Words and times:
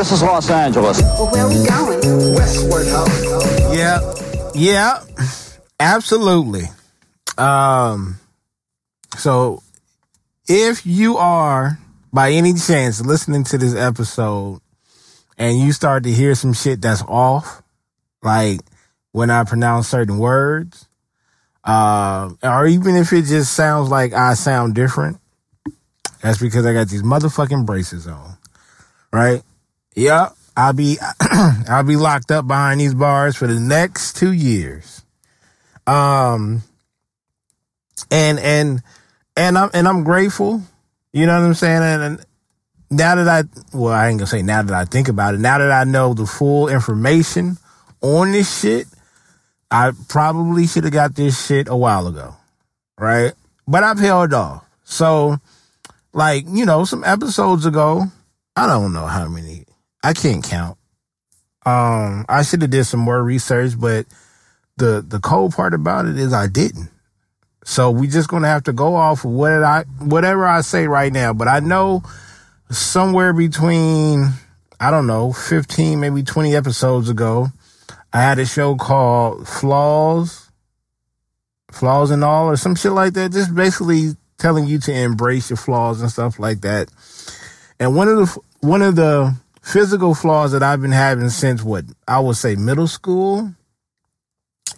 This 0.00 0.12
is 0.12 0.22
Los 0.22 0.48
Angeles. 0.48 1.02
Well, 1.02 1.30
where 1.30 1.44
are 1.44 1.48
we 1.50 1.56
going? 1.56 2.34
Westward 2.34 2.86
Ho. 2.88 3.70
Yeah, 3.70 4.00
yeah, 4.54 5.04
absolutely. 5.78 6.62
Um, 7.36 8.18
so 9.18 9.62
if 10.48 10.86
you 10.86 11.18
are 11.18 11.78
by 12.14 12.30
any 12.30 12.54
chance 12.54 13.04
listening 13.04 13.44
to 13.44 13.58
this 13.58 13.74
episode 13.74 14.62
and 15.36 15.58
you 15.58 15.70
start 15.70 16.04
to 16.04 16.10
hear 16.10 16.34
some 16.34 16.54
shit 16.54 16.80
that's 16.80 17.02
off, 17.02 17.62
like 18.22 18.60
when 19.12 19.28
I 19.28 19.44
pronounce 19.44 19.88
certain 19.88 20.16
words, 20.16 20.88
uh, 21.62 22.30
or 22.42 22.66
even 22.66 22.96
if 22.96 23.12
it 23.12 23.26
just 23.26 23.52
sounds 23.52 23.90
like 23.90 24.14
I 24.14 24.32
sound 24.32 24.74
different, 24.74 25.18
that's 26.22 26.38
because 26.38 26.64
I 26.64 26.72
got 26.72 26.88
these 26.88 27.02
motherfucking 27.02 27.66
braces 27.66 28.06
on, 28.06 28.38
right? 29.12 29.42
Yep. 29.94 30.34
I'll 30.56 30.72
be 30.72 30.98
I'll 31.68 31.84
be 31.84 31.96
locked 31.96 32.30
up 32.30 32.46
behind 32.46 32.80
these 32.80 32.94
bars 32.94 33.36
for 33.36 33.46
the 33.46 33.58
next 33.58 34.16
two 34.16 34.32
years. 34.32 35.02
Um 35.86 36.62
and 38.10 38.38
and 38.38 38.82
and 39.36 39.56
I'm 39.56 39.70
and 39.72 39.88
I'm 39.88 40.04
grateful. 40.04 40.62
You 41.12 41.26
know 41.26 41.40
what 41.40 41.46
I'm 41.46 41.54
saying? 41.54 41.82
And, 41.82 42.02
and 42.02 42.26
now 42.90 43.14
that 43.14 43.28
I 43.28 43.76
well, 43.76 43.92
I 43.92 44.08
ain't 44.08 44.18
gonna 44.18 44.26
say 44.26 44.42
now 44.42 44.62
that 44.62 44.74
I 44.74 44.84
think 44.84 45.08
about 45.08 45.34
it, 45.34 45.40
now 45.40 45.58
that 45.58 45.70
I 45.70 45.84
know 45.84 46.14
the 46.14 46.26
full 46.26 46.68
information 46.68 47.56
on 48.00 48.32
this 48.32 48.60
shit, 48.60 48.86
I 49.70 49.92
probably 50.08 50.66
should 50.66 50.84
have 50.84 50.92
got 50.92 51.14
this 51.14 51.46
shit 51.46 51.68
a 51.68 51.76
while 51.76 52.06
ago. 52.06 52.36
Right? 52.98 53.32
But 53.66 53.84
I've 53.84 53.98
held 53.98 54.34
off. 54.34 54.64
So 54.84 55.38
like, 56.12 56.44
you 56.48 56.66
know, 56.66 56.84
some 56.84 57.04
episodes 57.04 57.66
ago, 57.66 58.04
I 58.56 58.66
don't 58.66 58.92
know 58.92 59.06
how 59.06 59.28
many 59.28 59.64
I 60.02 60.12
can't 60.12 60.42
count. 60.42 60.78
Um, 61.66 62.24
I 62.28 62.42
should 62.42 62.62
have 62.62 62.70
did 62.70 62.84
some 62.84 63.00
more 63.00 63.22
research, 63.22 63.78
but 63.78 64.06
the 64.76 65.04
the 65.06 65.20
cold 65.20 65.54
part 65.54 65.74
about 65.74 66.06
it 66.06 66.18
is 66.18 66.32
I 66.32 66.46
didn't. 66.46 66.90
So 67.64 67.90
we 67.90 68.08
just 68.08 68.28
gonna 68.28 68.48
have 68.48 68.64
to 68.64 68.72
go 68.72 68.94
off 68.94 69.24
of 69.24 69.30
what 69.30 69.52
I 69.62 69.84
whatever 69.98 70.46
I 70.46 70.62
say 70.62 70.86
right 70.86 71.12
now. 71.12 71.32
But 71.32 71.48
I 71.48 71.60
know 71.60 72.02
somewhere 72.70 73.32
between 73.32 74.30
I 74.80 74.90
don't 74.90 75.06
know, 75.06 75.32
fifteen, 75.32 76.00
maybe 76.00 76.22
twenty 76.22 76.56
episodes 76.56 77.10
ago, 77.10 77.48
I 78.12 78.22
had 78.22 78.38
a 78.38 78.46
show 78.46 78.76
called 78.76 79.46
Flaws, 79.46 80.50
Flaws 81.70 82.10
and 82.10 82.24
All, 82.24 82.48
or 82.48 82.56
some 82.56 82.74
shit 82.74 82.92
like 82.92 83.12
that. 83.12 83.32
Just 83.32 83.54
basically 83.54 84.16
telling 84.38 84.66
you 84.66 84.78
to 84.80 84.92
embrace 84.92 85.50
your 85.50 85.58
flaws 85.58 86.00
and 86.00 86.10
stuff 86.10 86.38
like 86.38 86.62
that. 86.62 86.88
And 87.78 87.94
one 87.94 88.08
of 88.08 88.16
the 88.16 88.40
one 88.60 88.80
of 88.80 88.96
the 88.96 89.36
physical 89.62 90.14
flaws 90.14 90.52
that 90.52 90.62
I've 90.62 90.80
been 90.80 90.92
having 90.92 91.30
since 91.30 91.62
what 91.62 91.84
I 92.06 92.20
would 92.20 92.36
say 92.36 92.56
middle 92.56 92.86
school 92.86 93.54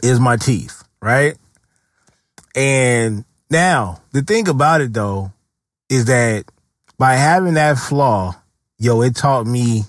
is 0.03 0.21
my 0.21 0.37
teeth, 0.37 0.83
right? 1.01 1.37
And 2.55 3.25
now 3.51 4.03
the 4.13 4.23
thing 4.23 4.49
about 4.49 4.81
it 4.81 4.93
though 4.93 5.33
is 5.89 6.07
that 6.07 6.45
by 6.99 7.15
having 7.15 7.55
that 7.55 7.79
flaw, 7.79 8.35
yo, 8.79 9.03
it 9.03 9.17
taught 9.17 9.47
me 9.47 9.83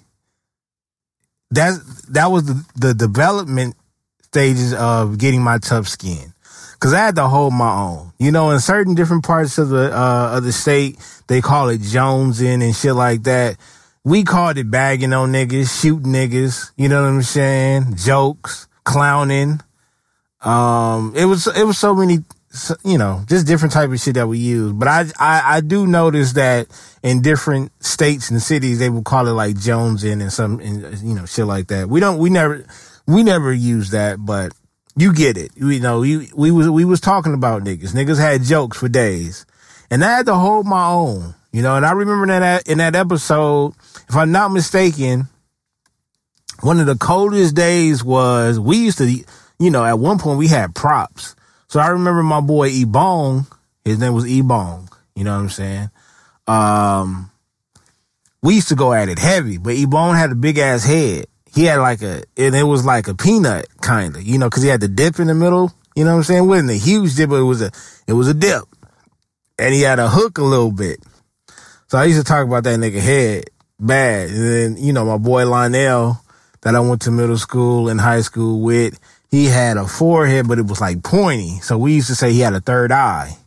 that 1.52 1.80
that 2.10 2.28
was 2.28 2.46
the, 2.46 2.66
the 2.76 2.94
development 2.94 3.76
stages 4.24 4.74
of 4.74 5.18
getting 5.18 5.42
my 5.42 5.58
tough 5.60 5.88
skin. 5.88 6.34
Cause 6.80 6.94
I 6.94 6.98
had 6.98 7.16
to 7.16 7.30
hold 7.30 7.54
my 7.54 7.74
own. 7.74 8.12
You 8.20 8.32
know, 8.32 8.52
in 8.52 8.60
certain 8.60 8.94
different 8.94 9.24
parts 9.24 9.58
of 9.58 9.70
the 9.70 9.98
uh, 9.98 10.36
of 10.36 10.44
the 10.44 10.52
state, 10.52 10.98
they 11.28 11.40
call 11.40 11.70
it 11.70 11.80
jonesing 11.80 12.62
and 12.62 12.76
shit 12.76 12.94
like 12.94 13.24
that. 13.24 13.56
We 14.06 14.24
called 14.24 14.58
it 14.58 14.70
bagging 14.70 15.14
on 15.14 15.32
niggas, 15.32 15.82
shooting 15.82 16.12
niggas. 16.12 16.72
You 16.76 16.90
know 16.90 17.04
what 17.04 17.10
I'm 17.10 17.22
saying? 17.24 17.96
Jokes, 17.96 18.68
clowning. 18.84 19.62
Um, 20.42 21.14
it 21.16 21.26
was 21.26 21.48
it 21.48 21.66
was 21.66 21.78
so 21.78 21.96
many, 21.96 22.18
you 22.84 22.98
know, 22.98 23.24
just 23.28 23.48
different 23.48 23.74
type 23.74 23.90
of 23.90 24.00
shit 24.00 24.16
that 24.16 24.28
we 24.28 24.40
use. 24.40 24.74
But 24.74 24.90
I 24.90 25.06
I, 25.18 25.56
I 25.56 25.62
do 25.62 25.88
notice 25.88 26.34
that 26.34 26.68
in 27.02 27.22
different 27.22 27.72
states 27.82 28.30
and 28.30 28.42
cities, 28.42 28.80
they 28.80 28.90
will 28.90 29.04
call 29.04 29.28
it 29.28 29.32
like 29.32 29.56
jonesing 29.56 30.22
and 30.22 30.34
some, 30.34 30.60
and, 30.60 30.98
you 31.00 31.16
know, 31.16 31.26
shit 31.26 31.46
like 31.46 31.68
that. 31.68 31.88
We 31.88 32.02
don't, 32.02 32.18
we 32.18 32.30
never, 32.30 32.66
we 33.08 33.24
never 33.24 33.54
use 33.54 33.92
that, 33.92 34.18
but 34.26 34.54
you 34.98 35.14
get 35.14 35.38
it. 35.38 35.52
You 35.56 35.80
know, 35.80 36.02
we 36.02 36.30
we 36.36 36.52
was 36.52 36.70
we 36.70 36.84
was 36.84 37.00
talking 37.00 37.34
about 37.34 37.64
niggas. 37.64 37.94
Niggas 37.94 38.20
had 38.20 38.44
jokes 38.44 38.78
for 38.78 38.90
days, 38.90 39.46
and 39.90 40.04
I 40.04 40.18
had 40.18 40.26
to 40.26 40.36
hold 40.36 40.66
my 40.66 40.88
own. 40.88 41.36
You 41.54 41.62
know, 41.62 41.76
and 41.76 41.86
I 41.86 41.92
remember 41.92 42.26
that 42.28 42.68
in 42.68 42.80
that 42.80 42.96
episode, 42.96 43.76
if 44.10 44.16
I'm 44.16 44.32
not 44.32 44.52
mistaken, 44.52 45.28
one 46.62 46.80
of 46.80 46.88
the 46.88 46.96
coldest 46.96 47.56
days 47.56 48.04
was 48.04 48.60
we 48.60 48.78
used 48.78 48.98
to, 48.98 49.24
you 49.60 49.70
know, 49.70 49.86
at 49.86 50.00
one 50.00 50.18
point 50.18 50.40
we 50.40 50.48
had 50.48 50.74
props. 50.74 51.36
So 51.68 51.80
I 51.80 51.90
remember 51.90 52.24
my 52.24 52.42
boy 52.42 52.72
Ebong, 52.72 53.46
his 53.86 54.00
name 54.00 54.14
was 54.14 54.26
Ebong. 54.26 54.92
You 55.16 55.26
know 55.26 55.36
what 55.36 55.44
I'm 55.44 55.50
saying? 55.50 55.92
Um, 56.48 57.30
we 58.42 58.56
used 58.56 58.70
to 58.70 58.76
go 58.76 58.92
at 58.92 59.08
it 59.08 59.20
heavy, 59.20 59.60
but 59.60 59.76
Ebone 59.76 60.18
had 60.18 60.32
a 60.32 60.36
big 60.36 60.58
ass 60.58 60.84
head. 60.84 61.28
He 61.54 61.66
had 61.66 61.78
like 61.78 62.02
a, 62.02 62.24
and 62.36 62.56
it 62.56 62.64
was 62.64 62.84
like 62.84 63.08
a 63.08 63.14
peanut 63.14 63.68
kind 63.80 64.16
of, 64.16 64.24
you 64.24 64.40
know, 64.40 64.50
cause 64.50 64.64
he 64.64 64.70
had 64.70 64.82
the 64.82 64.88
dip 64.88 65.20
in 65.20 65.28
the 65.28 65.36
middle. 65.36 65.72
You 65.96 66.04
know 66.04 66.14
what 66.14 66.18
I'm 66.18 66.24
saying? 66.24 66.48
Wasn't 66.48 66.72
a 66.72 66.74
huge 66.74 67.16
dip, 67.16 67.30
but 67.30 67.36
it 67.36 67.44
was 67.44 67.62
a, 67.62 67.70
it 68.08 68.14
was 68.14 68.28
a 68.28 68.34
dip. 68.34 68.64
And 69.60 69.76
he 69.76 69.82
had 69.82 70.00
a 70.00 70.10
hook 70.10 70.40
a 70.40 70.44
little 70.44 70.72
bit. 70.72 71.00
So 71.94 72.00
I 72.00 72.06
used 72.06 72.18
to 72.18 72.24
talk 72.24 72.48
about 72.48 72.64
that 72.64 72.80
nigga 72.80 73.00
head 73.00 73.52
bad. 73.80 74.32
And 74.32 74.40
then, 74.40 74.84
you 74.84 74.94
know, 74.94 75.06
my 75.06 75.20
boy 75.20 75.48
Lionel 75.48 76.20
that 76.62 76.74
I 76.74 76.80
went 76.80 77.04
to 77.04 77.12
middle 77.12 77.38
school 77.38 77.88
and 77.88 78.02
high 78.02 78.22
school 78.22 78.62
with, 78.62 79.00
he 79.30 79.46
had 79.46 79.78
a 79.78 79.86
forehead, 79.86 80.48
but 80.48 80.58
it 80.58 80.66
was 80.66 80.82
like 80.82 81.04
pointy. 81.04 81.60
So 81.60 81.78
we 81.78 81.94
used 81.94 82.08
to 82.08 82.16
say 82.16 82.34
he 82.34 82.40
had 82.40 82.56
a 82.56 82.62
third 82.62 82.92
eye. 82.92 83.38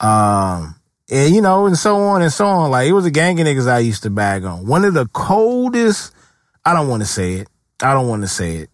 Um, 0.00 0.74
and 1.10 1.32
you 1.32 1.40
know, 1.42 1.66
and 1.66 1.78
so 1.78 1.94
on 1.94 2.22
and 2.22 2.32
so 2.32 2.44
on. 2.44 2.72
Like 2.72 2.88
it 2.88 2.92
was 2.92 3.06
a 3.06 3.10
gang 3.12 3.38
of 3.40 3.46
niggas 3.46 3.68
I 3.68 3.78
used 3.78 4.02
to 4.02 4.10
bag 4.10 4.44
on. 4.44 4.66
One 4.66 4.84
of 4.84 4.94
the 4.94 5.06
coldest, 5.06 6.12
I 6.64 6.74
don't 6.74 6.88
want 6.88 7.04
to 7.04 7.08
say 7.08 7.34
it. 7.34 7.48
I 7.80 7.94
don't 7.94 8.08
want 8.08 8.22
to 8.22 8.28
say 8.28 8.56
it. 8.56 8.70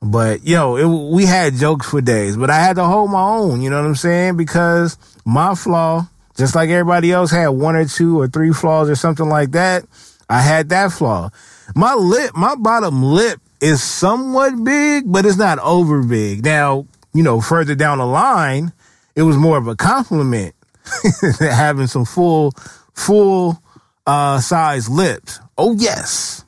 But 0.00 0.46
yo, 0.46 0.76
it, 0.76 0.86
we 0.86 1.26
had 1.26 1.54
jokes 1.54 1.90
for 1.90 2.00
days, 2.00 2.36
but 2.36 2.50
I 2.50 2.60
had 2.60 2.76
to 2.76 2.84
hold 2.84 3.10
my 3.10 3.24
own, 3.24 3.60
you 3.60 3.70
know 3.70 3.80
what 3.82 3.88
I'm 3.88 3.96
saying? 3.96 4.36
Because 4.36 4.98
my 5.24 5.56
flaw, 5.56 6.06
just 6.36 6.54
like 6.54 6.68
everybody 6.70 7.12
else 7.12 7.30
had 7.30 7.48
one 7.48 7.76
or 7.76 7.86
two 7.86 8.20
or 8.20 8.28
three 8.28 8.52
flaws 8.52 8.90
or 8.90 8.94
something 8.94 9.28
like 9.28 9.52
that, 9.52 9.84
I 10.28 10.40
had 10.40 10.68
that 10.70 10.92
flaw. 10.92 11.30
My 11.74 11.94
lip, 11.94 12.32
my 12.34 12.54
bottom 12.54 13.02
lip 13.02 13.40
is 13.60 13.82
somewhat 13.82 14.62
big, 14.62 15.10
but 15.10 15.24
it's 15.24 15.36
not 15.36 15.58
over 15.60 16.02
big. 16.02 16.44
Now, 16.44 16.86
you 17.14 17.22
know, 17.22 17.40
further 17.40 17.74
down 17.74 17.98
the 17.98 18.06
line, 18.06 18.72
it 19.14 19.22
was 19.22 19.36
more 19.36 19.56
of 19.56 19.66
a 19.66 19.76
compliment 19.76 20.54
having 21.40 21.86
some 21.86 22.04
full, 22.04 22.52
full, 22.92 23.60
uh, 24.06 24.40
size 24.40 24.88
lips. 24.88 25.40
Oh, 25.56 25.74
yes. 25.74 26.44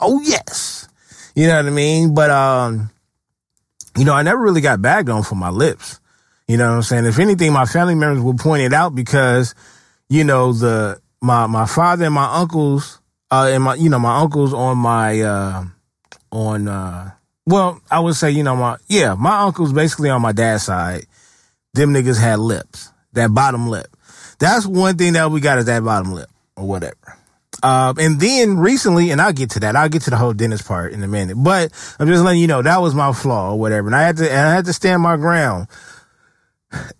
Oh, 0.00 0.20
yes. 0.22 0.88
You 1.34 1.48
know 1.48 1.56
what 1.56 1.66
I 1.66 1.70
mean? 1.70 2.14
But, 2.14 2.30
um, 2.30 2.90
you 3.96 4.04
know, 4.04 4.14
I 4.14 4.22
never 4.22 4.40
really 4.40 4.60
got 4.60 4.80
bagged 4.80 5.08
on 5.10 5.22
for 5.22 5.34
my 5.34 5.50
lips. 5.50 6.00
You 6.48 6.56
know 6.56 6.70
what 6.70 6.76
I'm 6.76 6.82
saying? 6.82 7.04
If 7.06 7.18
anything, 7.18 7.52
my 7.52 7.64
family 7.64 7.94
members 7.94 8.22
will 8.22 8.34
point 8.34 8.62
it 8.62 8.72
out 8.72 8.94
because, 8.94 9.54
you 10.08 10.24
know, 10.24 10.52
the, 10.52 11.00
my, 11.20 11.46
my 11.46 11.66
father 11.66 12.04
and 12.06 12.14
my 12.14 12.40
uncles, 12.40 13.00
uh, 13.30 13.50
and 13.52 13.62
my, 13.62 13.74
you 13.74 13.88
know, 13.88 13.98
my 13.98 14.18
uncles 14.18 14.52
on 14.52 14.76
my, 14.78 15.20
uh, 15.20 15.64
on, 16.30 16.68
uh, 16.68 17.10
well, 17.46 17.80
I 17.90 18.00
would 18.00 18.14
say, 18.14 18.30
you 18.30 18.42
know, 18.42 18.56
my, 18.56 18.76
yeah, 18.88 19.14
my 19.14 19.40
uncles 19.40 19.72
basically 19.72 20.10
on 20.10 20.20
my 20.20 20.32
dad's 20.32 20.64
side, 20.64 21.06
them 21.74 21.94
niggas 21.94 22.20
had 22.20 22.38
lips, 22.38 22.90
that 23.12 23.32
bottom 23.32 23.68
lip. 23.68 23.88
That's 24.38 24.66
one 24.66 24.96
thing 24.96 25.12
that 25.14 25.30
we 25.30 25.40
got 25.40 25.58
is 25.58 25.66
that 25.66 25.84
bottom 25.84 26.12
lip 26.12 26.28
or 26.56 26.66
whatever. 26.66 26.96
Um, 27.62 27.96
and 27.98 28.20
then 28.20 28.58
recently, 28.58 29.10
and 29.10 29.20
I'll 29.20 29.32
get 29.32 29.50
to 29.50 29.60
that. 29.60 29.76
I'll 29.76 29.88
get 29.88 30.02
to 30.02 30.10
the 30.10 30.16
whole 30.16 30.32
dentist 30.32 30.66
part 30.66 30.92
in 30.92 31.02
a 31.02 31.06
minute, 31.06 31.36
but 31.36 31.70
I'm 31.98 32.08
just 32.08 32.24
letting 32.24 32.40
you 32.40 32.48
know 32.48 32.60
that 32.60 32.80
was 32.80 32.94
my 32.94 33.12
flaw 33.12 33.52
or 33.52 33.58
whatever. 33.58 33.86
And 33.86 33.94
I 33.94 34.02
had 34.02 34.16
to, 34.16 34.28
and 34.28 34.48
I 34.48 34.54
had 34.54 34.64
to 34.64 34.72
stand 34.72 35.02
my 35.02 35.16
ground. 35.16 35.68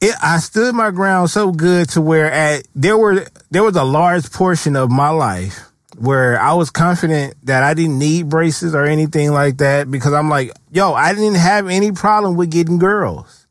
It, 0.01 0.15
I 0.23 0.39
stood 0.39 0.75
my 0.75 0.91
ground 0.91 1.31
so 1.31 1.53
good 1.53 1.89
to 1.91 2.01
where 2.01 2.31
at, 2.31 2.67
there 2.75 2.97
were, 2.97 3.27
there 3.51 3.63
was 3.63 3.77
a 3.77 3.85
large 3.85 4.31
portion 4.31 4.77
of 4.77 4.91
my 4.91 5.11
life 5.11 5.73
where 5.99 6.41
I 6.41 6.55
was 6.55 6.71
confident 6.71 7.35
that 7.45 7.63
I 7.63 7.75
didn't 7.75 7.99
need 7.99 8.29
braces 8.29 8.75
or 8.75 8.85
anything 8.85 9.33
like 9.33 9.59
that 9.59 9.91
because 9.91 10.13
I'm 10.13 10.29
like, 10.29 10.53
yo, 10.71 10.95
I 10.95 11.15
didn't 11.15 11.37
have 11.37 11.69
any 11.69 11.93
problem 11.93 12.37
with 12.37 12.51
getting 12.51 12.79
girls. 12.79 13.47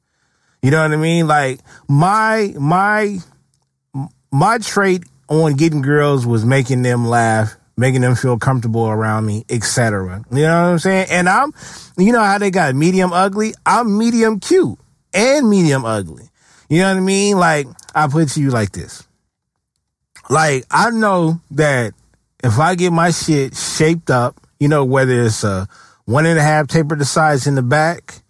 You 0.61 0.69
know 0.69 0.81
what 0.81 0.91
I 0.91 0.97
mean? 0.97 1.27
Like 1.27 1.59
my 1.87 2.53
my 2.59 3.17
my 4.31 4.57
trait 4.59 5.03
on 5.27 5.55
getting 5.55 5.81
girls 5.81 6.25
was 6.25 6.45
making 6.45 6.83
them 6.83 7.07
laugh, 7.07 7.55
making 7.77 8.01
them 8.01 8.15
feel 8.15 8.37
comfortable 8.37 8.87
around 8.87 9.25
me, 9.25 9.45
etc. 9.49 10.23
You 10.31 10.41
know 10.41 10.63
what 10.63 10.71
I'm 10.71 10.79
saying? 10.79 11.07
And 11.09 11.27
I'm, 11.27 11.53
you 11.97 12.11
know 12.11 12.21
how 12.21 12.37
they 12.37 12.51
got 12.51 12.75
medium 12.75 13.11
ugly? 13.13 13.53
I'm 13.65 13.97
medium 13.97 14.39
cute 14.39 14.77
and 15.13 15.49
medium 15.49 15.85
ugly. 15.85 16.29
You 16.69 16.79
know 16.79 16.89
what 16.89 16.97
I 16.97 17.01
mean? 17.01 17.37
Like 17.37 17.67
I 17.93 18.07
put 18.07 18.29
to 18.29 18.41
you 18.41 18.49
like 18.49 18.71
this. 18.71 19.07
Like 20.29 20.65
I 20.71 20.89
know 20.91 21.41
that 21.51 21.93
if 22.43 22.57
I 22.59 22.75
get 22.75 22.91
my 22.91 23.11
shit 23.11 23.55
shaped 23.55 24.09
up, 24.09 24.39
you 24.59 24.67
know, 24.67 24.85
whether 24.85 25.23
it's 25.23 25.43
a 25.43 25.67
one 26.05 26.25
and 26.25 26.39
a 26.39 26.41
half 26.41 26.67
taper 26.67 26.95
the 26.95 27.05
sides 27.05 27.47
in 27.47 27.55
the 27.55 27.61
back, 27.61 28.21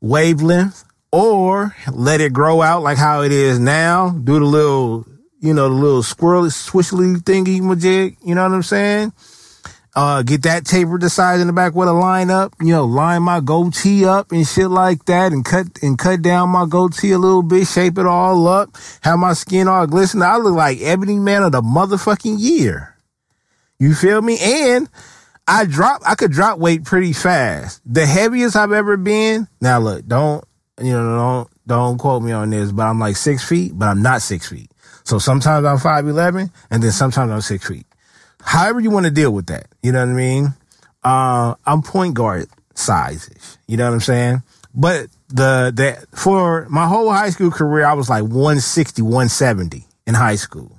wavelength, 0.00 0.84
or 1.10 1.74
let 1.92 2.20
it 2.20 2.32
grow 2.32 2.60
out 2.60 2.82
like 2.82 2.98
how 2.98 3.22
it 3.22 3.32
is 3.32 3.58
now, 3.58 4.10
do 4.10 4.38
the 4.38 4.44
little, 4.44 5.06
you 5.40 5.54
know, 5.54 5.68
the 5.68 5.74
little 5.74 6.02
squirrely, 6.02 6.48
swishly 6.48 7.16
thingy 7.22 7.60
majig, 7.60 8.16
you 8.24 8.34
know 8.34 8.42
what 8.42 8.54
I'm 8.54 8.62
saying? 8.62 9.12
Uh, 9.96 10.22
get 10.22 10.42
that 10.42 10.66
taper 10.66 10.98
the 10.98 11.08
size 11.08 11.40
in 11.40 11.46
the 11.46 11.52
back 11.52 11.72
with 11.74 11.88
a 11.88 11.92
line 11.92 12.28
up, 12.28 12.52
you 12.60 12.72
know, 12.72 12.84
line 12.84 13.22
my 13.22 13.38
goatee 13.38 14.04
up 14.04 14.32
and 14.32 14.44
shit 14.44 14.68
like 14.68 15.04
that 15.04 15.32
and 15.32 15.44
cut, 15.44 15.66
and 15.82 15.96
cut 15.96 16.20
down 16.20 16.50
my 16.50 16.66
goatee 16.66 17.12
a 17.12 17.18
little 17.18 17.44
bit, 17.44 17.68
shape 17.68 17.96
it 17.98 18.06
all 18.06 18.48
up, 18.48 18.76
have 19.02 19.20
my 19.20 19.34
skin 19.34 19.68
all 19.68 19.86
glistening. 19.86 20.24
I 20.24 20.36
look 20.38 20.56
like 20.56 20.80
Ebony 20.80 21.20
Man 21.20 21.44
of 21.44 21.52
the 21.52 21.62
motherfucking 21.62 22.36
year. 22.38 22.96
You 23.78 23.94
feel 23.94 24.20
me? 24.20 24.36
And 24.40 24.88
I 25.46 25.64
drop, 25.64 26.02
I 26.04 26.16
could 26.16 26.32
drop 26.32 26.58
weight 26.58 26.84
pretty 26.84 27.12
fast. 27.12 27.80
The 27.86 28.04
heaviest 28.04 28.56
I've 28.56 28.72
ever 28.72 28.96
been. 28.96 29.46
Now 29.60 29.78
look, 29.78 30.06
don't, 30.08 30.44
you 30.80 30.90
know, 30.90 31.16
don't, 31.16 31.50
don't 31.68 31.98
quote 31.98 32.22
me 32.22 32.32
on 32.32 32.50
this, 32.50 32.72
but 32.72 32.82
I'm 32.82 32.98
like 32.98 33.16
six 33.16 33.46
feet, 33.46 33.78
but 33.78 33.86
I'm 33.86 34.02
not 34.02 34.22
six 34.22 34.48
feet. 34.48 34.70
So 35.04 35.18
sometimes 35.18 35.66
I'm 35.66 35.76
5'11 35.76 36.50
and 36.70 36.82
then 36.82 36.90
sometimes 36.90 37.30
I'm 37.30 37.40
six 37.42 37.68
feet. 37.68 37.86
However 38.44 38.78
you 38.80 38.90
want 38.90 39.06
to 39.06 39.10
deal 39.10 39.32
with 39.32 39.46
that. 39.46 39.66
You 39.82 39.92
know 39.92 40.00
what 40.00 40.12
I 40.12 40.14
mean? 40.14 40.54
Uh, 41.02 41.54
I'm 41.66 41.82
point 41.82 42.14
guard 42.14 42.46
size-ish. 42.74 43.56
You 43.66 43.76
know 43.76 43.86
what 43.86 43.94
I'm 43.94 44.00
saying? 44.00 44.42
But 44.74 45.06
the, 45.28 45.72
that 45.74 46.06
for 46.16 46.66
my 46.68 46.86
whole 46.86 47.10
high 47.10 47.30
school 47.30 47.50
career, 47.50 47.84
I 47.84 47.94
was 47.94 48.08
like 48.08 48.22
160, 48.22 49.02
170 49.02 49.84
in 50.06 50.14
high 50.14 50.36
school. 50.36 50.78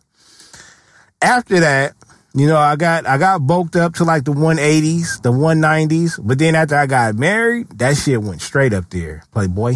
After 1.21 1.59
that, 1.59 1.93
you 2.35 2.47
know, 2.47 2.57
I 2.57 2.75
got 2.75 3.07
I 3.07 3.17
got 3.17 3.47
bulked 3.47 3.77
up 3.77 3.95
to 3.95 4.03
like 4.03 4.25
the 4.25 4.33
180s, 4.33 5.21
the 5.21 5.31
190s, 5.31 6.19
but 6.21 6.37
then 6.37 6.53
after 6.53 6.75
I 6.75 6.85
got 6.85 7.15
married, 7.15 7.69
that 7.79 7.95
shit 7.95 8.21
went 8.21 8.41
straight 8.41 8.73
up 8.73 8.89
there, 8.89 9.23
Playboy. 9.31 9.75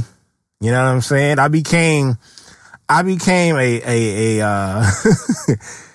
You 0.60 0.72
know 0.72 0.84
what 0.84 0.90
I'm 0.90 1.02
saying? 1.02 1.40
I 1.40 1.48
became 1.48 2.18
I 2.90 3.04
became 3.04 3.56
a 3.56 3.82
a 3.82 4.40
a 4.40 4.46
uh 4.46 4.92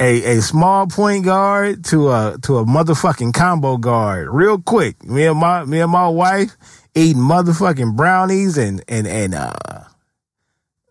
a 0.00 0.38
a 0.38 0.42
small 0.42 0.86
point 0.86 1.24
guard 1.24 1.84
to 1.86 2.08
a 2.08 2.36
to 2.42 2.58
a 2.58 2.64
motherfucking 2.64 3.34
combo 3.34 3.76
guard 3.76 4.28
real 4.30 4.58
quick. 4.58 5.04
Me 5.04 5.26
and 5.26 5.38
my 5.38 5.64
me 5.64 5.80
and 5.80 5.92
my 5.92 6.08
wife 6.08 6.56
eating 6.94 7.22
motherfucking 7.22 7.94
brownies 7.96 8.56
and 8.58 8.82
and 8.88 9.06
and 9.06 9.34
uh 9.34 9.52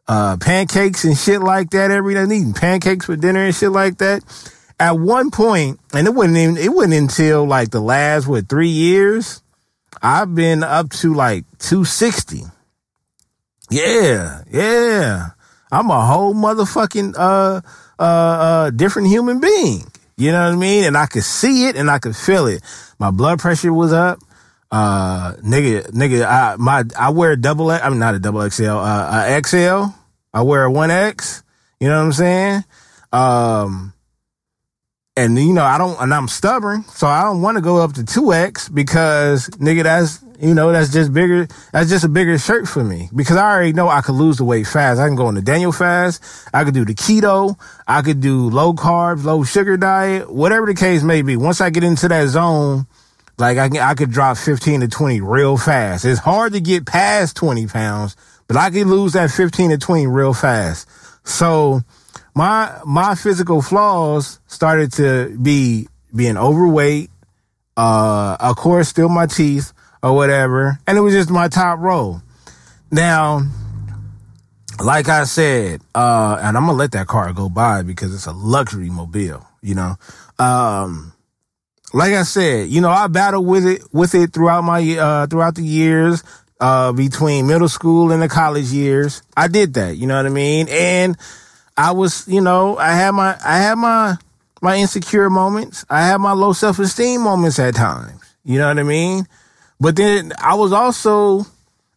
uh 0.08 0.38
pancakes 0.38 1.04
and 1.04 1.18
shit 1.18 1.42
like 1.42 1.72
that 1.72 1.92
every 1.92 2.14
day, 2.14 2.24
eating 2.24 2.54
pancakes 2.54 3.06
for 3.06 3.16
dinner 3.16 3.46
and 3.46 3.56
shit 3.56 3.72
like 3.72 3.98
that 3.98 4.24
at 4.80 4.98
one 4.98 5.30
point, 5.30 5.80
and 5.94 6.08
it 6.08 6.12
wasn't 6.12 6.38
even, 6.38 6.58
it 6.58 6.70
wasn't 6.70 6.94
until 6.94 7.46
like 7.46 7.72
the 7.72 7.82
last, 7.82 8.28
what, 8.28 8.48
three 8.48 8.70
years, 8.70 9.44
I've 10.02 10.34
been 10.34 10.64
up 10.64 10.90
to 10.92 11.14
like 11.14 11.44
260. 11.60 12.44
Yeah, 13.70 14.44
yeah. 14.50 15.28
I'm 15.72 15.92
a 15.92 16.06
whole 16.06 16.34
motherfucking, 16.34 17.16
uh, 17.18 17.62
uh, 18.00 18.70
different 18.72 19.10
human 19.10 19.40
being. 19.40 19.84
You 20.18 20.32
know 20.32 20.44
what 20.46 20.54
I 20.54 20.56
mean? 20.58 20.84
And 20.84 20.98
I 20.98 21.06
could 21.06 21.24
see 21.24 21.68
it 21.68 21.76
and 21.76 21.90
I 21.90 22.00
could 22.00 22.16
feel 22.16 22.48
it. 22.48 22.62
My 23.00 23.12
blood 23.12 23.40
pressure 23.40 23.72
was 23.72 23.94
up. 23.94 24.20
Uh, 24.72 25.34
nigga, 25.38 25.88
nigga, 25.92 26.26
I, 26.26 26.56
my, 26.58 26.84
I 26.98 27.10
wear 27.10 27.32
a 27.32 27.38
double, 27.38 27.72
I'm 27.72 27.98
not 27.98 28.16
a 28.16 28.20
double 28.20 28.48
XL, 28.50 28.68
uh, 28.68 29.26
a 29.28 29.42
XL. 29.44 29.96
I 30.34 30.42
wear 30.44 30.66
a 30.66 30.70
1X. 30.70 31.44
You 31.80 31.88
know 31.88 31.98
what 31.98 32.06
I'm 32.06 32.12
saying? 32.14 32.64
Um, 33.12 33.94
and 35.16 35.38
you 35.40 35.54
know, 35.54 35.64
I 35.64 35.78
don't, 35.78 36.00
and 36.00 36.14
I'm 36.14 36.28
stubborn, 36.28 36.84
so 36.84 37.08
I 37.08 37.24
don't 37.24 37.42
want 37.42 37.58
to 37.58 37.62
go 37.62 37.78
up 37.78 37.94
to 37.94 38.02
2X 38.02 38.74
because 38.74 39.50
nigga, 39.52 39.84
that's, 39.84 40.24
you 40.42 40.54
know, 40.54 40.72
that's 40.72 40.92
just 40.92 41.14
bigger, 41.14 41.48
that's 41.74 41.90
just 41.90 42.06
a 42.06 42.10
bigger 42.10 42.38
shirt 42.38 42.68
for 42.68 42.84
me 42.84 43.10
because 43.14 43.36
I 43.36 43.52
already 43.52 43.74
know 43.74 43.90
I 43.90 44.02
could 44.02 44.16
lose 44.16 44.38
the 44.38 44.46
weight 44.46 44.68
fast. 44.68 45.00
I 45.00 45.08
can 45.08 45.16
go 45.16 45.26
on 45.26 45.36
the 45.36 45.42
Daniel 45.42 45.72
fast. 45.72 46.24
I 46.54 46.64
could 46.64 46.74
do 46.74 46.86
the 46.86 46.96
keto. 46.96 47.60
I 47.88 48.02
could 48.02 48.22
do 48.22 48.50
low 48.50 48.74
carbs, 48.74 49.26
low 49.26 49.44
sugar 49.44 49.76
diet, 49.76 50.32
whatever 50.32 50.66
the 50.66 50.76
case 50.76 51.04
may 51.04 51.22
be. 51.22 51.36
Once 51.36 51.60
I 51.60 51.70
get 51.70 51.84
into 51.84 52.08
that 52.08 52.28
zone, 52.28 52.88
like 53.38 53.58
I 53.58 53.68
can, 53.68 53.80
I 53.80 53.96
could 53.96 54.12
drop 54.12 54.38
15 54.38 54.82
to 54.82 54.88
20 54.88 55.22
real 55.22 55.58
fast. 55.58 56.06
It's 56.06 56.20
hard 56.20 56.54
to 56.54 56.62
get 56.62 56.86
past 56.86 57.36
20 57.36 57.68
pounds, 57.68 58.16
but 58.48 58.56
I 58.56 58.70
can 58.70 58.90
lose 58.90 59.14
that 59.14 59.32
15 59.32 59.72
to 59.72 59.78
20 59.78 60.08
real 60.08 60.34
fast. 60.34 60.88
So, 61.28 61.82
my 62.34 62.80
my 62.86 63.16
physical 63.16 63.62
flaws 63.62 64.40
started 64.48 64.94
to 64.94 65.38
be 65.38 65.90
being 66.16 66.38
overweight, 66.38 67.10
uh, 67.76 68.38
of 68.40 68.56
course, 68.56 68.88
still 68.88 69.10
my 69.10 69.26
teeth 69.26 69.74
or 70.02 70.16
whatever, 70.16 70.80
and 70.88 70.98
it 70.98 71.02
was 71.02 71.14
just 71.14 71.30
my 71.30 71.48
top 71.48 71.80
row. 71.80 72.22
Now, 72.92 73.44
like 74.84 75.10
I 75.10 75.26
said, 75.26 75.82
uh, 75.94 76.38
and 76.42 76.58
I'm 76.58 76.66
gonna 76.66 76.78
let 76.78 76.92
that 76.94 77.08
car 77.08 77.32
go 77.34 77.50
by 77.50 77.82
because 77.84 78.14
it's 78.14 78.26
a 78.26 78.32
luxury 78.32 78.90
mobile, 78.90 79.46
you 79.62 79.76
know. 79.76 79.96
Um, 80.38 81.14
like 81.94 82.14
I 82.14 82.24
said, 82.24 82.70
you 82.70 82.82
know, 82.82 82.90
I 82.90 83.08
battled 83.08 83.46
with 83.46 83.66
it 83.66 83.82
with 83.92 84.16
it 84.16 84.34
throughout 84.34 84.64
my 84.64 84.82
uh 84.98 85.28
throughout 85.28 85.56
the 85.56 85.64
years 85.64 86.24
uh 86.60 86.92
between 86.94 87.48
middle 87.48 87.70
school 87.70 88.12
and 88.12 88.22
the 88.22 88.30
college 88.30 88.72
years. 88.72 89.22
I 89.36 89.48
did 89.48 89.74
that, 89.74 89.98
you 89.98 90.08
know 90.08 90.16
what 90.16 90.26
I 90.26 90.30
mean? 90.30 90.68
And 90.70 91.18
I 91.80 91.92
was, 91.92 92.28
you 92.28 92.42
know, 92.42 92.76
I 92.76 92.92
had 92.92 93.12
my, 93.12 93.40
I 93.44 93.60
had 93.60 93.76
my, 93.76 94.18
my 94.62 94.76
insecure 94.76 95.30
moments. 95.30 95.86
I 95.90 96.06
had 96.06 96.18
my 96.18 96.34
low 96.34 96.52
self 96.52 96.78
esteem 96.78 97.22
moments 97.22 97.58
at 97.58 97.74
times. 97.74 98.22
You 98.44 98.60
know 98.60 98.68
what 98.68 98.78
I 98.80 98.84
mean? 98.84 99.26
But 99.80 99.96
then 99.96 100.34
I 100.40 100.56
was 100.56 100.74
also, 100.74 101.42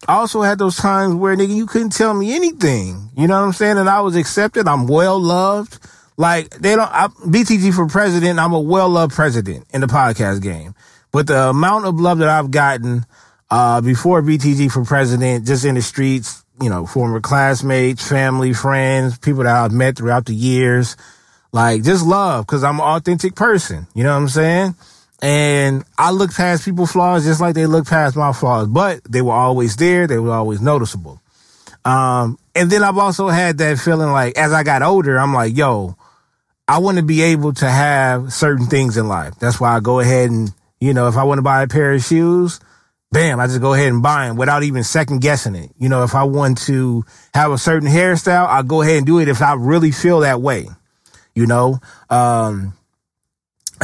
I 0.07 0.15
also 0.15 0.41
had 0.41 0.57
those 0.57 0.77
times 0.77 1.15
where 1.15 1.35
nigga, 1.35 1.55
you 1.55 1.65
couldn't 1.65 1.91
tell 1.91 2.13
me 2.13 2.33
anything. 2.35 3.09
You 3.15 3.27
know 3.27 3.39
what 3.39 3.47
I'm 3.47 3.53
saying? 3.53 3.77
And 3.77 3.89
I 3.89 4.01
was 4.01 4.15
accepted. 4.15 4.67
I'm 4.67 4.87
well 4.87 5.19
loved. 5.19 5.79
Like 6.15 6.51
they 6.51 6.75
don't, 6.75 6.91
I, 6.91 7.07
BTG 7.07 7.73
for 7.73 7.87
president. 7.87 8.39
I'm 8.39 8.53
a 8.53 8.59
well 8.59 8.89
loved 8.89 9.13
president 9.13 9.67
in 9.73 9.81
the 9.81 9.87
podcast 9.87 10.41
game. 10.41 10.75
But 11.11 11.27
the 11.27 11.49
amount 11.49 11.85
of 11.85 11.99
love 11.99 12.19
that 12.19 12.29
I've 12.29 12.51
gotten, 12.51 13.05
uh, 13.51 13.81
before 13.81 14.21
BTG 14.21 14.71
for 14.71 14.83
president, 14.83 15.45
just 15.45 15.65
in 15.65 15.75
the 15.75 15.81
streets, 15.81 16.43
you 16.61 16.69
know, 16.69 16.85
former 16.85 17.19
classmates, 17.19 18.07
family, 18.07 18.53
friends, 18.53 19.17
people 19.17 19.43
that 19.43 19.55
I've 19.55 19.71
met 19.71 19.97
throughout 19.97 20.25
the 20.25 20.33
years. 20.33 20.95
Like 21.51 21.83
just 21.83 22.05
love 22.05 22.47
because 22.47 22.63
I'm 22.63 22.79
an 22.79 22.85
authentic 22.85 23.35
person. 23.35 23.87
You 23.93 24.03
know 24.03 24.11
what 24.11 24.21
I'm 24.21 24.29
saying? 24.29 24.75
And 25.23 25.85
I 25.97 26.11
look 26.11 26.33
past 26.33 26.65
people's 26.65 26.91
flaws 26.91 27.23
just 27.23 27.39
like 27.39 27.55
they 27.55 27.65
look 27.65 27.87
past 27.87 28.17
my 28.17 28.33
flaws, 28.33 28.67
but 28.67 29.01
they 29.05 29.21
were 29.21 29.31
always 29.31 29.77
there. 29.77 30.05
They 30.05 30.19
were 30.19 30.33
always 30.33 30.59
noticeable. 30.59 31.21
Um, 31.85 32.37
and 32.53 32.69
then 32.69 32.83
I've 32.83 32.97
also 32.97 33.29
had 33.29 33.57
that 33.59 33.79
feeling 33.79 34.11
like 34.11 34.37
as 34.37 34.51
I 34.51 34.63
got 34.63 34.81
older, 34.81 35.17
I'm 35.17 35.33
like, 35.33 35.55
yo, 35.55 35.95
I 36.67 36.79
want 36.79 36.97
to 36.97 37.03
be 37.03 37.21
able 37.21 37.53
to 37.53 37.69
have 37.69 38.33
certain 38.33 38.65
things 38.65 38.97
in 38.97 39.07
life. 39.07 39.35
That's 39.39 39.61
why 39.61 39.77
I 39.77 39.79
go 39.79 40.01
ahead 40.01 40.29
and, 40.29 40.51
you 40.81 40.93
know, 40.93 41.07
if 41.07 41.15
I 41.15 41.23
want 41.23 41.37
to 41.37 41.43
buy 41.43 41.63
a 41.63 41.67
pair 41.69 41.93
of 41.93 42.03
shoes, 42.03 42.59
bam, 43.13 43.39
I 43.39 43.47
just 43.47 43.61
go 43.61 43.73
ahead 43.73 43.93
and 43.93 44.03
buy 44.03 44.27
them 44.27 44.35
without 44.35 44.63
even 44.63 44.83
second 44.83 45.21
guessing 45.21 45.55
it. 45.55 45.71
You 45.77 45.87
know, 45.87 46.03
if 46.03 46.15
I 46.15 46.23
want 46.23 46.57
to 46.63 47.05
have 47.33 47.53
a 47.53 47.57
certain 47.57 47.87
hairstyle, 47.87 48.47
I'll 48.47 48.63
go 48.63 48.81
ahead 48.81 48.97
and 48.97 49.05
do 49.05 49.19
it 49.19 49.29
if 49.29 49.41
I 49.41 49.53
really 49.53 49.91
feel 49.91 50.19
that 50.19 50.41
way, 50.41 50.67
you 51.33 51.47
know? 51.47 51.79
Um, 52.09 52.73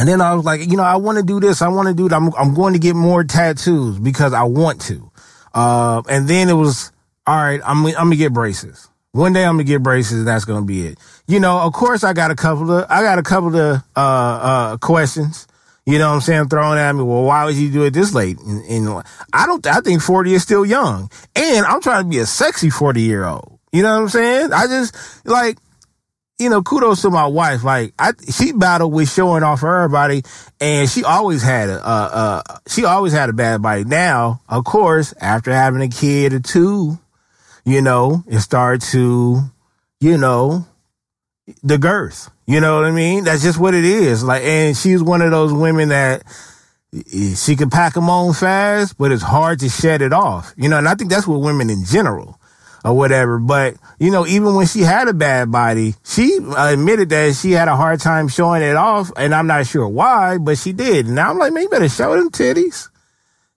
and 0.00 0.08
then 0.08 0.22
I 0.22 0.32
was 0.32 0.46
like, 0.46 0.62
you 0.62 0.78
know, 0.78 0.82
I 0.82 0.96
want 0.96 1.18
to 1.18 1.22
do 1.22 1.40
this. 1.40 1.60
I 1.60 1.68
want 1.68 1.88
to 1.88 1.92
do 1.92 2.08
that. 2.08 2.16
I'm, 2.16 2.34
I'm 2.34 2.54
going 2.54 2.72
to 2.72 2.78
get 2.78 2.96
more 2.96 3.22
tattoos 3.22 3.98
because 3.98 4.32
I 4.32 4.44
want 4.44 4.80
to. 4.82 5.10
Uh, 5.52 6.00
and 6.08 6.26
then 6.26 6.48
it 6.48 6.54
was, 6.54 6.90
all 7.26 7.36
right, 7.36 7.60
I'm, 7.62 7.84
I'm 7.84 7.92
going 7.92 8.10
to 8.12 8.16
get 8.16 8.32
braces. 8.32 8.88
One 9.12 9.34
day 9.34 9.44
I'm 9.44 9.56
going 9.56 9.66
to 9.66 9.70
get 9.70 9.82
braces 9.82 10.20
and 10.20 10.26
that's 10.26 10.46
going 10.46 10.62
to 10.62 10.66
be 10.66 10.86
it. 10.86 10.98
You 11.26 11.38
know, 11.38 11.60
of 11.60 11.74
course 11.74 12.02
I 12.02 12.14
got 12.14 12.30
a 12.30 12.34
couple 12.34 12.72
of, 12.72 12.86
I 12.88 13.02
got 13.02 13.18
a 13.18 13.22
couple 13.22 13.54
of, 13.54 13.82
uh, 13.94 14.00
uh, 14.00 14.76
questions. 14.78 15.46
You 15.84 15.98
know 15.98 16.08
what 16.08 16.14
I'm 16.14 16.20
saying? 16.22 16.48
Throwing 16.48 16.78
at 16.78 16.94
me, 16.94 17.02
well, 17.02 17.24
why 17.24 17.44
would 17.44 17.56
you 17.56 17.70
do 17.70 17.84
it 17.84 17.90
this 17.90 18.14
late? 18.14 18.38
And, 18.38 18.64
and, 18.64 19.02
I 19.34 19.44
don't, 19.44 19.66
I 19.66 19.82
think 19.82 20.00
40 20.00 20.32
is 20.32 20.42
still 20.42 20.64
young. 20.64 21.10
And 21.36 21.66
I'm 21.66 21.82
trying 21.82 22.04
to 22.04 22.08
be 22.08 22.20
a 22.20 22.26
sexy 22.26 22.70
40 22.70 23.02
year 23.02 23.26
old. 23.26 23.58
You 23.70 23.82
know 23.82 23.96
what 23.96 24.02
I'm 24.04 24.08
saying? 24.08 24.52
I 24.54 24.66
just, 24.66 24.96
like, 25.26 25.58
you 26.40 26.48
know, 26.48 26.62
kudos 26.62 27.02
to 27.02 27.10
my 27.10 27.26
wife. 27.26 27.62
Like, 27.62 27.92
I, 27.98 28.12
she 28.30 28.52
battled 28.52 28.92
with 28.94 29.12
showing 29.12 29.42
off 29.42 29.60
her 29.60 29.88
body 29.88 30.22
and 30.58 30.88
she 30.88 31.04
always 31.04 31.42
had 31.42 31.68
a, 31.68 32.42
she 32.66 32.84
always 32.84 33.12
had 33.12 33.28
a 33.28 33.34
bad 33.34 33.60
body. 33.60 33.84
Now, 33.84 34.40
of 34.48 34.64
course, 34.64 35.12
after 35.20 35.52
having 35.52 35.82
a 35.82 35.88
kid 35.88 36.32
or 36.32 36.40
two, 36.40 36.98
you 37.66 37.82
know, 37.82 38.24
it 38.26 38.40
started 38.40 38.80
to, 38.88 39.42
you 40.00 40.16
know, 40.16 40.66
the 41.62 41.76
girth. 41.76 42.30
You 42.46 42.60
know 42.60 42.76
what 42.76 42.86
I 42.86 42.90
mean? 42.90 43.24
That's 43.24 43.42
just 43.42 43.58
what 43.58 43.74
it 43.74 43.84
is. 43.84 44.24
Like, 44.24 44.42
and 44.42 44.74
she's 44.74 45.02
one 45.02 45.20
of 45.20 45.30
those 45.30 45.52
women 45.52 45.90
that 45.90 46.22
she 47.36 47.54
can 47.54 47.68
pack 47.68 47.92
them 47.92 48.08
on 48.08 48.32
fast, 48.32 48.96
but 48.96 49.12
it's 49.12 49.22
hard 49.22 49.60
to 49.60 49.68
shed 49.68 50.00
it 50.00 50.14
off. 50.14 50.54
You 50.56 50.70
know, 50.70 50.78
and 50.78 50.88
I 50.88 50.94
think 50.94 51.10
that's 51.10 51.26
what 51.26 51.42
women 51.42 51.68
in 51.68 51.84
general 51.84 52.39
or 52.84 52.96
whatever. 52.96 53.38
But, 53.38 53.74
you 53.98 54.10
know, 54.10 54.26
even 54.26 54.54
when 54.54 54.66
she 54.66 54.80
had 54.80 55.08
a 55.08 55.14
bad 55.14 55.50
body, 55.50 55.94
she 56.04 56.38
admitted 56.56 57.10
that 57.10 57.34
she 57.34 57.52
had 57.52 57.68
a 57.68 57.76
hard 57.76 58.00
time 58.00 58.28
showing 58.28 58.62
it 58.62 58.76
off. 58.76 59.10
And 59.16 59.34
I'm 59.34 59.46
not 59.46 59.66
sure 59.66 59.88
why, 59.88 60.38
but 60.38 60.58
she 60.58 60.72
did. 60.72 61.06
And 61.06 61.18
I'm 61.18 61.38
like, 61.38 61.52
man, 61.52 61.64
you 61.64 61.68
better 61.68 61.88
show 61.88 62.16
them 62.16 62.30
titties. 62.30 62.88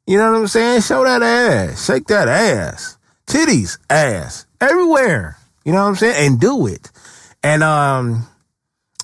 You 0.06 0.18
know 0.18 0.32
what 0.32 0.40
I'm 0.40 0.48
saying? 0.48 0.82
Show 0.82 1.04
that 1.04 1.22
ass. 1.22 1.86
Shake 1.86 2.08
that 2.08 2.28
ass. 2.28 2.98
Titties, 3.26 3.78
ass. 3.90 4.46
Everywhere. 4.60 5.38
You 5.64 5.72
know 5.72 5.84
what 5.84 5.90
I'm 5.90 5.96
saying? 5.96 6.28
And 6.28 6.40
do 6.40 6.68
it. 6.68 6.92
And, 7.42 7.64
um, 7.64 8.28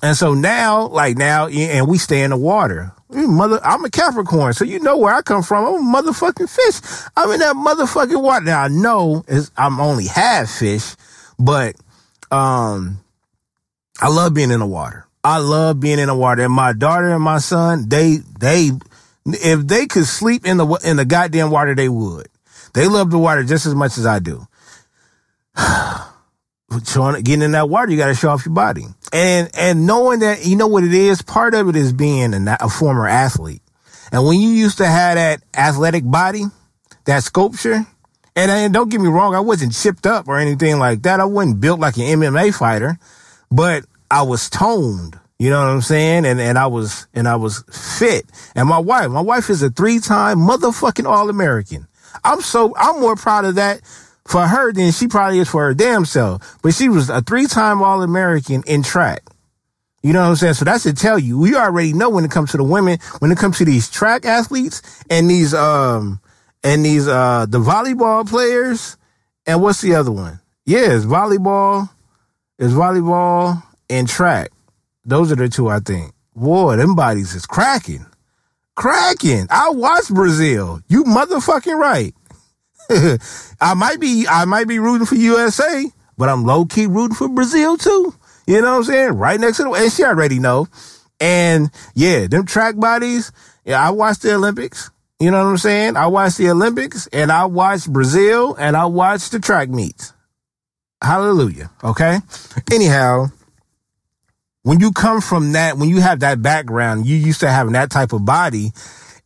and 0.02 0.16
so 0.16 0.34
now, 0.34 0.86
like 0.88 1.16
now, 1.16 1.46
and 1.48 1.88
we 1.88 1.98
stay 1.98 2.22
in 2.22 2.30
the 2.30 2.36
water. 2.36 2.92
Mother, 3.12 3.60
I'm 3.64 3.84
a 3.84 3.90
Capricorn, 3.90 4.52
so 4.52 4.64
you 4.64 4.78
know 4.78 4.96
where 4.96 5.14
I 5.14 5.22
come 5.22 5.42
from. 5.42 5.66
I'm 5.66 5.96
a 5.96 6.02
motherfucking 6.02 6.48
fish. 6.48 7.08
I'm 7.16 7.30
in 7.32 7.40
that 7.40 7.56
motherfucking 7.56 8.22
water. 8.22 8.44
Now 8.44 8.62
I 8.62 8.68
know 8.68 9.24
is 9.26 9.50
I'm 9.56 9.80
only 9.80 10.06
half 10.06 10.50
fish, 10.50 10.94
but 11.38 11.74
um, 12.30 13.00
I 14.00 14.08
love 14.08 14.34
being 14.34 14.50
in 14.50 14.60
the 14.60 14.66
water. 14.66 15.06
I 15.24 15.38
love 15.38 15.80
being 15.80 15.98
in 15.98 16.06
the 16.06 16.14
water. 16.14 16.42
And 16.42 16.52
my 16.52 16.72
daughter 16.72 17.08
and 17.08 17.22
my 17.22 17.38
son, 17.38 17.88
they 17.88 18.18
they 18.38 18.70
if 19.26 19.66
they 19.66 19.86
could 19.86 20.06
sleep 20.06 20.46
in 20.46 20.56
the 20.56 20.66
in 20.84 20.96
the 20.96 21.04
goddamn 21.04 21.50
water, 21.50 21.74
they 21.74 21.88
would. 21.88 22.28
They 22.74 22.86
love 22.86 23.10
the 23.10 23.18
water 23.18 23.42
just 23.42 23.66
as 23.66 23.74
much 23.74 23.98
as 23.98 24.06
I 24.06 24.20
do. 24.20 24.46
Showing, 26.86 27.22
getting 27.22 27.42
in 27.42 27.52
that 27.52 27.68
water, 27.68 27.90
you 27.90 27.98
got 27.98 28.08
to 28.08 28.14
show 28.14 28.30
off 28.30 28.44
your 28.44 28.54
body, 28.54 28.84
and 29.12 29.50
and 29.54 29.86
knowing 29.86 30.20
that 30.20 30.46
you 30.46 30.56
know 30.56 30.66
what 30.66 30.84
it 30.84 30.94
is. 30.94 31.22
Part 31.22 31.54
of 31.54 31.68
it 31.68 31.76
is 31.76 31.92
being 31.92 32.34
a, 32.34 32.56
a 32.60 32.68
former 32.68 33.06
athlete, 33.06 33.62
and 34.12 34.24
when 34.26 34.40
you 34.40 34.50
used 34.50 34.78
to 34.78 34.86
have 34.86 35.16
that 35.16 35.42
athletic 35.54 36.08
body, 36.08 36.44
that 37.04 37.22
sculpture, 37.22 37.86
and, 38.36 38.50
and 38.50 38.72
don't 38.72 38.90
get 38.90 39.00
me 39.00 39.08
wrong, 39.08 39.34
I 39.34 39.40
wasn't 39.40 39.74
chipped 39.74 40.06
up 40.06 40.28
or 40.28 40.38
anything 40.38 40.78
like 40.78 41.02
that. 41.02 41.20
I 41.20 41.24
wasn't 41.24 41.60
built 41.60 41.80
like 41.80 41.96
an 41.96 42.20
MMA 42.20 42.54
fighter, 42.54 42.98
but 43.50 43.84
I 44.10 44.22
was 44.22 44.48
toned. 44.48 45.18
You 45.38 45.50
know 45.50 45.58
what 45.58 45.70
I'm 45.70 45.80
saying? 45.80 46.26
And 46.26 46.38
and 46.40 46.58
I 46.58 46.66
was 46.66 47.06
and 47.14 47.26
I 47.26 47.36
was 47.36 47.64
fit. 47.70 48.26
And 48.54 48.68
my 48.68 48.78
wife, 48.78 49.10
my 49.10 49.22
wife 49.22 49.48
is 49.48 49.62
a 49.62 49.70
three 49.70 49.98
time 49.98 50.38
motherfucking 50.38 51.06
All 51.06 51.30
American. 51.30 51.86
I'm 52.24 52.40
so 52.42 52.74
I'm 52.76 53.00
more 53.00 53.16
proud 53.16 53.44
of 53.44 53.54
that 53.54 53.80
for 54.26 54.46
her 54.46 54.72
than 54.72 54.92
she 54.92 55.08
probably 55.08 55.38
is 55.38 55.48
for 55.48 55.64
her 55.66 55.74
damn 55.74 56.04
self. 56.04 56.58
But 56.62 56.74
she 56.74 56.88
was 56.88 57.10
a 57.10 57.20
three 57.20 57.46
time 57.46 57.82
All 57.82 58.02
American 58.02 58.62
in 58.66 58.82
track. 58.82 59.22
You 60.02 60.14
know 60.14 60.22
what 60.22 60.28
I'm 60.28 60.36
saying? 60.36 60.54
So 60.54 60.64
that 60.64 60.80
should 60.80 60.96
tell 60.96 61.18
you. 61.18 61.38
We 61.38 61.56
already 61.56 61.92
know 61.92 62.08
when 62.08 62.24
it 62.24 62.30
comes 62.30 62.52
to 62.52 62.56
the 62.56 62.64
women, 62.64 62.98
when 63.18 63.30
it 63.30 63.38
comes 63.38 63.58
to 63.58 63.64
these 63.64 63.90
track 63.90 64.24
athletes 64.24 64.80
and 65.10 65.28
these 65.28 65.52
um 65.52 66.20
and 66.64 66.84
these 66.84 67.06
uh 67.06 67.46
the 67.48 67.58
volleyball 67.58 68.28
players 68.28 68.96
and 69.46 69.62
what's 69.62 69.80
the 69.82 69.94
other 69.94 70.12
one? 70.12 70.40
Yeah, 70.64 70.94
it's 70.94 71.04
volleyball, 71.04 71.90
it's 72.58 72.72
volleyball 72.72 73.62
and 73.90 74.08
track. 74.08 74.50
Those 75.04 75.32
are 75.32 75.36
the 75.36 75.48
two 75.48 75.68
I 75.68 75.80
think. 75.80 76.12
Boy, 76.34 76.76
them 76.76 76.94
bodies 76.94 77.34
is 77.34 77.44
cracking. 77.44 78.06
Cracking. 78.76 79.46
I 79.50 79.70
watched 79.70 80.14
Brazil. 80.14 80.80
You 80.88 81.04
motherfucking 81.04 81.76
right. 81.76 82.14
I 83.60 83.74
might 83.74 84.00
be 84.00 84.26
I 84.28 84.44
might 84.44 84.68
be 84.68 84.78
rooting 84.78 85.06
for 85.06 85.14
USA, 85.14 85.84
but 86.18 86.28
I'm 86.28 86.44
low 86.44 86.64
key 86.64 86.86
rooting 86.86 87.14
for 87.14 87.28
Brazil 87.28 87.76
too. 87.76 88.14
You 88.46 88.60
know 88.60 88.72
what 88.72 88.78
I'm 88.78 88.84
saying? 88.84 89.12
Right 89.12 89.38
next 89.38 89.58
to 89.58 89.64
the 89.64 89.70
and 89.70 89.92
she 89.92 90.04
already 90.04 90.38
know. 90.38 90.66
And 91.20 91.70
yeah, 91.94 92.26
them 92.26 92.46
track 92.46 92.76
bodies. 92.76 93.32
Yeah, 93.64 93.86
I 93.86 93.90
watched 93.90 94.22
the 94.22 94.34
Olympics. 94.34 94.90
You 95.20 95.30
know 95.30 95.44
what 95.44 95.50
I'm 95.50 95.58
saying? 95.58 95.96
I 95.96 96.06
watched 96.06 96.38
the 96.38 96.48
Olympics 96.48 97.06
and 97.08 97.30
I 97.30 97.44
watched 97.44 97.92
Brazil 97.92 98.54
and 98.58 98.76
I 98.76 98.86
watched 98.86 99.32
the 99.32 99.38
track 99.38 99.68
meets. 99.68 100.14
Hallelujah. 101.02 101.70
Okay. 101.84 102.18
Anyhow, 102.72 103.26
when 104.62 104.80
you 104.80 104.92
come 104.92 105.20
from 105.20 105.52
that, 105.52 105.76
when 105.76 105.88
you 105.88 106.00
have 106.00 106.20
that 106.20 106.42
background, 106.42 107.06
you 107.06 107.16
used 107.16 107.40
to 107.40 107.50
having 107.50 107.74
that 107.74 107.90
type 107.90 108.12
of 108.12 108.24
body, 108.24 108.72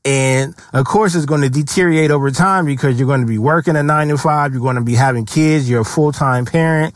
and 0.05 0.55
of 0.73 0.85
course, 0.85 1.15
it's 1.15 1.25
going 1.25 1.41
to 1.41 1.51
deteriorate 1.51 2.11
over 2.11 2.31
time 2.31 2.67
because 2.67 2.99
you're 2.99 3.09
going 3.09 3.23
to 3.23 3.27
be 3.27 3.39
working 3.39 3.77
a 3.77 3.83
nine 3.83 4.09
to 4.09 4.19
five. 4.19 4.53
You're 4.53 4.63
going 4.63 4.77
to 4.77 4.83
be 4.83 4.95
having 4.95 5.25
kids. 5.25 5.69
You're 5.69 5.81
a 5.81 5.85
full 5.85 6.13
time 6.13 6.45
parent. 6.45 6.95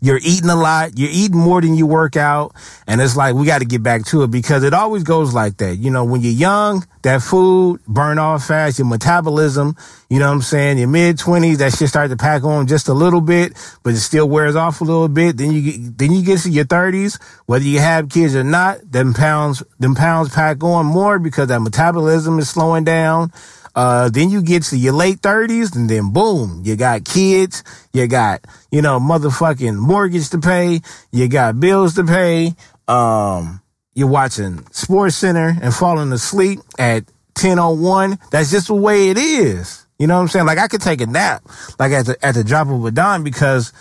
You're 0.00 0.20
eating 0.22 0.50
a 0.50 0.56
lot. 0.56 0.98
You're 0.98 1.10
eating 1.12 1.38
more 1.38 1.60
than 1.60 1.74
you 1.74 1.86
work 1.86 2.16
out. 2.16 2.54
And 2.86 3.00
it's 3.00 3.16
like, 3.16 3.34
we 3.34 3.46
got 3.46 3.58
to 3.58 3.66
get 3.66 3.82
back 3.82 4.04
to 4.06 4.22
it 4.22 4.30
because 4.30 4.64
it 4.64 4.72
always 4.72 5.02
goes 5.02 5.34
like 5.34 5.58
that. 5.58 5.76
You 5.76 5.90
know, 5.90 6.04
when 6.04 6.22
you're 6.22 6.32
young, 6.32 6.86
that 7.02 7.22
food 7.22 7.84
burn 7.86 8.18
off 8.18 8.46
fast, 8.46 8.78
your 8.78 8.88
metabolism, 8.88 9.76
you 10.08 10.18
know 10.18 10.28
what 10.28 10.34
I'm 10.34 10.42
saying? 10.42 10.78
Your 10.78 10.88
mid 10.88 11.18
twenties, 11.18 11.58
that 11.58 11.74
shit 11.74 11.88
start 11.88 12.10
to 12.10 12.16
pack 12.16 12.44
on 12.44 12.66
just 12.66 12.88
a 12.88 12.94
little 12.94 13.20
bit, 13.20 13.52
but 13.82 13.94
it 13.94 13.98
still 13.98 14.28
wears 14.28 14.56
off 14.56 14.80
a 14.80 14.84
little 14.84 15.08
bit. 15.08 15.36
Then 15.36 15.52
you 15.52 15.62
get, 15.72 15.98
then 15.98 16.12
you 16.12 16.22
get 16.22 16.40
to 16.40 16.50
your 16.50 16.64
thirties, 16.64 17.18
whether 17.46 17.64
you 17.64 17.78
have 17.78 18.08
kids 18.08 18.34
or 18.34 18.44
not, 18.44 18.90
them 18.90 19.14
pounds, 19.14 19.62
them 19.78 19.94
pounds 19.94 20.30
pack 20.34 20.64
on 20.64 20.86
more 20.86 21.18
because 21.18 21.48
that 21.48 21.60
metabolism 21.60 22.38
is 22.38 22.48
slowing 22.48 22.84
down. 22.84 23.32
Uh, 23.80 24.10
then 24.10 24.28
you 24.28 24.42
get 24.42 24.62
to 24.62 24.76
your 24.76 24.92
late 24.92 25.20
thirties 25.20 25.74
and 25.74 25.88
then 25.88 26.12
boom, 26.12 26.60
you 26.66 26.76
got 26.76 27.02
kids, 27.02 27.64
you 27.94 28.06
got, 28.06 28.44
you 28.70 28.82
know, 28.82 29.00
motherfucking 29.00 29.74
mortgage 29.74 30.28
to 30.28 30.36
pay, 30.38 30.82
you 31.12 31.28
got 31.28 31.58
bills 31.58 31.94
to 31.94 32.04
pay, 32.04 32.54
um, 32.88 33.62
you're 33.94 34.06
watching 34.06 34.62
Sports 34.70 35.16
Center 35.16 35.56
and 35.62 35.72
falling 35.72 36.12
asleep 36.12 36.58
at 36.78 37.04
1001. 37.40 38.18
That's 38.30 38.50
just 38.50 38.66
the 38.66 38.74
way 38.74 39.08
it 39.08 39.16
is. 39.16 39.86
You 39.98 40.06
know 40.06 40.16
what 40.16 40.22
I'm 40.24 40.28
saying? 40.28 40.44
Like 40.44 40.58
I 40.58 40.68
could 40.68 40.82
take 40.82 41.00
a 41.00 41.06
nap, 41.06 41.42
like 41.78 41.92
at 41.92 42.04
the, 42.04 42.22
at 42.22 42.34
the 42.34 42.44
drop 42.44 42.68
of 42.68 42.84
a 42.84 42.90
dime 42.90 43.24
because 43.24 43.72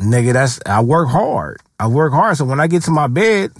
nigga, 0.00 0.32
that's, 0.32 0.58
I 0.66 0.80
work 0.80 1.08
hard. 1.10 1.60
I 1.78 1.86
work 1.86 2.12
hard. 2.12 2.38
So 2.38 2.44
when 2.44 2.58
I 2.58 2.66
get 2.66 2.82
to 2.82 2.90
my 2.90 3.06
bed, 3.06 3.52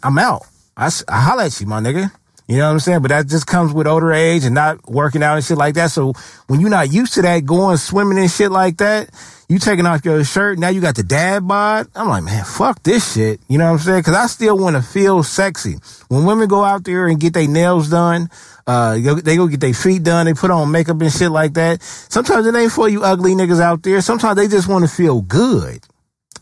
I'm 0.00 0.16
out. 0.18 0.46
I, 0.76 0.92
I 1.08 1.20
holla 1.22 1.46
at 1.46 1.60
you, 1.60 1.66
my 1.66 1.80
nigga. 1.80 2.12
You 2.48 2.56
know 2.56 2.66
what 2.66 2.72
I'm 2.72 2.80
saying? 2.80 3.02
But 3.02 3.08
that 3.08 3.28
just 3.28 3.46
comes 3.46 3.72
with 3.72 3.86
older 3.86 4.12
age 4.12 4.44
and 4.44 4.54
not 4.54 4.90
working 4.90 5.22
out 5.22 5.36
and 5.36 5.44
shit 5.44 5.56
like 5.56 5.74
that. 5.74 5.90
So 5.90 6.12
when 6.48 6.60
you're 6.60 6.70
not 6.70 6.92
used 6.92 7.14
to 7.14 7.22
that, 7.22 7.44
going 7.44 7.76
swimming 7.76 8.18
and 8.18 8.30
shit 8.30 8.50
like 8.50 8.78
that, 8.78 9.10
you 9.48 9.58
taking 9.58 9.86
off 9.86 10.04
your 10.04 10.24
shirt, 10.24 10.58
now 10.58 10.68
you 10.68 10.80
got 10.80 10.96
the 10.96 11.02
dad 11.02 11.46
bod. 11.46 11.86
I'm 11.94 12.08
like, 12.08 12.24
man, 12.24 12.44
fuck 12.44 12.82
this 12.82 13.14
shit. 13.14 13.40
You 13.48 13.58
know 13.58 13.66
what 13.66 13.72
I'm 13.72 13.78
saying? 13.78 14.02
Cause 14.02 14.14
I 14.14 14.26
still 14.26 14.58
want 14.58 14.76
to 14.76 14.82
feel 14.82 15.22
sexy. 15.22 15.76
When 16.08 16.24
women 16.24 16.48
go 16.48 16.64
out 16.64 16.84
there 16.84 17.06
and 17.06 17.20
get 17.20 17.34
their 17.34 17.48
nails 17.48 17.90
done, 17.90 18.28
uh, 18.66 18.94
they 18.94 19.36
go 19.36 19.46
get 19.46 19.60
their 19.60 19.74
feet 19.74 20.02
done, 20.02 20.26
they 20.26 20.34
put 20.34 20.50
on 20.50 20.70
makeup 20.70 21.00
and 21.00 21.12
shit 21.12 21.30
like 21.30 21.54
that. 21.54 21.82
Sometimes 21.82 22.46
it 22.46 22.54
ain't 22.54 22.72
for 22.72 22.88
you 22.88 23.02
ugly 23.02 23.32
niggas 23.32 23.60
out 23.60 23.82
there. 23.82 24.00
Sometimes 24.00 24.36
they 24.36 24.48
just 24.48 24.68
want 24.68 24.84
to 24.84 24.90
feel 24.90 25.20
good. 25.20 25.80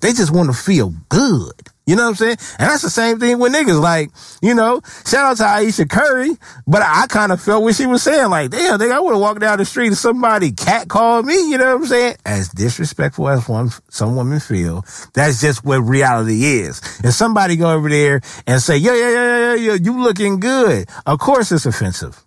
They 0.00 0.12
just 0.12 0.33
want 0.33 0.49
to 0.49 0.57
feel 0.57 0.95
good. 1.09 1.70
You 1.90 1.97
know 1.97 2.04
what 2.04 2.11
I'm 2.11 2.14
saying? 2.14 2.37
And 2.61 2.70
that's 2.70 2.82
the 2.82 2.88
same 2.88 3.18
thing 3.18 3.40
with 3.40 3.52
niggas. 3.52 3.82
Like, 3.82 4.12
you 4.40 4.54
know, 4.54 4.80
shout 5.04 5.26
out 5.26 5.37
to 5.38 5.44
Ayesha 5.44 5.87
Curry, 5.87 6.30
but 6.64 6.82
I 6.82 7.06
kind 7.09 7.32
of 7.32 7.42
felt 7.42 7.64
what 7.64 7.75
she 7.75 7.87
was 7.87 8.04
saying. 8.04 8.30
Like, 8.30 8.52
damn, 8.52 8.78
nigga, 8.78 8.92
I 8.92 9.00
would 9.00 9.11
have 9.11 9.20
walked 9.20 9.40
down 9.40 9.59
the 9.59 9.64
street 9.64 9.88
and 9.88 9.97
somebody 9.97 10.52
cat 10.52 10.87
called 10.87 11.26
me. 11.26 11.50
You 11.50 11.59
know 11.59 11.75
what 11.75 11.82
I'm 11.82 11.87
saying? 11.88 12.14
As 12.25 12.49
disrespectful 12.50 13.28
as 13.28 13.49
one, 13.49 13.70
some 13.88 14.14
women 14.14 14.38
feel, 14.38 14.85
that's 15.14 15.40
just 15.40 15.64
what 15.64 15.78
reality 15.80 16.44
is. 16.44 16.80
If 17.02 17.14
somebody 17.14 17.56
go 17.56 17.73
over 17.73 17.88
there 17.88 18.20
and 18.47 18.62
say, 18.62 18.76
yeah, 18.76 18.94
yeah, 18.94 19.11
yeah, 19.11 19.38
yeah, 19.38 19.54
yeah, 19.54 19.75
you 19.75 20.00
looking 20.00 20.38
good. 20.38 20.88
Of 21.06 21.18
course 21.18 21.50
it's 21.50 21.66
offensive. 21.66 22.25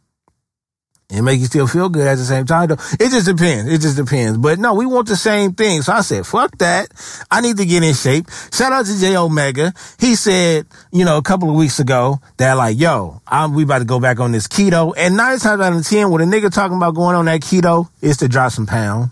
It 1.14 1.22
make 1.22 1.40
you 1.40 1.46
still 1.46 1.68
feel 1.68 1.90
good 1.90 2.08
at 2.08 2.18
the 2.18 2.26
same 2.26 2.46
time, 2.46 2.70
though. 2.70 2.78
It 3.00 3.10
just 3.12 3.28
depends. 3.28 3.72
It 3.72 3.82
just 3.82 3.98
depends. 3.98 4.38
But 4.38 4.58
no, 4.58 4.74
we 4.74 4.86
want 4.86 5.08
the 5.08 5.16
same 5.16 5.54
thing. 5.54 5.84
So 5.84 5.94
I 5.94 6.02
said, 6.02 6.26
fuck 6.26 6.58
that. 6.58 6.90
I 7.30 7.42
need 7.42 7.58
to 7.58 7.66
get 7.66 7.84
in 7.84 7.94
shape. 7.94 8.28
Shout 8.52 8.72
out 8.72 8.86
to 8.86 9.00
J 9.00 9.16
Omega. 9.16 9.74
He 10.00 10.16
said, 10.16 10.66
you 10.92 11.06
know, 11.06 11.18
a 11.18 11.22
couple 11.22 11.50
of 11.50 11.56
weeks 11.56 11.80
ago 11.80 12.20
that 12.38 12.54
like, 12.54 12.80
yo, 12.80 13.22
I'm, 13.28 13.54
we 13.54 13.64
about 13.64 13.80
to 13.80 13.86
go 13.86 14.00
back 14.00 14.20
on 14.20 14.32
this 14.32 14.48
keto. 14.48 14.94
And 14.98 15.16
nine 15.16 15.38
times 15.40 15.62
out 15.62 15.74
of 15.74 15.88
ten, 15.88 16.10
when 16.10 16.22
a 16.22 16.26
nigga 16.26 16.52
talking 16.52 16.78
about 16.78 16.96
going 16.96 17.16
on 17.16 17.26
that 17.26 17.42
keto, 17.42 17.90
is 18.02 18.18
to 18.18 18.28
drop 18.28 18.52
some 18.52 18.66
pounds. 18.66 19.10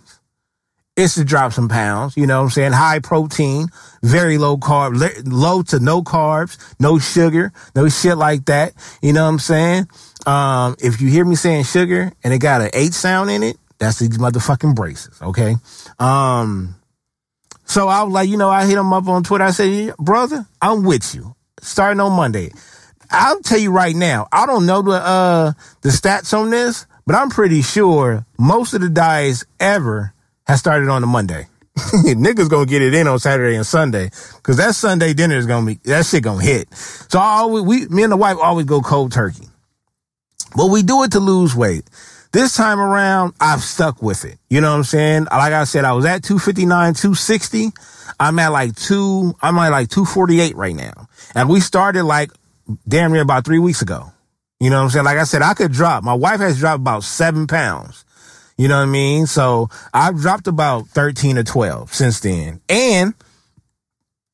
It's 0.97 1.15
to 1.15 1.23
drop 1.23 1.53
some 1.53 1.69
pounds. 1.69 2.17
You 2.17 2.27
know 2.27 2.39
what 2.39 2.45
I'm 2.45 2.49
saying? 2.49 2.73
High 2.73 2.99
protein, 2.99 3.69
very 4.03 4.37
low 4.37 4.57
carb, 4.57 5.23
low 5.25 5.61
to 5.63 5.79
no 5.79 6.03
carbs, 6.03 6.57
no 6.79 6.99
sugar, 6.99 7.53
no 7.75 7.87
shit 7.87 8.17
like 8.17 8.45
that. 8.45 8.73
You 9.01 9.13
know 9.13 9.23
what 9.23 9.29
I'm 9.29 9.39
saying? 9.39 9.87
Um, 10.25 10.75
if 10.79 11.01
you 11.01 11.09
hear 11.09 11.25
me 11.25 11.35
saying 11.35 11.63
sugar 11.63 12.11
and 12.23 12.33
it 12.33 12.39
got 12.39 12.61
an 12.61 12.69
H 12.73 12.93
sound 12.93 13.29
in 13.31 13.43
it, 13.43 13.57
that's 13.79 13.99
these 13.99 14.17
motherfucking 14.17 14.75
braces, 14.75 15.19
okay? 15.21 15.55
Um, 15.99 16.75
So 17.65 17.87
I 17.87 18.03
was 18.03 18.13
like, 18.13 18.29
you 18.29 18.37
know, 18.37 18.49
I 18.49 18.65
hit 18.65 18.77
him 18.77 18.91
up 18.93 19.07
on 19.07 19.23
Twitter. 19.23 19.45
I 19.45 19.51
said, 19.51 19.65
"Yeah, 19.71 19.91
brother, 19.97 20.45
I'm 20.61 20.83
with 20.83 21.15
you. 21.15 21.35
Starting 21.61 21.99
on 22.01 22.11
Monday. 22.13 22.51
I'll 23.09 23.39
tell 23.41 23.59
you 23.59 23.71
right 23.71 23.95
now, 23.95 24.27
I 24.31 24.45
don't 24.45 24.65
know 24.65 24.81
the 24.81 24.91
uh 24.91 25.53
the 25.81 25.89
stats 25.89 26.37
on 26.37 26.49
this, 26.49 26.85
but 27.05 27.15
I'm 27.15 27.29
pretty 27.29 27.61
sure 27.61 28.25
most 28.37 28.73
of 28.73 28.81
the 28.81 28.89
diets 28.89 29.45
ever 29.59 30.13
has 30.47 30.59
started 30.59 30.89
on 30.89 31.03
a 31.03 31.07
Monday. 31.07 31.47
Niggas 31.77 32.49
gonna 32.49 32.65
get 32.65 32.81
it 32.81 32.93
in 32.93 33.07
on 33.07 33.19
Saturday 33.19 33.55
and 33.55 33.65
Sunday 33.65 34.11
because 34.35 34.57
that 34.57 34.75
Sunday 34.75 35.13
dinner 35.13 35.37
is 35.37 35.45
gonna 35.45 35.65
be 35.65 35.79
that 35.85 36.05
shit 36.05 36.23
gonna 36.23 36.43
hit. 36.43 36.73
So 36.75 37.19
I 37.19 37.39
always 37.39 37.63
we 37.63 37.87
me 37.87 38.03
and 38.03 38.11
the 38.11 38.17
wife 38.17 38.37
always 38.37 38.65
go 38.65 38.81
cold 38.81 39.11
turkey, 39.13 39.47
but 40.55 40.67
we 40.67 40.83
do 40.83 41.03
it 41.03 41.11
to 41.13 41.19
lose 41.19 41.55
weight. 41.55 41.83
This 42.31 42.55
time 42.55 42.79
around, 42.79 43.33
I've 43.41 43.61
stuck 43.61 44.01
with 44.01 44.23
it. 44.23 44.37
You 44.49 44.61
know 44.61 44.71
what 44.71 44.77
I'm 44.77 44.83
saying? 44.85 45.25
Like 45.25 45.53
I 45.53 45.65
said, 45.65 45.83
I 45.83 45.91
was 45.93 46.05
at 46.05 46.23
259, 46.23 46.93
260. 46.93 47.71
I'm 48.19 48.39
at 48.39 48.49
like 48.49 48.75
two, 48.75 49.35
I'm 49.41 49.57
at 49.57 49.69
like 49.69 49.89
248 49.89 50.55
right 50.55 50.75
now. 50.75 51.09
And 51.35 51.49
we 51.49 51.59
started 51.59 52.03
like 52.03 52.31
damn 52.87 53.11
near 53.11 53.21
about 53.21 53.43
three 53.43 53.59
weeks 53.59 53.81
ago. 53.81 54.11
You 54.61 54.69
know 54.69 54.77
what 54.77 54.83
I'm 54.83 54.89
saying? 54.91 55.05
Like 55.05 55.17
I 55.17 55.23
said, 55.23 55.41
I 55.41 55.53
could 55.55 55.71
drop. 55.71 56.03
My 56.03 56.13
wife 56.13 56.39
has 56.39 56.59
dropped 56.59 56.79
about 56.81 57.03
seven 57.03 57.47
pounds. 57.47 58.05
You 58.57 58.67
know 58.67 58.77
what 58.77 58.83
I 58.83 58.91
mean? 58.91 59.25
So 59.25 59.69
I've 59.93 60.17
dropped 60.17 60.47
about 60.47 60.87
13 60.89 61.37
or 61.37 61.43
12 61.43 61.93
since 61.93 62.19
then. 62.19 62.61
And 62.69 63.13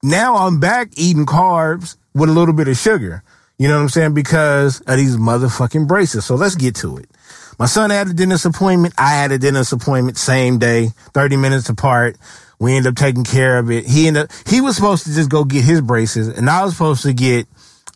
now 0.03 0.35
I'm 0.35 0.59
back 0.59 0.89
eating 0.97 1.25
carbs 1.25 1.95
with 2.13 2.29
a 2.29 2.33
little 2.33 2.53
bit 2.53 2.67
of 2.67 2.77
sugar. 2.77 3.23
You 3.59 3.67
know 3.67 3.75
what 3.75 3.83
I'm 3.83 3.89
saying? 3.89 4.13
Because 4.13 4.81
of 4.81 4.97
these 4.97 5.17
motherfucking 5.17 5.87
braces. 5.87 6.25
So 6.25 6.35
let's 6.35 6.55
get 6.55 6.75
to 6.75 6.97
it. 6.97 7.09
My 7.57 7.65
son 7.65 7.89
had 7.89 8.07
a 8.07 8.13
dentist 8.13 8.45
appointment. 8.45 8.93
I 8.99 9.15
had 9.15 9.31
a 9.31 9.39
dentist 9.39 9.73
appointment 9.73 10.17
same 10.17 10.59
day, 10.59 10.89
30 11.13 11.37
minutes 11.37 11.67
apart. 11.67 12.17
We 12.59 12.75
ended 12.75 12.91
up 12.91 12.95
taking 12.95 13.23
care 13.23 13.57
of 13.57 13.71
it. 13.71 13.85
He 13.87 14.07
ended 14.07 14.25
up, 14.25 14.31
he 14.47 14.61
was 14.61 14.75
supposed 14.75 15.05
to 15.05 15.13
just 15.13 15.29
go 15.29 15.43
get 15.43 15.63
his 15.63 15.81
braces 15.81 16.27
and 16.27 16.49
I 16.49 16.63
was 16.63 16.73
supposed 16.73 17.01
to 17.03 17.13
get, 17.13 17.47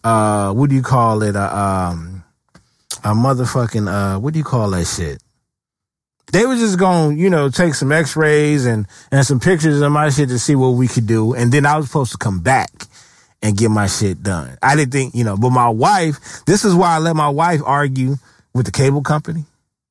uh, 0.04 0.52
what 0.52 0.70
do 0.70 0.76
you 0.76 0.82
call 0.82 1.22
it? 1.22 1.36
Uh, 1.36 1.92
um, 1.92 2.24
a 3.04 3.10
motherfucking, 3.10 3.88
uh, 3.88 4.20
what 4.20 4.34
do 4.34 4.40
you 4.40 4.46
call 4.46 4.72
that 4.72 4.86
shit? 4.86 5.22
They 6.32 6.46
were 6.46 6.56
just 6.56 6.80
going, 6.80 7.20
you 7.20 7.30
know, 7.30 7.50
take 7.50 7.76
some 7.76 7.92
x-rays 7.92 8.66
and, 8.66 8.88
and 9.12 9.26
some 9.26 9.40
pictures 9.40 9.82
of 9.82 9.92
my 9.92 10.10
shit 10.10 10.30
to 10.30 10.40
see 10.40 10.56
what 10.56 10.70
we 10.70 10.88
could 10.88 11.06
do. 11.06 11.34
And 11.36 11.52
then 11.52 11.66
I 11.66 11.78
was 11.78 11.88
supposed 11.88 12.14
to 12.14 12.18
come 12.18 12.40
back 12.40 12.72
and 13.42 13.58
get 13.58 13.72
my 13.72 13.88
shit 13.88 14.22
done. 14.22 14.58
I 14.62 14.76
didn't 14.76 14.92
think, 14.92 15.16
you 15.16 15.24
know, 15.24 15.36
but 15.36 15.50
my 15.50 15.70
wife, 15.70 16.44
this 16.46 16.64
is 16.64 16.76
why 16.76 16.96
I 16.96 17.00
let 17.00 17.16
my 17.16 17.30
wife 17.30 17.62
argue 17.66 18.16
with 18.54 18.66
the 18.66 18.72
cable 18.72 19.02
company, 19.02 19.46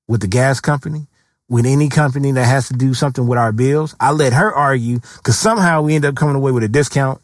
with 0.07 0.21
the 0.21 0.29
gas 0.29 0.61
company, 0.61 1.07
with 1.49 1.67
any 1.67 1.89
company 1.89 2.31
that 2.33 2.45
has 2.45 2.69
to 2.69 2.75
do 2.75 2.95
something 2.95 3.27
with 3.27 3.39
our 3.39 3.53
bills. 3.53 3.97
I 3.99 4.13
let 4.13 4.33
her 4.33 4.55
argue 4.55 5.01
because 5.17 5.39
somehow 5.39 5.83
we 5.83 5.97
end 5.97 6.05
up 6.05 6.15
coming 6.15 6.37
away 6.37 6.53
with 6.53 6.63
a 6.63 6.69
discount. 6.69 7.21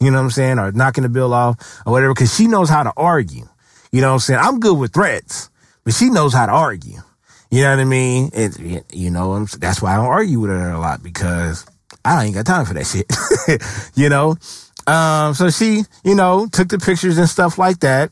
You 0.00 0.10
know 0.10 0.18
what 0.18 0.24
I'm 0.24 0.30
saying? 0.30 0.58
Or 0.58 0.72
knocking 0.72 1.02
the 1.02 1.08
bill 1.08 1.32
off 1.32 1.80
or 1.86 1.92
whatever. 1.92 2.14
Cause 2.14 2.34
she 2.34 2.46
knows 2.46 2.68
how 2.68 2.82
to 2.82 2.92
argue. 2.96 3.46
You 3.92 4.00
know 4.00 4.08
what 4.08 4.14
I'm 4.14 4.20
saying? 4.20 4.40
I'm 4.42 4.60
good 4.60 4.76
with 4.76 4.92
threats, 4.92 5.50
but 5.84 5.94
she 5.94 6.10
knows 6.10 6.32
how 6.32 6.46
to 6.46 6.52
argue. 6.52 6.98
You 7.50 7.62
know 7.62 7.70
what 7.70 7.80
I 7.80 7.84
mean? 7.84 8.30
It, 8.32 8.84
you 8.92 9.10
know, 9.10 9.44
that's 9.44 9.82
why 9.82 9.92
I 9.92 9.96
don't 9.96 10.06
argue 10.06 10.40
with 10.40 10.50
her 10.50 10.70
a 10.70 10.78
lot 10.78 11.02
because 11.02 11.66
I 12.04 12.24
ain't 12.24 12.34
got 12.34 12.46
time 12.46 12.64
for 12.64 12.74
that 12.74 12.86
shit. 12.86 13.10
you 13.94 14.08
know? 14.08 14.36
Um, 14.86 15.34
so 15.34 15.50
she, 15.50 15.82
you 16.04 16.14
know, 16.14 16.48
took 16.50 16.68
the 16.68 16.78
pictures 16.78 17.18
and 17.18 17.28
stuff 17.28 17.58
like 17.58 17.80
that. 17.80 18.10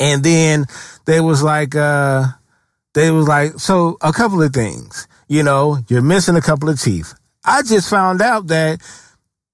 And 0.00 0.24
then 0.24 0.66
they 1.04 1.20
was 1.20 1.42
like, 1.42 1.74
uh, 1.74 2.24
they 2.94 3.10
was 3.10 3.28
like, 3.28 3.58
so 3.58 3.96
a 4.00 4.12
couple 4.12 4.42
of 4.42 4.52
things, 4.52 5.06
you 5.28 5.42
know, 5.42 5.78
you're 5.88 6.02
missing 6.02 6.36
a 6.36 6.40
couple 6.40 6.68
of 6.68 6.80
teeth. 6.80 7.14
I 7.44 7.62
just 7.62 7.88
found 7.88 8.20
out 8.20 8.48
that 8.48 8.80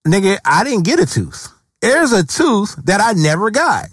nigga, 0.07 0.39
I 0.45 0.65
didn't 0.65 0.85
get 0.85 1.01
a 1.01 1.07
tooth. 1.07 1.49
There's 1.81 2.13
a 2.13 2.27
tooth 2.27 2.75
that 2.85 3.01
I 3.01 3.13
never 3.13 3.51
got, 3.51 3.87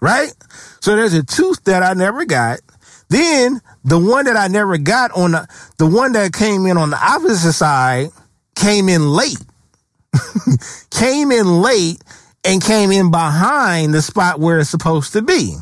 right? 0.00 0.32
So 0.80 0.96
there's 0.96 1.14
a 1.14 1.22
tooth 1.22 1.64
that 1.64 1.82
I 1.82 1.94
never 1.94 2.24
got. 2.24 2.60
Then 3.08 3.60
the 3.84 3.98
one 3.98 4.24
that 4.26 4.36
I 4.36 4.48
never 4.48 4.78
got 4.78 5.12
on 5.12 5.32
the, 5.32 5.48
the 5.78 5.86
one 5.86 6.12
that 6.12 6.32
came 6.32 6.66
in 6.66 6.76
on 6.76 6.90
the 6.90 6.96
opposite 6.96 7.52
side 7.52 8.08
came 8.56 8.88
in 8.88 9.08
late, 9.10 9.38
came 10.90 11.30
in 11.30 11.60
late 11.60 12.02
and 12.44 12.62
came 12.62 12.90
in 12.90 13.10
behind 13.10 13.94
the 13.94 14.02
spot 14.02 14.40
where 14.40 14.58
it's 14.58 14.70
supposed 14.70 15.12
to 15.12 15.22
be. 15.22 15.56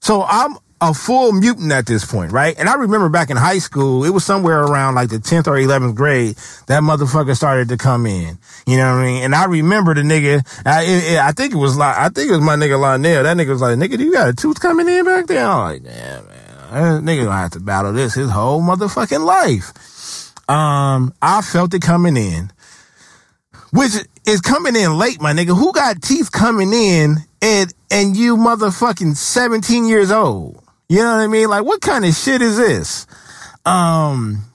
So 0.00 0.24
I'm 0.24 0.56
a 0.80 0.92
full 0.92 1.30
mutant 1.30 1.70
at 1.70 1.86
this 1.86 2.04
point, 2.04 2.32
right? 2.32 2.58
And 2.58 2.68
I 2.68 2.74
remember 2.74 3.08
back 3.08 3.30
in 3.30 3.36
high 3.36 3.58
school, 3.58 4.04
it 4.04 4.10
was 4.10 4.24
somewhere 4.24 4.62
around 4.62 4.96
like 4.96 5.10
the 5.10 5.18
10th 5.18 5.46
or 5.46 5.52
11th 5.52 5.94
grade, 5.94 6.34
that 6.66 6.82
motherfucker 6.82 7.36
started 7.36 7.68
to 7.68 7.76
come 7.76 8.04
in. 8.04 8.36
You 8.66 8.78
know 8.78 8.96
what 8.96 9.02
I 9.02 9.04
mean? 9.04 9.22
And 9.22 9.34
I 9.34 9.44
remember 9.44 9.94
the 9.94 10.02
nigga, 10.02 10.44
I, 10.66 10.82
it, 10.82 11.18
I 11.20 11.30
think 11.30 11.54
it 11.54 11.58
was 11.58 11.76
like, 11.76 11.96
I 11.96 12.08
think 12.08 12.30
it 12.30 12.32
was 12.32 12.40
my 12.40 12.56
nigga 12.56 12.80
Lionel. 12.80 13.22
That 13.22 13.36
nigga 13.36 13.50
was 13.50 13.60
like, 13.60 13.78
nigga, 13.78 13.96
do 13.96 14.04
you 14.04 14.12
got 14.12 14.28
a 14.28 14.32
tooth 14.32 14.60
coming 14.60 14.88
in 14.88 15.04
back 15.04 15.28
there? 15.28 15.46
I'm 15.46 15.58
like, 15.58 15.84
damn, 15.84 16.26
man. 16.26 16.42
That 16.72 17.02
nigga 17.04 17.24
gonna 17.24 17.36
have 17.36 17.50
to 17.52 17.60
battle 17.60 17.92
this 17.92 18.14
his 18.14 18.30
whole 18.30 18.60
motherfucking 18.60 19.24
life. 19.24 19.72
Um, 20.48 21.14
I 21.22 21.42
felt 21.42 21.74
it 21.74 21.82
coming 21.82 22.16
in 22.16 22.50
which 23.72 23.92
is 24.26 24.40
coming 24.40 24.76
in 24.76 24.96
late, 24.96 25.20
my 25.20 25.32
nigga. 25.32 25.56
Who 25.58 25.72
got 25.72 26.02
teeth 26.02 26.30
coming 26.30 26.72
in 26.72 27.16
and 27.40 27.72
and 27.90 28.16
you 28.16 28.36
motherfucking 28.36 29.16
17 29.16 29.86
years 29.86 30.10
old? 30.10 30.62
You 30.88 30.98
know 30.98 31.16
what 31.16 31.22
I 31.22 31.26
mean? 31.26 31.48
Like 31.48 31.64
what 31.64 31.80
kind 31.80 32.04
of 32.04 32.14
shit 32.14 32.42
is 32.42 32.56
this? 32.56 33.06
Um 33.64 34.51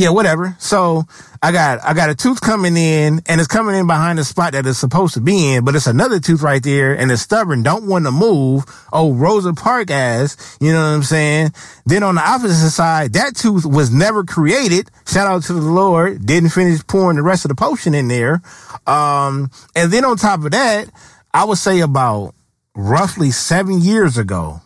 yeah, 0.00 0.08
whatever. 0.08 0.56
So 0.58 1.04
I 1.42 1.52
got 1.52 1.84
I 1.84 1.92
got 1.92 2.08
a 2.08 2.14
tooth 2.14 2.40
coming 2.40 2.74
in 2.74 3.20
and 3.26 3.38
it's 3.38 3.46
coming 3.46 3.76
in 3.76 3.86
behind 3.86 4.18
the 4.18 4.24
spot 4.24 4.52
that 4.52 4.66
it's 4.66 4.78
supposed 4.78 5.12
to 5.14 5.20
be 5.20 5.52
in, 5.52 5.64
but 5.64 5.76
it's 5.76 5.86
another 5.86 6.18
tooth 6.18 6.40
right 6.40 6.62
there 6.62 6.96
and 6.96 7.12
it's 7.12 7.20
stubborn, 7.20 7.62
don't 7.62 7.86
want 7.86 8.06
to 8.06 8.10
move. 8.10 8.64
Oh, 8.94 9.12
Rosa 9.12 9.52
Park 9.52 9.90
ass, 9.90 10.56
you 10.58 10.72
know 10.72 10.80
what 10.80 10.96
I'm 10.96 11.02
saying? 11.02 11.50
Then 11.84 12.02
on 12.02 12.14
the 12.14 12.22
opposite 12.22 12.70
side, 12.70 13.12
that 13.12 13.36
tooth 13.36 13.66
was 13.66 13.92
never 13.92 14.24
created. 14.24 14.90
Shout 15.06 15.26
out 15.26 15.42
to 15.44 15.52
the 15.52 15.60
Lord. 15.60 16.24
Didn't 16.24 16.50
finish 16.50 16.80
pouring 16.86 17.16
the 17.16 17.22
rest 17.22 17.44
of 17.44 17.50
the 17.50 17.54
potion 17.54 17.94
in 17.94 18.08
there. 18.08 18.40
Um, 18.86 19.50
and 19.76 19.92
then 19.92 20.06
on 20.06 20.16
top 20.16 20.42
of 20.44 20.52
that, 20.52 20.88
I 21.34 21.44
would 21.44 21.58
say 21.58 21.80
about 21.80 22.34
roughly 22.74 23.32
seven 23.32 23.82
years 23.82 24.16
ago, 24.16 24.62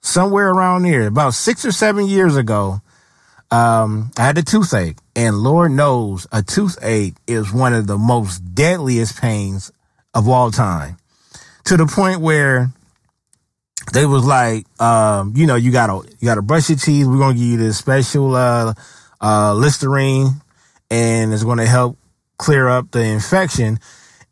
somewhere 0.00 0.50
around 0.50 0.82
there, 0.82 1.06
about 1.06 1.34
six 1.34 1.64
or 1.64 1.70
seven 1.70 2.06
years 2.06 2.34
ago, 2.36 2.80
um, 3.54 4.10
I 4.18 4.22
had 4.22 4.36
a 4.36 4.42
toothache, 4.42 4.96
and 5.14 5.36
Lord 5.36 5.70
knows 5.70 6.26
a 6.32 6.42
toothache 6.42 7.14
is 7.28 7.52
one 7.52 7.72
of 7.72 7.86
the 7.86 7.96
most 7.96 8.40
deadliest 8.52 9.20
pains 9.20 9.70
of 10.12 10.28
all 10.28 10.50
time. 10.50 10.96
To 11.66 11.76
the 11.76 11.86
point 11.86 12.20
where 12.20 12.70
they 13.92 14.06
was 14.06 14.24
like, 14.24 14.66
um, 14.80 15.34
you 15.36 15.46
know, 15.46 15.54
you 15.54 15.70
gotta 15.70 16.04
you 16.18 16.26
gotta 16.26 16.42
brush 16.42 16.68
your 16.68 16.78
teeth. 16.78 17.06
We're 17.06 17.18
gonna 17.18 17.34
give 17.34 17.44
you 17.44 17.56
this 17.56 17.78
special 17.78 18.34
uh, 18.34 18.74
uh, 19.20 19.54
Listerine, 19.54 20.32
and 20.90 21.32
it's 21.32 21.44
gonna 21.44 21.66
help 21.66 21.96
clear 22.38 22.68
up 22.68 22.90
the 22.90 23.04
infection. 23.04 23.78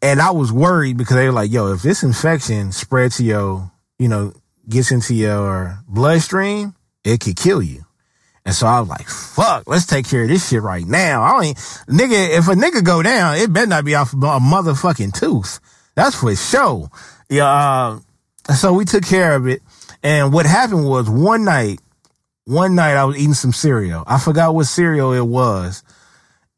And 0.03 0.21
I 0.21 0.33
was 0.33 0.51
worried 0.51 0.97
because 0.97 1.15
they 1.15 1.27
were 1.27 1.33
like, 1.33 1.53
yo, 1.53 1.73
if 1.73 1.83
this 1.83 2.03
infection 2.03 2.73
spreads 2.73 3.19
to 3.19 3.25
your, 3.25 3.71
you 4.01 4.09
know, 4.09 4.33
gets 4.69 4.91
into 4.91 5.15
your 5.15 5.79
bloodstream, 5.87 6.75
it 7.05 7.21
could 7.21 7.37
kill 7.37 7.63
you. 7.63 7.85
And 8.45 8.55
so 8.55 8.67
I 8.67 8.81
was 8.81 8.89
like, 8.89 9.09
fuck, 9.09 9.65
let's 9.67 9.87
take 9.87 10.09
care 10.09 10.23
of 10.23 10.29
this 10.29 10.49
shit 10.49 10.63
right 10.63 10.85
now. 10.85 11.23
I 11.23 11.45
ain't, 11.45 11.57
nigga, 11.89 12.39
if 12.39 12.49
a 12.49 12.55
nigga 12.55 12.85
go 12.85 13.03
down, 13.03 13.37
it 13.37 13.53
better 13.53 13.69
not 13.69 13.85
be 13.85 13.95
off 13.95 14.13
a 14.13 14.17
motherfucking 14.17 15.19
tooth. 15.19 15.61
That's 15.95 16.17
for 16.17 16.35
sure. 16.35 16.91
Yeah, 17.29 17.47
uh, 17.47 18.01
so 18.55 18.73
we 18.73 18.85
took 18.85 19.05
care 19.05 19.37
of 19.37 19.47
it. 19.47 19.63
And 20.03 20.33
what 20.33 20.47
happened 20.47 20.89
was 20.89 21.09
one 21.09 21.45
night, 21.45 21.81
one 22.45 22.75
night 22.75 22.97
I 22.97 23.05
was 23.05 23.17
eating 23.17 23.35
some 23.35 23.53
cereal. 23.53 24.03
I 24.07 24.19
forgot 24.19 24.55
what 24.55 24.67
cereal 24.67 25.13
it 25.13 25.27
was. 25.27 25.85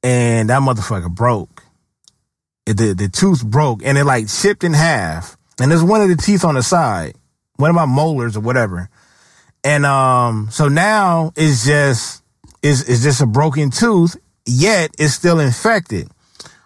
And 0.03 0.49
that 0.49 0.62
motherfucker 0.62 1.14
broke. 1.14 1.62
It, 2.66 2.79
the, 2.79 2.94
the 2.94 3.09
tooth 3.09 3.44
broke 3.44 3.83
and 3.85 3.99
it 3.99 4.05
like 4.05 4.29
chipped 4.29 4.64
in 4.64 4.73
half. 4.73 5.37
And 5.61 5.70
there's 5.70 5.83
one 5.83 6.01
of 6.01 6.09
the 6.09 6.16
teeth 6.16 6.44
on 6.44 6.55
the 6.55 6.62
side, 6.62 7.14
one 7.57 7.70
of 7.70 7.77
my 7.77 7.87
molars 7.87 8.37
or 8.37 8.40
whatever. 8.40 8.88
And 9.64 9.87
um, 9.87 10.48
so 10.50 10.68
now 10.68 11.33
it's 11.35 11.64
just 11.64 12.22
it's, 12.62 13.03
just 13.03 13.22
a 13.22 13.27
broken 13.27 13.70
tooth, 13.70 14.16
yet 14.46 14.90
it's 14.98 15.14
still 15.14 15.40
infected. 15.40 16.09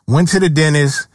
Went 0.07 0.29
to 0.31 0.41
the 0.41 0.49
dentist. 0.49 1.07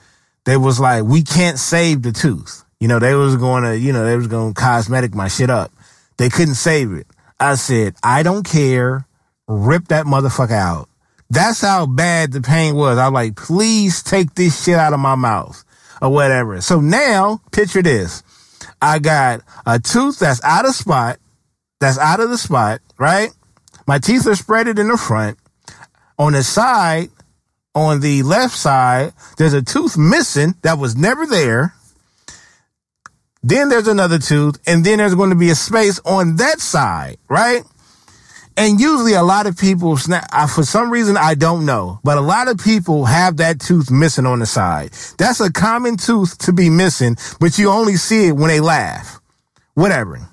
They 0.46 0.58
was 0.58 0.80
like, 0.80 1.04
we 1.04 1.24
can't 1.24 1.60
save 1.60 2.02
the 2.02 2.12
tooth. 2.12 2.64
You 2.80 2.88
know, 2.88 3.00
they 3.00 3.16
was 3.16 3.38
going 3.38 3.64
to, 3.64 3.78
you 3.78 3.94
know, 3.94 4.06
they 4.06 4.18
was 4.18 4.28
going 4.28 4.54
to 4.54 4.62
cosmetic 4.62 5.16
my 5.16 5.28
shit 5.28 5.50
up. 5.50 5.72
They 6.18 6.30
couldn't 6.30 6.56
save 6.56 6.92
it. 6.94 7.08
I 7.40 7.56
said, 7.56 7.96
I 8.04 8.24
don't 8.24 8.44
care. 8.46 9.08
Rip 9.48 9.88
that 9.90 10.06
motherfucker 10.06 10.52
out. 10.52 10.90
That's 11.30 11.62
how 11.62 11.86
bad 11.86 12.32
the 12.32 12.42
pain 12.42 12.76
was. 12.76 12.98
I 12.98 13.08
was 13.08 13.14
like, 13.14 13.36
please 13.36 14.04
take 14.04 14.36
this 14.36 14.64
shit 14.64 14.76
out 14.76 14.94
of 14.94 15.00
my 15.00 15.16
mouth 15.16 15.64
or 16.02 16.10
whatever. 16.10 16.62
So 16.62 16.80
now 16.80 17.42
picture 17.52 17.82
this. 17.82 18.24
I 18.82 19.00
got 19.00 19.42
a 19.66 19.80
tooth 19.80 20.20
that's 20.20 20.44
out 20.44 20.66
of 20.66 20.76
spot 20.76 21.18
that's 21.84 22.00
out 22.00 22.20
of 22.20 22.30
the 22.30 22.38
spot, 22.38 22.80
right? 22.98 23.30
My 23.86 24.00
teeth 24.00 24.26
are 24.28 24.32
spreaded 24.32 24.80
in 24.80 24.88
the 24.88 24.98
front. 24.98 25.38
On 26.18 26.34
the 26.34 26.44
side, 26.44 27.10
on 27.76 28.00
the 28.00 28.24
left 28.24 28.56
side, 28.56 29.14
there's 29.38 29.54
a 29.54 29.62
tooth 29.62 29.98
missing 29.98 30.56
that 30.62 30.78
was 30.78 30.96
never 30.96 31.26
there. 31.26 31.74
Then 33.42 33.68
there's 33.68 33.90
another 33.90 34.20
tooth, 34.20 34.58
and 34.66 34.86
then 34.86 35.00
there's 35.00 35.16
going 35.16 35.32
to 35.32 35.36
be 35.36 35.50
a 35.50 35.56
space 35.56 36.00
on 36.06 36.38
that 36.38 36.62
side, 36.62 37.18
right? 37.28 37.64
And 38.56 38.80
usually 38.80 39.14
a 39.14 39.24
lot 39.24 39.48
of 39.48 39.58
people 39.58 39.98
snap, 39.98 40.30
for 40.50 40.64
some 40.64 40.92
reason, 40.92 41.18
I 41.18 41.34
don't 41.34 41.66
know, 41.66 42.00
but 42.04 42.18
a 42.18 42.22
lot 42.22 42.48
of 42.48 42.60
people 42.60 43.06
have 43.06 43.38
that 43.38 43.60
tooth 43.60 43.92
missing 43.92 44.26
on 44.26 44.40
the 44.40 44.46
side. 44.46 44.92
That's 45.18 45.42
a 45.42 45.52
common 45.52 45.98
tooth 45.98 46.38
to 46.40 46.54
be 46.54 46.70
missing, 46.70 47.18
but 47.40 47.58
you 47.58 47.70
only 47.70 47.96
see 47.96 48.28
it 48.28 48.38
when 48.38 48.48
they 48.48 48.62
laugh. 48.62 49.20
Whatever. 49.74 50.30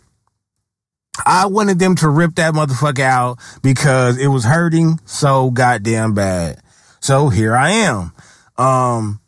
I 1.26 1.46
wanted 1.46 1.78
them 1.78 1.96
to 1.96 2.08
rip 2.08 2.36
that 2.36 2.54
motherfucker 2.54 3.00
out 3.00 3.38
because 3.62 4.18
it 4.18 4.28
was 4.28 4.44
hurting 4.44 5.00
so 5.04 5.50
goddamn 5.50 6.14
bad. 6.14 6.60
So 7.00 7.28
here 7.28 7.56
I 7.56 7.70
am. 7.70 8.12
Um, 8.58 9.20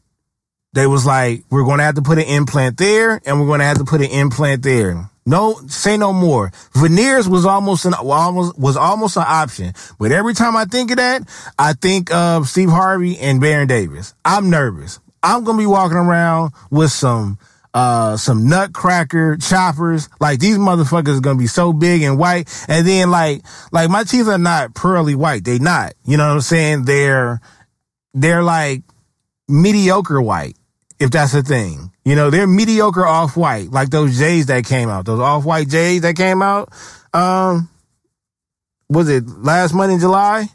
they 0.72 0.86
was 0.86 1.04
like, 1.04 1.44
we're 1.50 1.64
going 1.64 1.78
to 1.78 1.84
have 1.84 1.96
to 1.96 2.02
put 2.02 2.18
an 2.18 2.24
implant 2.24 2.76
there 2.76 3.20
and 3.24 3.40
we're 3.40 3.46
going 3.46 3.60
to 3.60 3.66
have 3.66 3.78
to 3.78 3.84
put 3.84 4.00
an 4.00 4.10
implant 4.10 4.62
there. 4.62 5.08
No, 5.24 5.54
say 5.68 5.96
no 5.96 6.12
more. 6.12 6.50
Veneers 6.74 7.28
was 7.28 7.46
almost 7.46 7.84
an 7.84 7.94
almost 7.94 8.58
was 8.58 8.76
almost 8.76 9.16
an 9.16 9.24
option, 9.24 9.72
but 9.98 10.10
every 10.10 10.34
time 10.34 10.56
I 10.56 10.64
think 10.64 10.90
of 10.90 10.96
that, 10.96 11.22
I 11.56 11.74
think 11.74 12.12
of 12.12 12.48
Steve 12.48 12.70
Harvey 12.70 13.16
and 13.18 13.40
Baron 13.40 13.68
Davis. 13.68 14.14
I'm 14.24 14.50
nervous. 14.50 14.98
I'm 15.22 15.44
gonna 15.44 15.58
be 15.58 15.66
walking 15.66 15.96
around 15.96 16.52
with 16.72 16.90
some 16.90 17.38
uh 17.74 18.16
some 18.16 18.48
nutcracker 18.48 19.36
choppers. 19.36 20.08
Like 20.20 20.38
these 20.38 20.58
motherfuckers 20.58 21.22
gonna 21.22 21.38
be 21.38 21.46
so 21.46 21.72
big 21.72 22.02
and 22.02 22.18
white, 22.18 22.48
and 22.68 22.86
then 22.86 23.10
like 23.10 23.42
like 23.72 23.90
my 23.90 24.04
teeth 24.04 24.28
are 24.28 24.38
not 24.38 24.74
pearly 24.74 25.14
white. 25.14 25.44
They 25.44 25.58
not. 25.58 25.94
You 26.04 26.16
know 26.16 26.26
what 26.26 26.34
I'm 26.34 26.40
saying? 26.40 26.84
They're 26.84 27.40
they're 28.14 28.42
like 28.42 28.82
mediocre 29.48 30.20
white 30.20 30.56
if 31.02 31.10
that's 31.10 31.34
a 31.34 31.42
thing. 31.42 31.92
You 32.04 32.14
know, 32.14 32.30
they're 32.30 32.46
mediocre 32.46 33.06
off 33.06 33.36
white, 33.36 33.70
like 33.70 33.90
those 33.90 34.18
J's 34.18 34.46
that 34.46 34.64
came 34.64 34.88
out, 34.88 35.04
those 35.04 35.20
off 35.20 35.44
white 35.44 35.68
J's 35.68 36.02
that 36.02 36.16
came 36.16 36.42
out. 36.42 36.72
Um, 37.12 37.68
was 38.88 39.08
it 39.08 39.26
last 39.26 39.74
month 39.74 39.92
in 39.92 40.00
July? 40.00 40.46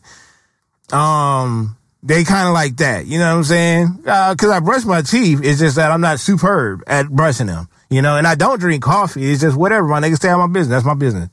Um, 0.92 1.77
they 2.04 2.24
kind 2.24 2.48
of 2.48 2.54
like 2.54 2.78
that. 2.78 3.06
You 3.08 3.20
know 3.20 3.32
what 3.32 3.38
I'm 3.38 3.44
saying? 3.44 4.04
Uh, 4.06 4.36
cause 4.36 4.50
I 4.50 4.60
brush 4.60 4.86
my 4.86 5.02
teeth. 5.02 5.42
It's 5.44 5.60
just 5.60 5.76
that 5.76 5.92
I'm 5.92 6.02
not 6.02 6.20
superb 6.20 6.84
at 6.88 7.10
brushing 7.10 7.48
them, 7.48 7.70
you 7.90 8.02
know, 8.02 8.18
and 8.18 8.28
I 8.28 8.36
don't 8.36 8.60
drink 8.60 8.84
coffee. 8.84 9.30
It's 9.32 9.42
just 9.42 9.58
whatever. 9.58 9.88
My 9.88 10.00
niggas 10.00 10.18
stay 10.18 10.30
out 10.30 10.38
my 10.38 10.48
business. 10.48 10.76
That's 10.76 10.86
my 10.86 10.94
business. 10.94 11.30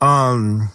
Um, 0.00 0.70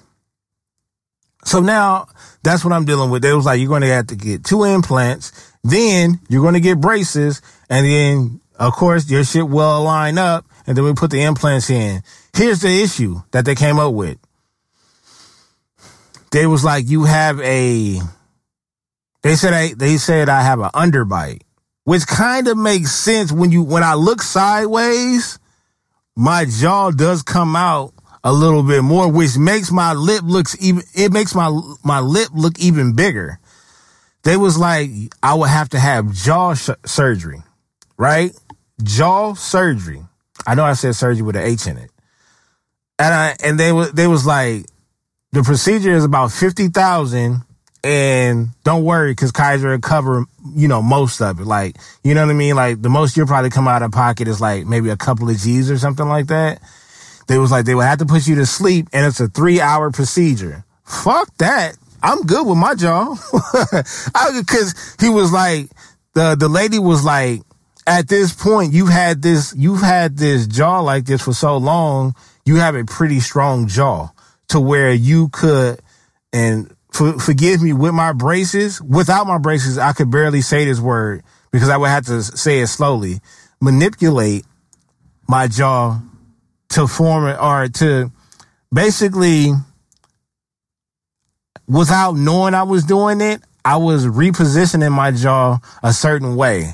so 1.45 1.59
now 1.59 2.07
that's 2.43 2.63
what 2.63 2.73
I'm 2.73 2.85
dealing 2.85 3.11
with. 3.11 3.23
It 3.23 3.33
was 3.33 3.45
like, 3.45 3.59
you're 3.59 3.69
going 3.69 3.81
to 3.81 3.87
have 3.87 4.07
to 4.07 4.15
get 4.15 4.43
two 4.43 4.63
implants. 4.63 5.53
Then 5.63 6.19
you're 6.29 6.41
going 6.41 6.53
to 6.55 6.59
get 6.59 6.79
braces 6.81 7.41
and 7.69 7.85
then, 7.85 8.41
of 8.57 8.73
course, 8.73 9.09
your 9.09 9.23
shit 9.23 9.47
will 9.47 9.83
line 9.83 10.17
up 10.17 10.45
and 10.67 10.75
then 10.75 10.83
we 10.83 10.93
put 10.93 11.11
the 11.11 11.21
implants 11.21 11.69
in. 11.69 12.01
Here's 12.35 12.61
the 12.61 12.81
issue 12.81 13.21
that 13.31 13.45
they 13.45 13.55
came 13.55 13.79
up 13.79 13.93
with. 13.93 14.17
They 16.31 16.45
was 16.45 16.63
like, 16.63 16.87
you 16.89 17.05
have 17.05 17.39
a, 17.41 17.99
they 19.21 19.35
said, 19.35 19.53
I, 19.53 19.73
they 19.73 19.97
said 19.97 20.29
I 20.29 20.41
have 20.41 20.59
an 20.59 20.69
underbite, 20.73 21.41
which 21.83 22.07
kind 22.07 22.47
of 22.47 22.57
makes 22.57 22.91
sense 22.91 23.31
when 23.31 23.51
you, 23.51 23.63
when 23.63 23.83
I 23.83 23.95
look 23.95 24.21
sideways, 24.21 25.39
my 26.15 26.45
jaw 26.45 26.91
does 26.91 27.23
come 27.23 27.55
out 27.55 27.93
a 28.23 28.33
little 28.33 28.63
bit 28.63 28.83
more, 28.83 29.11
which 29.11 29.37
makes 29.37 29.71
my 29.71 29.93
lip 29.93 30.21
looks 30.23 30.55
even, 30.61 30.83
it 30.93 31.11
makes 31.11 31.33
my, 31.35 31.49
my 31.83 31.99
lip 31.99 32.29
look 32.33 32.59
even 32.59 32.95
bigger. 32.95 33.39
They 34.23 34.35
was 34.35 34.57
like, 34.57 34.89
I 35.23 35.35
would 35.35 35.49
have 35.49 35.69
to 35.69 35.79
have 35.79 36.11
jaw 36.11 36.53
sh- 36.53 36.71
surgery 36.85 37.41
right? 37.99 38.31
Jaw 38.81 39.33
surgery. 39.35 40.01
I 40.47 40.55
know 40.55 40.63
I 40.63 40.73
said 40.73 40.95
surgery 40.95 41.21
with 41.21 41.35
an 41.35 41.43
H 41.43 41.67
in 41.67 41.77
it. 41.77 41.91
And 42.97 43.13
I, 43.13 43.35
and 43.43 43.59
they 43.59 43.71
was, 43.71 43.91
they 43.91 44.07
was 44.07 44.25
like, 44.25 44.65
the 45.31 45.43
procedure 45.43 45.93
is 45.93 46.05
about 46.05 46.31
50,000 46.31 47.41
and 47.83 48.49
don't 48.63 48.83
worry 48.83 49.11
because 49.11 49.31
Kaiser 49.31 49.69
will 49.69 49.79
cover, 49.79 50.25
you 50.55 50.67
know, 50.67 50.81
most 50.81 51.21
of 51.21 51.39
it. 51.39 51.45
Like, 51.45 51.77
you 52.03 52.13
know 52.13 52.25
what 52.25 52.31
I 52.31 52.35
mean? 52.35 52.55
Like 52.55 52.81
the 52.81 52.89
most 52.89 53.15
you'll 53.15 53.27
probably 53.27 53.49
come 53.49 53.67
out 53.67 53.83
of 53.83 53.91
pocket 53.91 54.27
is 54.27 54.41
like 54.41 54.65
maybe 54.65 54.89
a 54.89 54.97
couple 54.97 55.29
of 55.29 55.37
G's 55.37 55.71
or 55.71 55.77
something 55.77 56.07
like 56.07 56.27
that. 56.27 56.61
They 57.27 57.37
was 57.37 57.51
like, 57.51 57.65
they 57.65 57.75
would 57.75 57.85
have 57.85 57.99
to 57.99 58.05
put 58.05 58.27
you 58.27 58.35
to 58.35 58.45
sleep 58.45 58.89
and 58.91 59.05
it's 59.05 59.19
a 59.19 59.27
three 59.27 59.61
hour 59.61 59.91
procedure. 59.91 60.65
Fuck 60.83 61.35
that. 61.37 61.77
I'm 62.01 62.23
good 62.23 62.45
with 62.45 62.57
my 62.57 62.75
jaw. 62.75 63.15
Cause 64.47 64.95
he 64.99 65.09
was 65.09 65.31
like, 65.31 65.69
the, 66.13 66.35
the 66.35 66.49
lady 66.49 66.79
was 66.79 67.05
like, 67.05 67.41
at 67.87 68.07
this 68.07 68.33
point, 68.33 68.73
you've 68.73 68.89
had 68.89 69.21
this, 69.21 69.53
you've 69.57 69.81
had 69.81 70.17
this 70.17 70.47
jaw 70.47 70.79
like 70.81 71.05
this 71.05 71.23
for 71.23 71.33
so 71.33 71.57
long. 71.57 72.13
You 72.45 72.57
have 72.57 72.75
a 72.75 72.83
pretty 72.83 73.19
strong 73.19 73.67
jaw 73.67 74.09
to 74.49 74.59
where 74.59 74.91
you 74.93 75.29
could, 75.29 75.79
and 76.33 76.75
for, 76.91 77.19
forgive 77.19 77.61
me 77.61 77.73
with 77.73 77.93
my 77.93 78.13
braces, 78.13 78.81
without 78.81 79.27
my 79.27 79.37
braces, 79.37 79.77
I 79.77 79.93
could 79.93 80.11
barely 80.11 80.41
say 80.41 80.65
this 80.65 80.79
word 80.79 81.23
because 81.51 81.69
I 81.69 81.77
would 81.77 81.89
have 81.89 82.05
to 82.07 82.23
say 82.23 82.59
it 82.59 82.67
slowly, 82.67 83.19
manipulate 83.61 84.45
my 85.27 85.47
jaw 85.47 85.99
to 86.69 86.87
form 86.87 87.27
it 87.27 87.37
or 87.39 87.67
to 87.67 88.11
basically 88.73 89.51
without 91.67 92.15
knowing 92.15 92.53
I 92.53 92.63
was 92.63 92.83
doing 92.83 93.21
it, 93.21 93.41
I 93.63 93.77
was 93.77 94.05
repositioning 94.05 94.91
my 94.91 95.11
jaw 95.11 95.59
a 95.83 95.93
certain 95.93 96.35
way. 96.35 96.73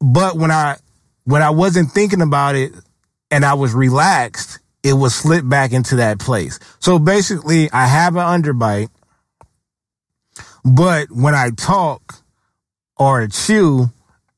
But 0.00 0.36
when 0.36 0.50
I 0.50 0.76
when 1.24 1.40
I 1.40 1.50
wasn't 1.50 1.90
thinking 1.90 2.20
about 2.20 2.54
it 2.54 2.72
and 3.30 3.44
I 3.44 3.54
was 3.54 3.72
relaxed, 3.72 4.58
it 4.84 4.92
would 4.92 5.10
slip 5.10 5.48
back 5.48 5.72
into 5.72 5.96
that 5.96 6.20
place. 6.20 6.60
So 6.78 6.98
basically, 6.98 7.72
I 7.72 7.86
have 7.86 8.16
an 8.16 8.42
underbite, 8.42 8.90
but 10.64 11.10
when 11.10 11.34
I 11.34 11.50
talk 11.50 12.22
or 12.96 13.26
chew, 13.26 13.86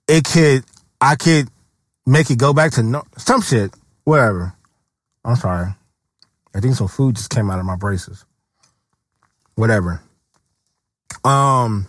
it 0.09 0.25
could 0.25 0.65
I 1.01 1.17
could 1.17 1.49
make 2.07 2.31
it 2.31 2.39
go 2.39 2.53
back 2.55 2.73
to 2.73 2.83
no, 2.83 3.03
some 3.19 3.43
shit, 3.43 3.75
whatever. 4.05 4.55
I'm 5.25 5.37
sorry. 5.37 5.75
I 6.55 6.61
think 6.61 6.77
some 6.77 6.89
food 6.89 7.17
just 7.17 7.29
came 7.29 7.51
out 7.51 7.59
of 7.59 7.67
my 7.67 7.77
braces. 7.77 8.25
Whatever. 9.57 10.01
Um, 11.25 11.87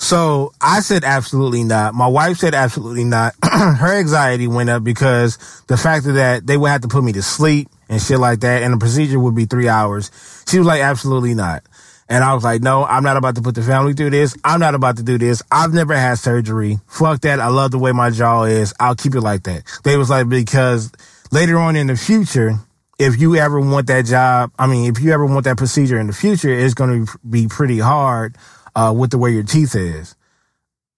so 0.00 0.52
I 0.62 0.80
said 0.80 1.04
absolutely 1.04 1.62
not. 1.62 1.92
My 1.92 2.06
wife 2.06 2.38
said 2.38 2.54
absolutely 2.54 3.04
not. 3.04 3.34
Her 3.44 3.98
anxiety 3.98 4.48
went 4.48 4.70
up 4.70 4.82
because 4.82 5.36
the 5.68 5.76
fact 5.76 6.06
that 6.06 6.46
they 6.46 6.56
would 6.56 6.70
have 6.70 6.80
to 6.80 6.88
put 6.88 7.04
me 7.04 7.12
to 7.12 7.22
sleep 7.22 7.68
and 7.90 8.00
shit 8.00 8.18
like 8.18 8.40
that, 8.40 8.62
and 8.62 8.72
the 8.72 8.78
procedure 8.78 9.20
would 9.20 9.34
be 9.34 9.44
three 9.44 9.68
hours. 9.68 10.10
She 10.48 10.56
was 10.56 10.66
like, 10.66 10.80
absolutely 10.80 11.34
not. 11.34 11.64
And 12.08 12.24
I 12.24 12.32
was 12.32 12.42
like, 12.42 12.62
no, 12.62 12.84
I'm 12.86 13.02
not 13.02 13.18
about 13.18 13.34
to 13.34 13.42
put 13.42 13.54
the 13.54 13.62
family 13.62 13.92
through 13.92 14.10
this. 14.10 14.34
I'm 14.42 14.58
not 14.58 14.74
about 14.74 14.96
to 14.96 15.02
do 15.02 15.18
this. 15.18 15.42
I've 15.52 15.74
never 15.74 15.94
had 15.94 16.18
surgery. 16.18 16.78
Fuck 16.88 17.20
that. 17.20 17.38
I 17.38 17.48
love 17.48 17.70
the 17.70 17.78
way 17.78 17.92
my 17.92 18.08
jaw 18.08 18.44
is. 18.44 18.72
I'll 18.80 18.96
keep 18.96 19.14
it 19.14 19.20
like 19.20 19.42
that. 19.42 19.64
They 19.84 19.98
was 19.98 20.08
like, 20.08 20.30
because 20.30 20.90
later 21.30 21.58
on 21.58 21.76
in 21.76 21.88
the 21.88 21.96
future, 21.96 22.54
if 22.98 23.20
you 23.20 23.36
ever 23.36 23.60
want 23.60 23.86
that 23.88 24.06
job, 24.06 24.50
I 24.58 24.66
mean, 24.66 24.90
if 24.90 25.00
you 25.00 25.12
ever 25.12 25.26
want 25.26 25.44
that 25.44 25.58
procedure 25.58 26.00
in 26.00 26.06
the 26.06 26.12
future, 26.14 26.50
it's 26.50 26.74
going 26.74 27.06
to 27.06 27.18
be 27.28 27.48
pretty 27.48 27.78
hard 27.78 28.36
uh, 28.74 28.94
with 28.96 29.10
the 29.10 29.18
way 29.18 29.30
your 29.30 29.42
teeth 29.42 29.74
is. 29.74 30.14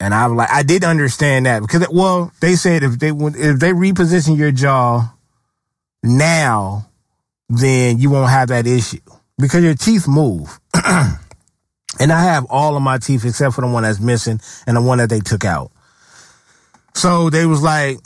And 0.00 0.12
I 0.12 0.26
like, 0.26 0.50
I 0.50 0.62
did 0.62 0.82
understand 0.82 1.46
that 1.46 1.60
because, 1.60 1.86
well, 1.90 2.32
they 2.40 2.56
said 2.56 2.82
if 2.82 2.98
they 2.98 3.10
if 3.10 3.60
they 3.60 3.70
reposition 3.70 4.36
your 4.36 4.50
jaw 4.50 5.14
now, 6.02 6.88
then 7.48 7.98
you 7.98 8.10
won't 8.10 8.30
have 8.30 8.48
that 8.48 8.66
issue 8.66 8.98
because 9.38 9.62
your 9.62 9.74
teeth 9.74 10.08
move. 10.08 10.58
and 10.74 12.12
I 12.12 12.22
have 12.22 12.46
all 12.50 12.76
of 12.76 12.82
my 12.82 12.98
teeth 12.98 13.24
except 13.24 13.54
for 13.54 13.60
the 13.60 13.68
one 13.68 13.82
that's 13.82 14.00
missing 14.00 14.40
and 14.66 14.76
the 14.76 14.82
one 14.82 14.98
that 14.98 15.10
they 15.10 15.20
took 15.20 15.44
out. 15.44 15.70
So 16.94 17.30
they 17.30 17.46
was 17.46 17.62
like, 17.62 17.98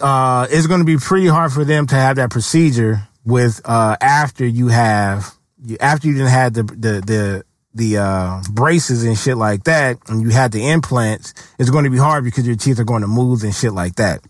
uh, 0.00 0.46
it's 0.50 0.66
going 0.66 0.80
to 0.80 0.86
be 0.86 0.96
pretty 0.96 1.26
hard 1.26 1.52
for 1.52 1.64
them 1.64 1.86
to 1.88 1.94
have 1.94 2.16
that 2.16 2.30
procedure 2.30 3.02
with, 3.24 3.60
uh, 3.64 3.96
after 4.00 4.46
you 4.46 4.68
have, 4.68 5.34
after 5.80 6.08
you 6.08 6.14
didn't 6.14 6.28
have 6.28 6.54
the, 6.54 6.62
the, 6.62 7.02
the, 7.04 7.44
the 7.78 7.98
uh, 7.98 8.42
braces 8.50 9.04
and 9.04 9.16
shit 9.16 9.36
like 9.36 9.64
that, 9.64 9.96
and 10.08 10.20
you 10.20 10.28
had 10.28 10.52
the 10.52 10.68
implants, 10.68 11.32
it's 11.58 11.70
going 11.70 11.84
to 11.84 11.90
be 11.90 11.96
hard 11.96 12.24
because 12.24 12.46
your 12.46 12.56
teeth 12.56 12.78
are 12.78 12.84
going 12.84 13.02
to 13.02 13.08
move 13.08 13.42
and 13.42 13.54
shit 13.54 13.72
like 13.72 13.94
that. 13.96 14.20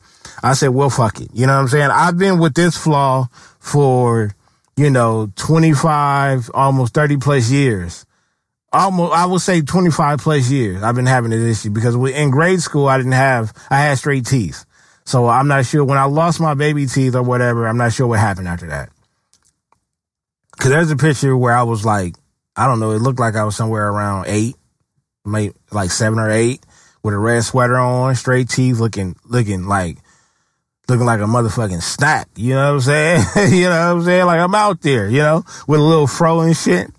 I 0.43 0.55
said, 0.55 0.69
well, 0.69 0.91
fuck 0.91 1.21
it. 1.21 1.31
You 1.33 1.47
know 1.47 1.55
what 1.55 1.63
I'm 1.63 1.69
saying? 1.69 1.91
I've 1.91 2.17
been 2.17 2.39
with 2.39 2.55
this 2.55 2.77
flaw 2.77 3.27
for, 3.59 4.35
you 4.77 4.91
know, 4.91 5.33
25, 5.37 6.51
almost 6.55 6.95
30 6.95 7.17
plus 7.17 7.51
years. 7.51 8.07
Almost, 8.73 9.15
I 9.15 9.27
would 9.27 9.41
say 9.41 9.63
25 9.63 10.21
plus 10.21 10.51
years. 10.51 10.83
I've 10.83 10.95
been 10.95 11.07
having 11.07 11.31
this 11.31 11.59
issue 11.59 11.71
because 11.71 11.95
in 11.95 12.31
grade 12.31 12.61
school, 12.61 12.87
I 12.87 12.99
didn't 12.99 13.13
have, 13.13 13.53
I 13.71 13.81
had 13.81 13.99
straight 13.99 14.27
teeth. 14.27 14.65
So 15.05 15.27
I'm 15.27 15.49
not 15.49 15.65
sure 15.65 15.85
when 15.85 15.97
I 15.97 16.05
lost 16.05 16.39
my 16.39 16.53
baby 16.53 16.85
teeth 16.87 17.15
or 17.15 17.23
whatever, 17.23 17.67
I'm 17.67 17.79
not 17.79 17.95
sure 17.95 18.07
what 18.07 18.21
happened 18.21 18.47
after 18.47 18.67
that. 18.67 18.91
Cause 20.59 20.71
there's 20.71 20.91
a 20.91 20.97
picture 20.97 21.37
where 21.37 21.55
I 21.55 21.63
was 21.63 21.87
like, 21.87 22.15
I 22.59 22.67
don't 22.67 22.81
know. 22.81 22.91
It 22.91 23.01
looked 23.01 23.21
like 23.21 23.37
I 23.37 23.45
was 23.45 23.55
somewhere 23.55 23.89
around 23.89 24.25
eight, 24.27 24.57
maybe 25.25 25.55
like 25.71 25.93
seven 25.93 26.19
or 26.19 26.29
eight, 26.29 26.61
with 27.05 27.15
a 27.15 27.19
red 27.19 27.45
sweater 27.45 27.79
on, 27.79 28.17
straight 28.17 28.49
teeth, 28.49 28.81
looking 28.81 29.15
looking 29.25 29.67
like 29.67 29.99
looking 30.89 31.07
like 31.07 31.21
a 31.21 31.25
motherfucking 31.25 31.83
snack. 31.83 32.29
You 32.35 32.55
know 32.55 32.67
what 32.67 32.75
I'm 32.75 32.81
saying? 32.81 33.25
you 33.55 33.65
know 33.65 33.71
what 33.71 33.99
I'm 33.99 34.03
saying? 34.03 34.27
Like 34.27 34.41
I'm 34.41 34.57
out 34.57 34.81
there, 34.81 35.09
you 35.09 35.19
know, 35.19 35.45
with 35.69 35.79
a 35.79 35.85
little 35.85 36.09
fro 36.09 36.41
and 36.41 36.57
shit. 36.57 36.91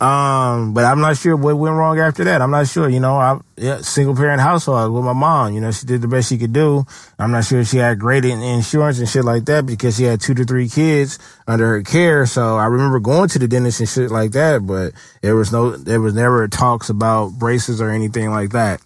Um, 0.00 0.72
but 0.72 0.86
I'm 0.86 1.00
not 1.00 1.18
sure 1.18 1.36
what 1.36 1.58
went 1.58 1.76
wrong 1.76 1.98
after 1.98 2.24
that. 2.24 2.40
I'm 2.40 2.50
not 2.50 2.66
sure. 2.66 2.88
You 2.88 3.00
know, 3.00 3.16
I 3.16 3.38
yeah, 3.58 3.82
single 3.82 4.16
parent 4.16 4.40
household 4.40 4.94
with 4.94 5.04
my 5.04 5.12
mom. 5.12 5.52
You 5.52 5.60
know, 5.60 5.70
she 5.72 5.84
did 5.84 6.00
the 6.00 6.08
best 6.08 6.30
she 6.30 6.38
could 6.38 6.54
do. 6.54 6.86
I'm 7.18 7.32
not 7.32 7.44
sure 7.44 7.62
she 7.66 7.76
had 7.76 7.98
great 7.98 8.24
in- 8.24 8.40
insurance 8.40 8.98
and 8.98 9.06
shit 9.06 9.24
like 9.26 9.44
that 9.44 9.66
because 9.66 9.98
she 9.98 10.04
had 10.04 10.22
two 10.22 10.32
to 10.32 10.44
three 10.44 10.70
kids 10.70 11.18
under 11.46 11.66
her 11.66 11.82
care. 11.82 12.24
So 12.24 12.56
I 12.56 12.64
remember 12.64 12.98
going 12.98 13.28
to 13.28 13.38
the 13.38 13.46
dentist 13.46 13.80
and 13.80 13.88
shit 13.90 14.10
like 14.10 14.30
that, 14.32 14.66
but 14.66 14.94
there 15.20 15.36
was 15.36 15.52
no, 15.52 15.76
there 15.76 16.00
was 16.00 16.14
never 16.14 16.48
talks 16.48 16.88
about 16.88 17.32
braces 17.38 17.82
or 17.82 17.90
anything 17.90 18.30
like 18.30 18.50
that. 18.50 18.80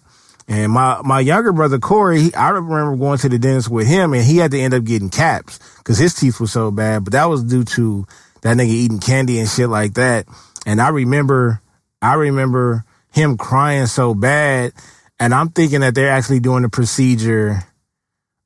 And 0.49 0.73
my, 0.73 0.99
my 1.03 1.21
younger 1.21 1.53
brother 1.53 1.79
Corey, 1.79 2.23
he, 2.23 2.33
I 2.33 2.49
remember 2.49 2.97
going 2.97 3.19
to 3.19 3.29
the 3.29 3.39
dentist 3.39 3.69
with 3.69 3.87
him 3.87 4.13
and 4.13 4.21
he 4.21 4.37
had 4.37 4.51
to 4.51 4.59
end 4.59 4.73
up 4.73 4.83
getting 4.83 5.09
caps 5.09 5.59
because 5.77 5.97
his 5.97 6.13
teeth 6.13 6.41
were 6.41 6.47
so 6.47 6.71
bad, 6.71 7.05
but 7.05 7.13
that 7.13 7.25
was 7.25 7.41
due 7.41 7.63
to 7.63 8.05
that 8.41 8.57
nigga 8.57 8.67
eating 8.67 8.99
candy 8.99 9.39
and 9.39 9.49
shit 9.49 9.69
like 9.69 9.93
that. 9.93 10.27
And 10.65 10.81
I 10.81 10.89
remember, 10.89 11.61
I 12.01 12.15
remember 12.15 12.83
him 13.11 13.37
crying 13.37 13.85
so 13.85 14.13
bad. 14.13 14.73
And 15.19 15.33
I'm 15.33 15.49
thinking 15.49 15.79
that 15.81 15.95
they're 15.95 16.11
actually 16.11 16.39
doing 16.41 16.63
the 16.63 16.69
procedure. 16.69 17.63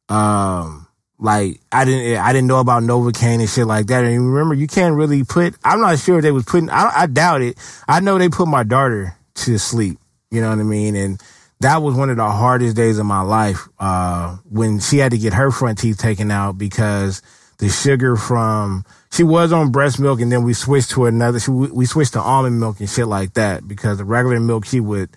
Um, 0.09 0.87
like 1.17 1.59
I 1.71 1.85
didn't, 1.85 2.17
I 2.17 2.31
didn't 2.31 2.47
know 2.47 2.59
about 2.59 2.83
Novocaine 2.83 3.39
and 3.39 3.49
shit 3.49 3.65
like 3.65 3.87
that. 3.87 4.05
And 4.05 4.33
remember, 4.33 4.53
you 4.53 4.67
can't 4.67 4.95
really 4.95 5.23
put, 5.23 5.55
I'm 5.63 5.81
not 5.81 5.99
sure 5.99 6.17
if 6.17 6.23
they 6.23 6.31
was 6.31 6.45
putting, 6.45 6.69
I, 6.69 6.91
I 6.95 7.07
doubt 7.07 7.41
it. 7.41 7.57
I 7.87 7.99
know 7.99 8.17
they 8.17 8.29
put 8.29 8.47
my 8.47 8.63
daughter 8.63 9.15
to 9.35 9.57
sleep. 9.57 9.97
You 10.31 10.41
know 10.41 10.49
what 10.49 10.59
I 10.59 10.63
mean? 10.63 10.95
And 10.95 11.21
that 11.61 11.81
was 11.81 11.95
one 11.95 12.09
of 12.09 12.17
the 12.17 12.29
hardest 12.29 12.75
days 12.75 12.99
of 12.99 13.05
my 13.05 13.21
life, 13.21 13.67
uh, 13.79 14.37
when 14.49 14.79
she 14.79 14.99
had 14.99 15.11
to 15.11 15.17
get 15.17 15.33
her 15.33 15.51
front 15.51 15.79
teeth 15.79 15.97
taken 15.97 16.31
out 16.31 16.57
because 16.57 17.21
the 17.57 17.67
sugar 17.67 18.15
from, 18.15 18.85
she 19.11 19.23
was 19.23 19.51
on 19.51 19.71
breast 19.71 19.99
milk 19.99 20.21
and 20.21 20.31
then 20.31 20.43
we 20.43 20.53
switched 20.53 20.91
to 20.91 21.05
another, 21.05 21.39
she, 21.39 21.51
we 21.51 21.85
switched 21.85 22.13
to 22.13 22.21
almond 22.21 22.59
milk 22.59 22.79
and 22.79 22.89
shit 22.89 23.07
like 23.07 23.33
that 23.33 23.67
because 23.67 23.97
the 23.97 24.05
regular 24.05 24.39
milk 24.39 24.65
she 24.65 24.79
would, 24.79 25.09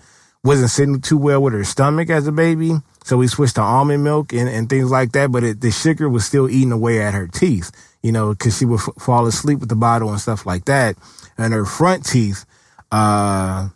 wasn't 0.42 0.70
sitting 0.70 1.00
too 1.00 1.18
well 1.18 1.42
with 1.42 1.52
her 1.52 1.64
stomach 1.64 2.10
as 2.10 2.26
a 2.26 2.32
baby. 2.32 2.72
So 3.04 3.18
we 3.18 3.26
switched 3.26 3.56
to 3.56 3.60
almond 3.60 4.02
milk 4.02 4.32
and, 4.32 4.48
and 4.48 4.68
things 4.68 4.90
like 4.90 5.12
that. 5.12 5.30
But 5.30 5.44
it, 5.44 5.60
the 5.60 5.70
sugar 5.70 6.08
was 6.08 6.24
still 6.24 6.48
eating 6.48 6.72
away 6.72 7.00
at 7.02 7.14
her 7.14 7.28
teeth, 7.28 7.70
you 8.02 8.12
know, 8.12 8.34
cause 8.34 8.58
she 8.58 8.64
would 8.64 8.80
f- 8.80 8.94
fall 8.98 9.26
asleep 9.26 9.60
with 9.60 9.68
the 9.68 9.76
bottle 9.76 10.10
and 10.10 10.20
stuff 10.20 10.46
like 10.46 10.64
that. 10.64 10.96
And 11.36 11.52
her 11.52 11.64
front 11.64 12.04
teeth, 12.04 12.44
uh, 12.90 13.68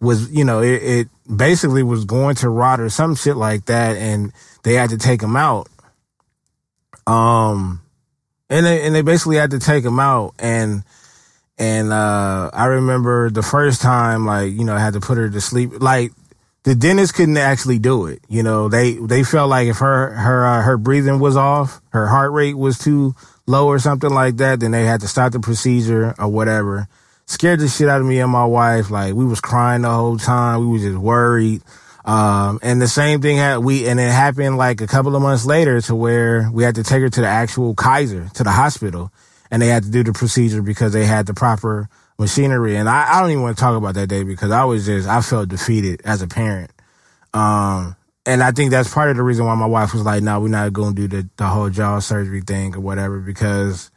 was, 0.00 0.32
you 0.32 0.44
know, 0.44 0.60
it, 0.60 0.82
it 0.82 1.08
basically 1.34 1.82
was 1.82 2.04
going 2.04 2.36
to 2.36 2.48
rot 2.48 2.80
or 2.80 2.88
some 2.88 3.14
shit 3.14 3.36
like 3.36 3.66
that. 3.66 3.96
And 3.96 4.32
they 4.62 4.74
had 4.74 4.90
to 4.90 4.98
take 4.98 5.20
them 5.20 5.36
out. 5.36 5.68
Um, 7.06 7.81
and 8.52 8.66
they, 8.66 8.82
and 8.82 8.94
they 8.94 9.02
basically 9.02 9.36
had 9.36 9.50
to 9.52 9.58
take 9.58 9.84
him 9.84 9.98
out 9.98 10.34
and, 10.38 10.84
and, 11.58 11.92
uh, 11.92 12.50
I 12.52 12.66
remember 12.66 13.30
the 13.30 13.42
first 13.42 13.82
time, 13.82 14.26
like, 14.26 14.52
you 14.52 14.64
know, 14.64 14.74
I 14.74 14.80
had 14.80 14.94
to 14.94 15.00
put 15.00 15.18
her 15.18 15.28
to 15.28 15.40
sleep, 15.40 15.80
like, 15.80 16.12
the 16.64 16.74
dentist 16.74 17.14
couldn't 17.14 17.36
actually 17.36 17.78
do 17.78 18.06
it. 18.06 18.20
You 18.28 18.42
know, 18.42 18.68
they, 18.68 18.94
they 18.94 19.22
felt 19.22 19.50
like 19.50 19.68
if 19.68 19.78
her, 19.78 20.10
her, 20.10 20.46
uh, 20.46 20.62
her 20.62 20.76
breathing 20.76 21.18
was 21.18 21.36
off, 21.36 21.80
her 21.90 22.06
heart 22.06 22.32
rate 22.32 22.56
was 22.56 22.78
too 22.78 23.14
low 23.46 23.66
or 23.66 23.78
something 23.78 24.10
like 24.10 24.36
that, 24.36 24.60
then 24.60 24.70
they 24.70 24.84
had 24.84 25.00
to 25.00 25.08
stop 25.08 25.32
the 25.32 25.40
procedure 25.40 26.14
or 26.18 26.28
whatever. 26.28 26.88
Scared 27.26 27.60
the 27.60 27.68
shit 27.68 27.88
out 27.88 28.00
of 28.00 28.06
me 28.06 28.20
and 28.20 28.30
my 28.30 28.44
wife. 28.44 28.90
Like, 28.90 29.14
we 29.14 29.24
was 29.24 29.40
crying 29.40 29.82
the 29.82 29.90
whole 29.90 30.18
time. 30.18 30.60
We 30.60 30.72
was 30.72 30.82
just 30.82 30.98
worried. 30.98 31.62
Um, 32.04 32.58
and 32.62 32.82
the 32.82 32.88
same 32.88 33.20
thing 33.20 33.36
had 33.36 33.58
we, 33.58 33.86
and 33.86 34.00
it 34.00 34.10
happened 34.10 34.56
like 34.56 34.80
a 34.80 34.86
couple 34.86 35.14
of 35.14 35.22
months 35.22 35.46
later 35.46 35.80
to 35.82 35.94
where 35.94 36.50
we 36.52 36.64
had 36.64 36.74
to 36.74 36.82
take 36.82 37.00
her 37.00 37.08
to 37.08 37.20
the 37.20 37.28
actual 37.28 37.74
Kaiser, 37.74 38.28
to 38.34 38.42
the 38.42 38.50
hospital, 38.50 39.12
and 39.50 39.62
they 39.62 39.68
had 39.68 39.84
to 39.84 39.90
do 39.90 40.02
the 40.02 40.12
procedure 40.12 40.62
because 40.62 40.92
they 40.92 41.04
had 41.04 41.26
the 41.26 41.34
proper 41.34 41.88
machinery. 42.18 42.76
And 42.76 42.88
I, 42.88 43.06
I 43.12 43.20
don't 43.20 43.30
even 43.30 43.42
want 43.42 43.56
to 43.56 43.60
talk 43.60 43.76
about 43.76 43.94
that 43.94 44.08
day 44.08 44.24
because 44.24 44.50
I 44.50 44.64
was 44.64 44.86
just, 44.86 45.08
I 45.08 45.20
felt 45.20 45.48
defeated 45.48 46.02
as 46.04 46.22
a 46.22 46.26
parent. 46.26 46.72
Um, 47.34 47.96
and 48.26 48.42
I 48.42 48.50
think 48.50 48.70
that's 48.70 48.92
part 48.92 49.10
of 49.10 49.16
the 49.16 49.22
reason 49.22 49.46
why 49.46 49.54
my 49.54 49.66
wife 49.66 49.92
was 49.92 50.02
like, 50.02 50.22
no, 50.22 50.40
we're 50.40 50.48
not 50.48 50.72
going 50.72 50.94
to 50.94 51.06
do 51.06 51.08
the, 51.08 51.28
the 51.36 51.46
whole 51.46 51.70
jaw 51.70 51.98
surgery 52.00 52.40
thing 52.40 52.74
or 52.74 52.80
whatever 52.80 53.20
because, 53.20 53.90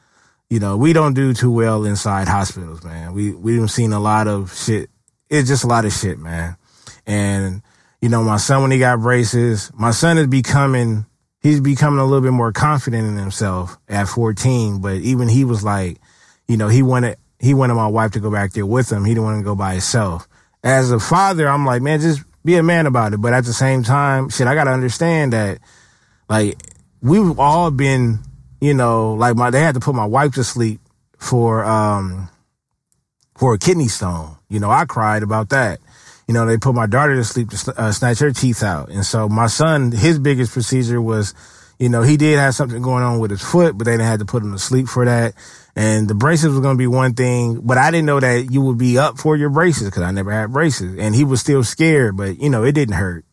you 0.50 0.60
know, 0.60 0.78
we 0.78 0.94
don't 0.94 1.14
do 1.14 1.34
too 1.34 1.52
well 1.52 1.86
inside 1.86 2.28
hospitals, 2.28 2.84
man. 2.84 3.14
We, 3.14 3.34
we've 3.34 3.70
seen 3.70 3.94
a 3.94 4.00
lot 4.00 4.28
of 4.28 4.56
shit. 4.56 4.90
It's 5.30 5.48
just 5.48 5.64
a 5.64 5.68
lot 5.68 5.86
of 5.86 5.94
shit, 5.94 6.20
man. 6.20 6.58
And, 7.06 7.62
you 8.06 8.10
know, 8.10 8.22
my 8.22 8.38
son, 8.38 8.62
when 8.62 8.70
he 8.70 8.78
got 8.78 9.00
braces, 9.00 9.72
my 9.74 9.90
son 9.90 10.20
is 10.20 10.28
becoming, 10.28 11.08
he's 11.42 11.60
becoming 11.60 11.98
a 11.98 12.06
little 12.06 12.22
bit 12.22 12.34
more 12.34 12.52
confident 12.52 13.08
in 13.08 13.18
himself 13.18 13.80
at 13.90 14.08
14. 14.08 14.80
But 14.80 14.98
even 14.98 15.28
he 15.28 15.44
was 15.44 15.64
like, 15.64 15.98
you 16.48 16.56
know, 16.56 16.68
he 16.68 16.84
wanted, 16.84 17.18
he 17.40 17.56
wanted 17.56 17.74
my 17.74 17.88
wife 17.88 18.12
to 18.12 18.20
go 18.20 18.30
back 18.30 18.52
there 18.52 18.64
with 18.64 18.92
him. 18.92 19.06
He 19.06 19.16
didn't 19.16 19.24
want 19.24 19.40
to 19.40 19.44
go 19.44 19.56
by 19.56 19.72
himself. 19.72 20.28
As 20.64 20.92
a 20.92 21.00
father, 21.00 21.50
I'm 21.50 21.66
like, 21.66 21.82
man, 21.82 22.00
just 22.00 22.22
be 22.44 22.58
a 22.58 22.62
man 22.62 22.86
about 22.86 23.14
it. 23.14 23.22
But 23.22 23.34
at 23.34 23.44
the 23.44 23.54
same 23.54 23.82
time, 23.82 24.30
shit, 24.30 24.46
I 24.46 24.54
got 24.54 24.66
to 24.66 24.72
understand 24.72 25.34
that, 25.34 25.58
like, 26.30 26.60
we've 27.02 27.40
all 27.40 27.72
been, 27.72 28.20
you 28.62 28.76
know, 28.76 29.16
like 29.16 29.36
my, 29.36 29.50
they 29.50 29.62
had 29.62 29.74
to 29.74 29.82
put 29.82 29.96
my 29.96 30.06
wife 30.06 30.36
to 30.36 30.44
sleep 30.44 30.80
for, 31.18 31.66
um, 31.66 32.30
for 33.36 33.56
a 33.56 33.58
kidney 33.58 33.88
stone. 33.88 34.38
You 34.48 34.60
know, 34.60 34.70
I 34.70 34.86
cried 34.86 35.24
about 35.24 35.50
that 35.50 35.80
you 36.28 36.34
know, 36.34 36.46
they 36.46 36.58
put 36.58 36.74
my 36.76 36.88
daughter 36.88 37.16
to 37.16 37.24
sleep 37.24 37.50
to 37.50 37.74
uh, 37.78 37.92
snatch 37.92 38.20
her 38.20 38.32
teeth 38.32 38.64
out. 38.64 38.90
And 38.90 39.06
so 39.06 39.30
my 39.30 39.48
son, 39.48 39.92
his 39.92 40.18
biggest 40.18 40.54
procedure 40.54 41.02
was, 41.02 41.34
you 41.78 41.90
know, 41.90 42.02
he 42.02 42.18
did 42.18 42.40
have 42.40 42.56
something 42.56 42.82
going 42.82 43.04
on 43.04 43.20
with 43.20 43.32
his 43.32 43.44
foot, 43.44 43.78
but 43.78 43.86
they 43.86 43.92
didn't 43.92 44.08
have 44.08 44.20
to 44.20 44.26
put 44.26 44.44
him 44.44 44.52
to 44.52 44.60
sleep 44.60 44.88
for 44.88 45.06
that. 45.06 45.34
And 45.76 46.08
the 46.08 46.16
braces 46.16 46.50
was 46.50 46.62
going 46.62 46.76
to 46.76 46.80
be 46.80 46.88
one 46.88 47.14
thing, 47.14 47.60
but 47.62 47.78
I 47.78 47.92
didn't 47.92 48.06
know 48.06 48.20
that 48.20 48.50
you 48.50 48.62
would 48.62 48.78
be 48.78 48.98
up 48.98 49.18
for 49.18 49.36
your 49.36 49.50
braces 49.50 49.90
because 49.90 50.04
I 50.04 50.12
never 50.12 50.32
had 50.32 50.54
braces. 50.54 50.98
And 50.98 51.14
he 51.14 51.26
was 51.26 51.42
still 51.42 51.64
scared, 51.64 52.16
but 52.16 52.40
you 52.40 52.50
know, 52.50 52.64
it 52.64 52.72
didn't 52.72 52.96
hurt. 52.96 53.26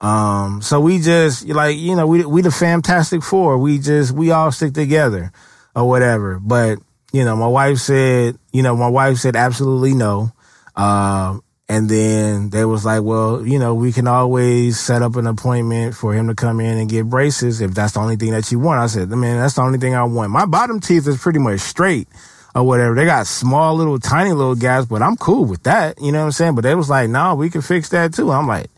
Um, 0.00 0.62
so 0.62 0.80
we 0.80 1.00
just 1.00 1.48
like, 1.48 1.76
you 1.76 1.96
know, 1.96 2.06
we, 2.06 2.24
we 2.24 2.42
the 2.42 2.50
fantastic 2.50 3.22
four. 3.22 3.58
We 3.58 3.78
just, 3.78 4.12
we 4.12 4.30
all 4.30 4.52
stick 4.52 4.74
together 4.74 5.32
or 5.74 5.88
whatever. 5.88 6.38
But, 6.38 6.78
you 7.12 7.24
know, 7.24 7.34
my 7.36 7.48
wife 7.48 7.78
said, 7.78 8.38
you 8.52 8.62
know, 8.62 8.76
my 8.76 8.88
wife 8.88 9.16
said 9.16 9.34
absolutely 9.34 9.94
no. 9.94 10.30
Um, 10.76 11.42
and 11.68 11.88
then 11.88 12.48
they 12.48 12.64
was 12.64 12.86
like, 12.86 13.02
well, 13.02 13.46
you 13.46 13.58
know, 13.58 13.74
we 13.74 13.92
can 13.92 14.06
always 14.06 14.80
set 14.80 15.02
up 15.02 15.16
an 15.16 15.26
appointment 15.26 15.94
for 15.94 16.14
him 16.14 16.28
to 16.28 16.34
come 16.34 16.60
in 16.60 16.78
and 16.78 16.88
get 16.88 17.10
braces 17.10 17.60
if 17.60 17.74
that's 17.74 17.92
the 17.92 18.00
only 18.00 18.16
thing 18.16 18.30
that 18.30 18.50
you 18.50 18.58
want. 18.58 18.80
I 18.80 18.86
said, 18.86 19.10
man, 19.10 19.36
that's 19.36 19.54
the 19.54 19.62
only 19.62 19.78
thing 19.78 19.94
I 19.94 20.04
want. 20.04 20.30
My 20.30 20.46
bottom 20.46 20.80
teeth 20.80 21.06
is 21.06 21.20
pretty 21.20 21.38
much 21.38 21.60
straight 21.60 22.08
or 22.54 22.62
whatever. 22.62 22.94
They 22.94 23.04
got 23.04 23.26
small 23.26 23.74
little 23.74 23.98
tiny 23.98 24.32
little 24.32 24.54
gaps, 24.54 24.86
but 24.86 25.02
I'm 25.02 25.16
cool 25.16 25.44
with 25.44 25.64
that. 25.64 26.00
You 26.00 26.10
know 26.10 26.20
what 26.20 26.26
I'm 26.26 26.32
saying? 26.32 26.54
But 26.54 26.62
they 26.62 26.74
was 26.74 26.88
like, 26.88 27.10
no, 27.10 27.18
nah, 27.18 27.34
we 27.34 27.50
can 27.50 27.60
fix 27.60 27.90
that 27.90 28.14
too. 28.14 28.30
I'm 28.30 28.48
like, 28.48 28.70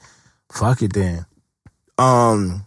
fuck 0.51 0.83
it 0.83 0.93
then. 0.93 1.27
Um, 1.97 2.67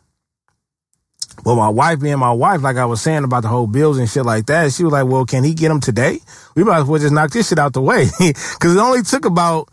but 1.43 1.55
my 1.55 1.67
wife 1.67 1.99
being 1.99 2.19
my 2.19 2.31
wife, 2.31 2.61
like 2.61 2.77
I 2.77 2.85
was 2.85 3.01
saying 3.01 3.25
about 3.25 3.41
the 3.41 3.49
whole 3.49 3.67
bills 3.67 3.97
and 3.97 4.09
shit 4.09 4.23
like 4.25 4.45
that, 4.45 4.71
she 4.71 4.85
was 4.85 4.93
like, 4.93 5.05
well, 5.05 5.25
can 5.25 5.43
he 5.43 5.53
get 5.53 5.67
them 5.67 5.81
today? 5.81 6.19
We 6.55 6.63
might 6.63 6.79
as 6.79 6.85
well 6.85 7.01
just 7.01 7.13
knock 7.13 7.31
this 7.31 7.49
shit 7.49 7.59
out 7.59 7.73
the 7.73 7.81
way. 7.81 8.05
Cause 8.59 8.75
it 8.75 8.79
only 8.79 9.01
took 9.01 9.25
about, 9.25 9.67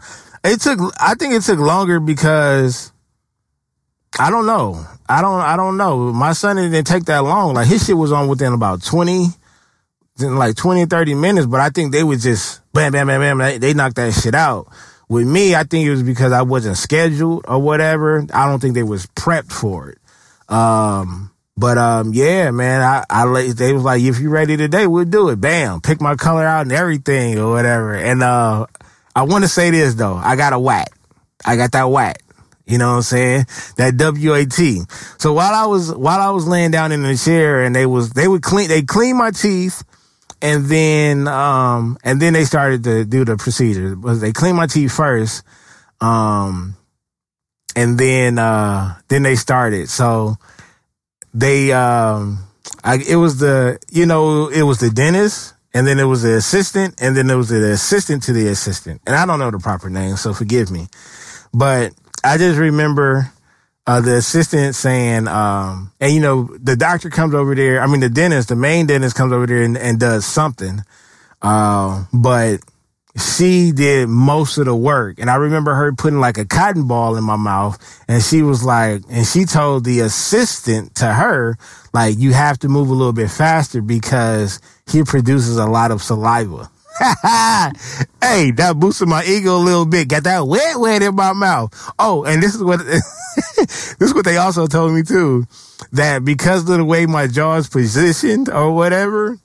it 0.44 0.60
took, 0.60 0.78
I 1.00 1.14
think 1.14 1.34
it 1.34 1.42
took 1.42 1.58
longer 1.58 2.00
because 2.00 2.92
I 4.18 4.30
don't 4.30 4.46
know. 4.46 4.84
I 5.08 5.22
don't, 5.22 5.40
I 5.40 5.56
don't 5.56 5.76
know. 5.76 6.12
My 6.12 6.32
son 6.32 6.56
didn't 6.56 6.84
take 6.84 7.04
that 7.06 7.24
long. 7.24 7.54
Like 7.54 7.66
his 7.66 7.84
shit 7.84 7.96
was 7.96 8.12
on 8.12 8.28
within 8.28 8.52
about 8.52 8.82
20, 8.82 9.26
in 10.20 10.36
like 10.36 10.56
20, 10.56 10.86
30 10.86 11.14
minutes, 11.14 11.46
but 11.46 11.60
I 11.60 11.70
think 11.70 11.92
they 11.92 12.04
would 12.04 12.20
just 12.20 12.60
bam, 12.72 12.92
bam, 12.92 13.06
bam, 13.06 13.20
bam. 13.20 13.38
They, 13.38 13.58
they 13.58 13.74
knocked 13.74 13.96
that 13.96 14.12
shit 14.12 14.34
out. 14.34 14.68
With 15.08 15.26
me, 15.26 15.56
I 15.56 15.64
think 15.64 15.86
it 15.86 15.90
was 15.90 16.04
because 16.04 16.32
I 16.32 16.42
wasn't 16.42 16.76
scheduled 16.76 17.44
or 17.48 17.58
whatever. 17.58 18.24
I 18.32 18.46
don't 18.46 18.60
think 18.60 18.74
they 18.74 18.84
was 18.84 19.06
prepped 19.06 19.50
for 19.50 19.90
it. 19.90 19.98
Um, 20.48 21.32
but 21.56 21.78
um, 21.78 22.12
yeah, 22.14 22.50
man, 22.52 22.80
I, 22.80 23.04
I 23.10 23.52
they 23.52 23.72
was 23.72 23.82
like, 23.82 24.02
if 24.02 24.20
you 24.20 24.30
ready 24.30 24.56
today, 24.56 24.86
we'll 24.86 25.04
do 25.04 25.28
it. 25.30 25.40
Bam, 25.40 25.80
pick 25.80 26.00
my 26.00 26.14
color 26.14 26.44
out 26.44 26.62
and 26.62 26.72
everything 26.72 27.38
or 27.38 27.50
whatever. 27.50 27.94
And 27.94 28.22
uh, 28.22 28.66
I 29.14 29.22
want 29.22 29.44
to 29.44 29.48
say 29.48 29.70
this 29.70 29.94
though, 29.94 30.14
I 30.14 30.36
got 30.36 30.52
a 30.52 30.58
whack. 30.58 30.92
I 31.44 31.56
got 31.56 31.72
that 31.72 31.84
whack. 31.84 32.22
You 32.66 32.78
know 32.78 32.90
what 32.90 32.96
I'm 32.96 33.02
saying? 33.02 33.46
That 33.78 33.94
WAT. 33.98 34.86
So 35.20 35.32
while 35.32 35.52
I 35.52 35.66
was 35.66 35.92
while 35.92 36.20
I 36.20 36.30
was 36.30 36.46
laying 36.46 36.70
down 36.70 36.92
in 36.92 37.02
the 37.02 37.16
chair 37.16 37.62
and 37.62 37.74
they 37.74 37.84
was 37.84 38.10
they 38.10 38.28
would 38.28 38.42
clean 38.42 38.68
they 38.68 38.82
clean 38.82 39.16
my 39.16 39.32
teeth 39.32 39.82
and 40.40 40.66
then 40.66 41.26
um 41.26 41.98
and 42.04 42.22
then 42.22 42.32
they 42.32 42.44
started 42.44 42.84
to 42.84 43.04
do 43.04 43.24
the 43.24 43.36
procedure. 43.36 43.96
They 43.96 44.32
clean 44.32 44.54
my 44.54 44.68
teeth 44.68 44.92
first. 44.92 45.42
Um 46.00 46.76
and 47.74 47.98
then 47.98 48.38
uh 48.38 48.94
then 49.08 49.24
they 49.24 49.34
started. 49.34 49.88
So 49.88 50.36
they 51.34 51.72
um 51.72 52.44
I 52.84 52.98
it 52.98 53.16
was 53.16 53.38
the 53.40 53.80
you 53.90 54.06
know, 54.06 54.46
it 54.48 54.62
was 54.62 54.78
the 54.78 54.90
dentist 54.90 55.54
and 55.72 55.86
then 55.86 55.98
it 55.98 56.04
was 56.04 56.22
the 56.22 56.34
assistant 56.34 57.00
and 57.00 57.16
then 57.16 57.26
there 57.26 57.36
was 57.36 57.48
the 57.48 57.72
assistant 57.72 58.22
to 58.24 58.32
the 58.32 58.48
assistant. 58.48 59.00
And 59.06 59.14
I 59.14 59.26
don't 59.26 59.38
know 59.38 59.50
the 59.50 59.58
proper 59.58 59.88
name, 59.88 60.16
so 60.16 60.34
forgive 60.34 60.70
me. 60.70 60.88
But 61.52 61.92
I 62.24 62.38
just 62.38 62.58
remember 62.58 63.32
uh, 63.86 64.00
the 64.00 64.16
assistant 64.16 64.74
saying, 64.74 65.28
um, 65.28 65.92
and 66.00 66.12
you 66.12 66.20
know, 66.20 66.44
the 66.60 66.76
doctor 66.76 67.10
comes 67.10 67.34
over 67.34 67.54
there. 67.54 67.80
I 67.80 67.86
mean, 67.86 68.00
the 68.00 68.08
dentist, 68.08 68.48
the 68.48 68.56
main 68.56 68.86
dentist 68.86 69.16
comes 69.16 69.32
over 69.32 69.46
there 69.46 69.62
and, 69.62 69.76
and 69.76 69.98
does 69.98 70.26
something. 70.26 70.80
Uh, 71.42 72.04
but 72.12 72.60
she 73.18 73.72
did 73.72 74.08
most 74.08 74.58
of 74.58 74.66
the 74.66 74.74
work. 74.74 75.18
And 75.18 75.30
I 75.30 75.36
remember 75.36 75.74
her 75.74 75.92
putting 75.92 76.20
like 76.20 76.38
a 76.38 76.44
cotton 76.44 76.86
ball 76.86 77.16
in 77.16 77.24
my 77.24 77.36
mouth 77.36 77.78
and 78.06 78.22
she 78.22 78.42
was 78.42 78.62
like, 78.62 79.02
and 79.10 79.26
she 79.26 79.44
told 79.44 79.84
the 79.84 80.00
assistant 80.00 80.94
to 80.96 81.06
her, 81.06 81.56
like, 81.92 82.18
you 82.18 82.32
have 82.32 82.58
to 82.60 82.68
move 82.68 82.88
a 82.88 82.94
little 82.94 83.12
bit 83.12 83.30
faster 83.30 83.82
because 83.82 84.60
he 84.90 85.04
produces 85.04 85.56
a 85.56 85.66
lot 85.66 85.90
of 85.90 86.02
saliva. 86.02 86.70
hey, 87.00 88.50
that 88.50 88.74
boosted 88.76 89.08
my 89.08 89.24
ego 89.24 89.56
a 89.56 89.58
little 89.58 89.86
bit. 89.86 90.08
Got 90.08 90.24
that 90.24 90.46
wet 90.46 90.78
wet 90.78 91.02
in 91.02 91.14
my 91.14 91.32
mouth. 91.32 91.72
Oh, 91.98 92.24
and 92.24 92.42
this 92.42 92.54
is 92.54 92.62
what 92.62 92.80
this 92.84 93.96
is 94.00 94.12
what 94.12 94.24
they 94.24 94.36
also 94.36 94.66
told 94.66 94.92
me 94.92 95.02
too. 95.02 95.46
That 95.92 96.24
because 96.24 96.68
of 96.68 96.76
the 96.76 96.84
way 96.84 97.06
my 97.06 97.26
jaw 97.26 97.56
is 97.56 97.68
positioned 97.68 98.50
or 98.50 98.72
whatever, 98.74 99.38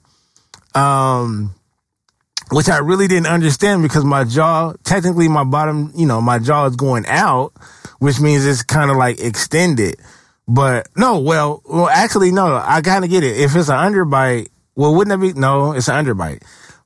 um, 0.74 1.54
which 2.50 2.68
I 2.68 2.78
really 2.78 3.08
didn't 3.08 3.28
understand 3.28 3.82
because 3.82 4.04
my 4.04 4.24
jaw, 4.24 4.74
technically 4.84 5.28
my 5.28 5.44
bottom, 5.44 5.92
you 5.96 6.06
know, 6.06 6.20
my 6.20 6.38
jaw 6.38 6.66
is 6.66 6.76
going 6.76 7.06
out, 7.06 7.52
which 7.98 8.20
means 8.20 8.44
it's 8.44 8.62
kind 8.62 8.90
of 8.90 8.98
like 8.98 9.18
extended. 9.18 9.96
But 10.46 10.88
no, 10.94 11.18
well, 11.18 11.62
well, 11.64 11.88
actually, 11.88 12.30
no, 12.30 12.54
I 12.54 12.80
kind 12.82 13.04
of 13.04 13.10
get 13.10 13.24
it. 13.24 13.38
If 13.38 13.56
it's 13.56 13.68
an 13.68 13.76
underbite, 13.76 14.48
well, 14.76 14.94
wouldn't 14.94 15.20
that 15.20 15.34
be? 15.34 15.38
No, 15.38 15.72
it's 15.72 15.88
an 15.88 16.04
underbite. 16.04 16.42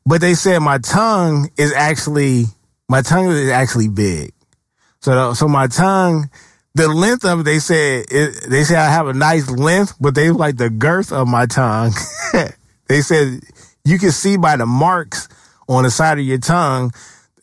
But 0.07 0.21
they 0.21 0.35
said 0.35 0.61
my 0.61 0.79
tongue 0.79 1.51
is 1.59 1.73
actually, 1.73 2.45
my 2.89 3.03
tongue 3.03 3.27
is 3.27 3.51
actually 3.51 3.89
big. 3.89 4.33
So, 5.01 5.35
so 5.35 5.49
my 5.49 5.67
tongue, 5.67 6.31
the 6.75 6.89
length 6.89 7.25
of 7.25 7.41
it, 7.41 7.43
they 7.43 7.59
said, 7.59 8.07
it, 8.11 8.49
they 8.49 8.65
said 8.65 8.79
I 8.79 8.91
have 8.91 9.09
a 9.09 9.13
nice 9.13 9.51
length, 9.51 9.95
but 10.01 10.15
they 10.15 10.31
like 10.31 10.57
the 10.57 10.71
girth 10.71 11.13
of 11.13 11.29
my 11.29 11.47
tongue. 11.47 11.93
they 12.89 13.01
said 13.01 13.41
you 13.85 13.99
can 13.99 14.13
see 14.13 14.37
by 14.37 14.57
the 14.57 14.67
marks 14.67 15.29
on 15.69 15.85
the 15.85 15.91
side 15.91 16.19
of 16.19 16.25
your 16.25 16.39
tongue 16.39 16.93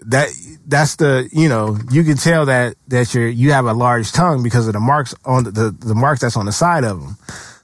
that 0.02 0.30
that's 0.68 0.98
the 0.98 1.28
you 1.32 1.50
know 1.50 1.78
you 1.92 2.04
can 2.04 2.18
tell 2.18 2.46
that 2.46 2.76
that 2.88 3.14
you 3.14 3.22
you 3.22 3.52
have 3.52 3.66
a 3.66 3.74
large 3.74 4.12
tongue 4.12 4.44
because 4.44 4.68
of 4.68 4.74
the 4.74 4.80
marks 4.80 5.16
on 5.26 5.44
the, 5.44 5.52
the, 5.52 5.72
the 5.72 5.96
marks 5.96 6.22
that's 6.22 6.38
on 6.38 6.46
the 6.46 6.52
side 6.52 6.84
of 6.84 7.02
them 7.02 7.18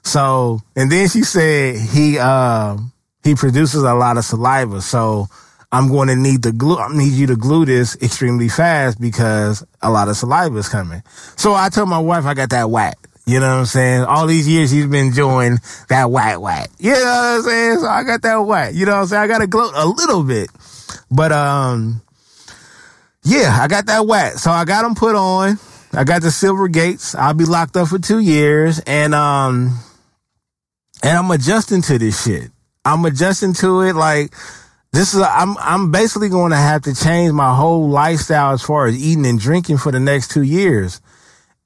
so 0.04 0.60
and 0.76 0.90
then 0.90 1.08
she 1.08 1.22
said 1.22 1.76
he 1.76 2.18
uh 2.18 2.76
he 3.22 3.34
produces 3.34 3.82
a 3.82 3.94
lot 3.94 4.16
of 4.16 4.24
saliva 4.24 4.80
so 4.80 5.26
i'm 5.72 5.88
going 5.88 6.08
to 6.08 6.16
need 6.16 6.42
the 6.42 6.52
glue 6.52 6.78
i 6.78 6.94
need 6.94 7.12
you 7.12 7.26
to 7.26 7.36
glue 7.36 7.64
this 7.64 7.96
extremely 8.02 8.48
fast 8.48 9.00
because 9.00 9.64
a 9.82 9.90
lot 9.90 10.08
of 10.08 10.16
saliva 10.16 10.56
is 10.58 10.68
coming 10.68 11.02
so 11.36 11.54
i 11.54 11.68
told 11.68 11.88
my 11.88 11.98
wife 11.98 12.24
i 12.24 12.34
got 12.34 12.50
that 12.50 12.70
whack 12.70 12.96
you 13.26 13.40
know 13.40 13.48
what 13.48 13.60
I'm 13.60 13.66
saying? 13.66 14.02
All 14.02 14.26
these 14.26 14.46
years 14.46 14.70
he's 14.70 14.86
been 14.86 15.06
enjoying 15.06 15.58
that 15.88 16.10
whack 16.10 16.40
whack. 16.40 16.70
You 16.78 16.92
know 16.92 16.98
what 16.98 17.38
I'm 17.38 17.42
saying? 17.42 17.78
So 17.78 17.86
I 17.86 18.02
got 18.02 18.22
that 18.22 18.36
whack. 18.36 18.74
You 18.74 18.84
know 18.84 18.92
what 18.92 19.00
I'm 19.00 19.06
saying? 19.06 19.22
I 19.22 19.26
got 19.26 19.38
to 19.38 19.46
gloat 19.46 19.72
a 19.74 19.86
little 19.86 20.22
bit. 20.22 20.50
But 21.10 21.32
um 21.32 22.02
yeah, 23.22 23.56
I 23.58 23.68
got 23.68 23.86
that 23.86 24.06
whack. 24.06 24.34
So 24.34 24.50
I 24.50 24.66
got 24.66 24.82
them 24.82 24.94
put 24.94 25.16
on. 25.16 25.58
I 25.94 26.04
got 26.04 26.20
the 26.20 26.30
silver 26.30 26.68
gates. 26.68 27.14
I'll 27.14 27.32
be 27.32 27.46
locked 27.46 27.76
up 27.76 27.88
for 27.88 27.98
two 27.98 28.18
years. 28.18 28.80
And 28.80 29.14
um 29.14 29.78
and 31.04 31.18
I'm 31.18 31.30
adjusting 31.30 31.82
to 31.82 31.98
this 31.98 32.24
shit. 32.24 32.50
I'm 32.84 33.04
adjusting 33.04 33.52
to 33.54 33.82
it 33.82 33.94
like 33.94 34.34
this 34.92 35.12
is 35.12 35.20
i 35.20 35.42
am 35.42 35.56
I'm 35.58 35.84
I'm 35.84 35.90
basically 35.90 36.28
going 36.28 36.50
to 36.50 36.56
have 36.56 36.82
to 36.82 36.94
change 36.94 37.32
my 37.32 37.54
whole 37.54 37.88
lifestyle 37.88 38.52
as 38.52 38.62
far 38.62 38.86
as 38.86 38.96
eating 38.96 39.26
and 39.26 39.38
drinking 39.38 39.78
for 39.78 39.92
the 39.92 40.00
next 40.00 40.30
2 40.30 40.42
years 40.42 41.00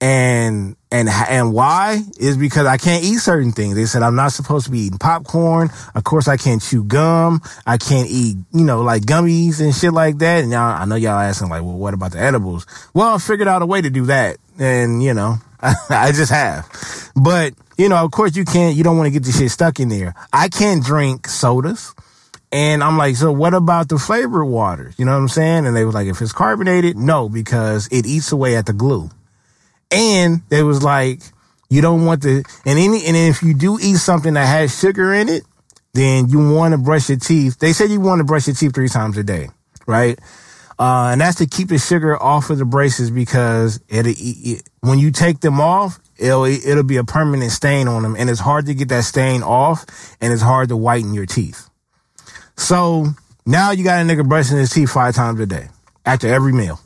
and 0.01 0.77
and 0.91 1.09
and 1.09 1.53
why 1.53 2.03
is 2.19 2.37
because 2.37 2.67
I 2.67 2.79
can't 2.79 3.05
eat 3.05 3.19
certain 3.19 3.53
things. 3.53 3.75
They 3.75 3.85
said 3.85 4.03
I'm 4.03 4.15
not 4.15 4.33
supposed 4.33 4.67
to 4.67 4.73
be 4.73 4.81
eating 4.81 4.99
popcorn. 4.99 5.71
Of 5.95 6.05
course, 6.05 6.29
I 6.29 6.37
can't 6.37 6.63
chew 6.63 6.85
gum. 6.85 7.41
I 7.67 7.79
can't 7.79 8.09
eat, 8.09 8.37
you 8.53 8.65
know, 8.65 8.83
like 8.83 9.03
gummies 9.03 9.61
and 9.61 9.75
shit 9.75 9.93
like 9.93 10.19
that. 10.19 10.43
And 10.43 10.53
y'all, 10.53 10.81
I 10.81 10.85
know 10.85 10.95
y'all 10.95 11.19
asking 11.19 11.49
like, 11.49 11.63
well, 11.63 11.77
what 11.77 11.95
about 11.95 12.13
the 12.13 12.21
edibles? 12.21 12.67
Well, 12.95 13.15
I 13.15 13.19
figured 13.19 13.49
out 13.49 13.63
a 13.63 13.67
way 13.67 13.83
to 13.83 13.91
do 13.91 14.07
that, 14.07 14.39
and 14.59 15.03
you 15.03 15.15
know, 15.15 15.37
I 15.61 16.13
just 16.13 16.33
have. 16.33 16.67
But 17.15 17.55
you 17.79 17.89
know, 17.89 18.05
of 18.05 18.11
course, 18.11 18.37
you 18.37 18.45
can't. 18.45 18.77
You 18.77 18.85
don't 18.85 18.99
want 18.99 19.07
to 19.07 19.13
get 19.13 19.25
the 19.25 19.33
shit 19.33 19.51
stuck 19.51 19.81
in 19.81 19.89
there. 19.89 20.15
I 20.33 20.49
can't 20.49 20.85
drink 20.85 21.29
sodas. 21.29 21.95
And 22.51 22.83
I'm 22.83 22.97
like, 22.97 23.17
so 23.17 23.31
what 23.31 23.55
about 23.55 23.89
the 23.89 23.99
flavored 23.99 24.47
waters? 24.47 24.95
You 24.99 25.05
know 25.05 25.13
what 25.13 25.19
I'm 25.19 25.29
saying? 25.29 25.67
And 25.67 25.77
they 25.77 25.85
were 25.85 25.93
like, 25.93 26.07
if 26.07 26.21
it's 26.21 26.33
carbonated, 26.33 26.97
no, 26.97 27.29
because 27.29 27.89
it 27.93 28.07
eats 28.07 28.33
away 28.33 28.57
at 28.57 28.67
the 28.67 28.73
glue. 28.73 29.11
And 29.91 30.43
they 30.49 30.63
was 30.63 30.83
like, 30.83 31.21
you 31.71 31.83
don't 31.83 32.07
want 32.07 32.23
to, 32.23 32.43
and 32.65 32.79
any, 32.79 33.05
and 33.05 33.17
if 33.17 33.43
you 33.43 33.55
do 33.55 33.79
eat 33.81 33.97
something 33.97 34.35
that 34.35 34.47
has 34.47 34.79
sugar 34.79 35.13
in 35.13 35.29
it, 35.29 35.45
then 35.93 36.29
you 36.29 36.51
want 36.55 36.73
to 36.73 36.79
brush 36.79 37.11
your 37.11 37.19
teeth. 37.19 37.59
They 37.59 37.75
said 37.75 37.91
you 37.91 38.01
want 38.01 38.21
to 38.21 38.25
brush 38.25 38.47
your 38.47 38.57
teeth 38.57 38.75
three 38.75 38.89
times 38.89 39.19
a 39.19 39.23
day, 39.23 39.49
right? 39.87 40.19
Uh, 40.79 41.09
and 41.11 41.21
that's 41.21 41.39
to 41.39 41.47
keep 41.47 41.69
the 41.69 41.79
sugar 41.79 42.21
off 42.23 42.51
of 42.51 42.59
the 42.59 42.65
braces 42.65 43.11
because 43.11 43.81
it, 43.89 44.07
it, 44.07 44.63
when 44.81 44.99
you 44.99 45.11
take 45.11 45.41
them 45.41 45.61
off, 45.61 45.99
it'll, 46.17 46.45
it'll 46.45 46.85
be 46.85 46.99
a 46.99 47.05
permanent 47.05 47.51
stain 47.51 47.89
on 47.89 48.03
them 48.03 48.15
and 48.17 48.31
it's 48.31 48.39
hard 48.39 48.67
to 48.67 48.75
get 48.75 48.89
that 48.89 49.03
stain 49.03 49.43
off 49.43 49.85
and 50.21 50.33
it's 50.33 50.43
hard 50.43 50.69
to 50.69 50.77
whiten 50.77 51.15
your 51.15 51.27
teeth. 51.27 51.69
So 52.57 53.07
now 53.45 53.73
you 53.73 53.83
got 53.83 54.01
a 54.01 54.05
nigga 54.09 54.29
brushing 54.29 54.57
his 54.57 54.71
teeth 54.71 54.91
five 54.91 55.17
times 55.17 55.41
a 55.41 55.47
day 55.47 55.69
after 56.07 56.29
every 56.29 56.53
meal. 56.53 56.79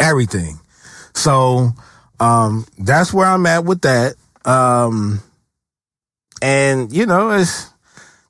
Everything. 0.00 0.58
So, 1.14 1.72
um, 2.20 2.64
that's 2.78 3.12
where 3.12 3.26
I'm 3.26 3.44
at 3.44 3.64
with 3.64 3.82
that. 3.82 4.14
Um, 4.46 5.20
and 6.40 6.90
you 6.90 7.04
know, 7.04 7.32
it's, 7.32 7.71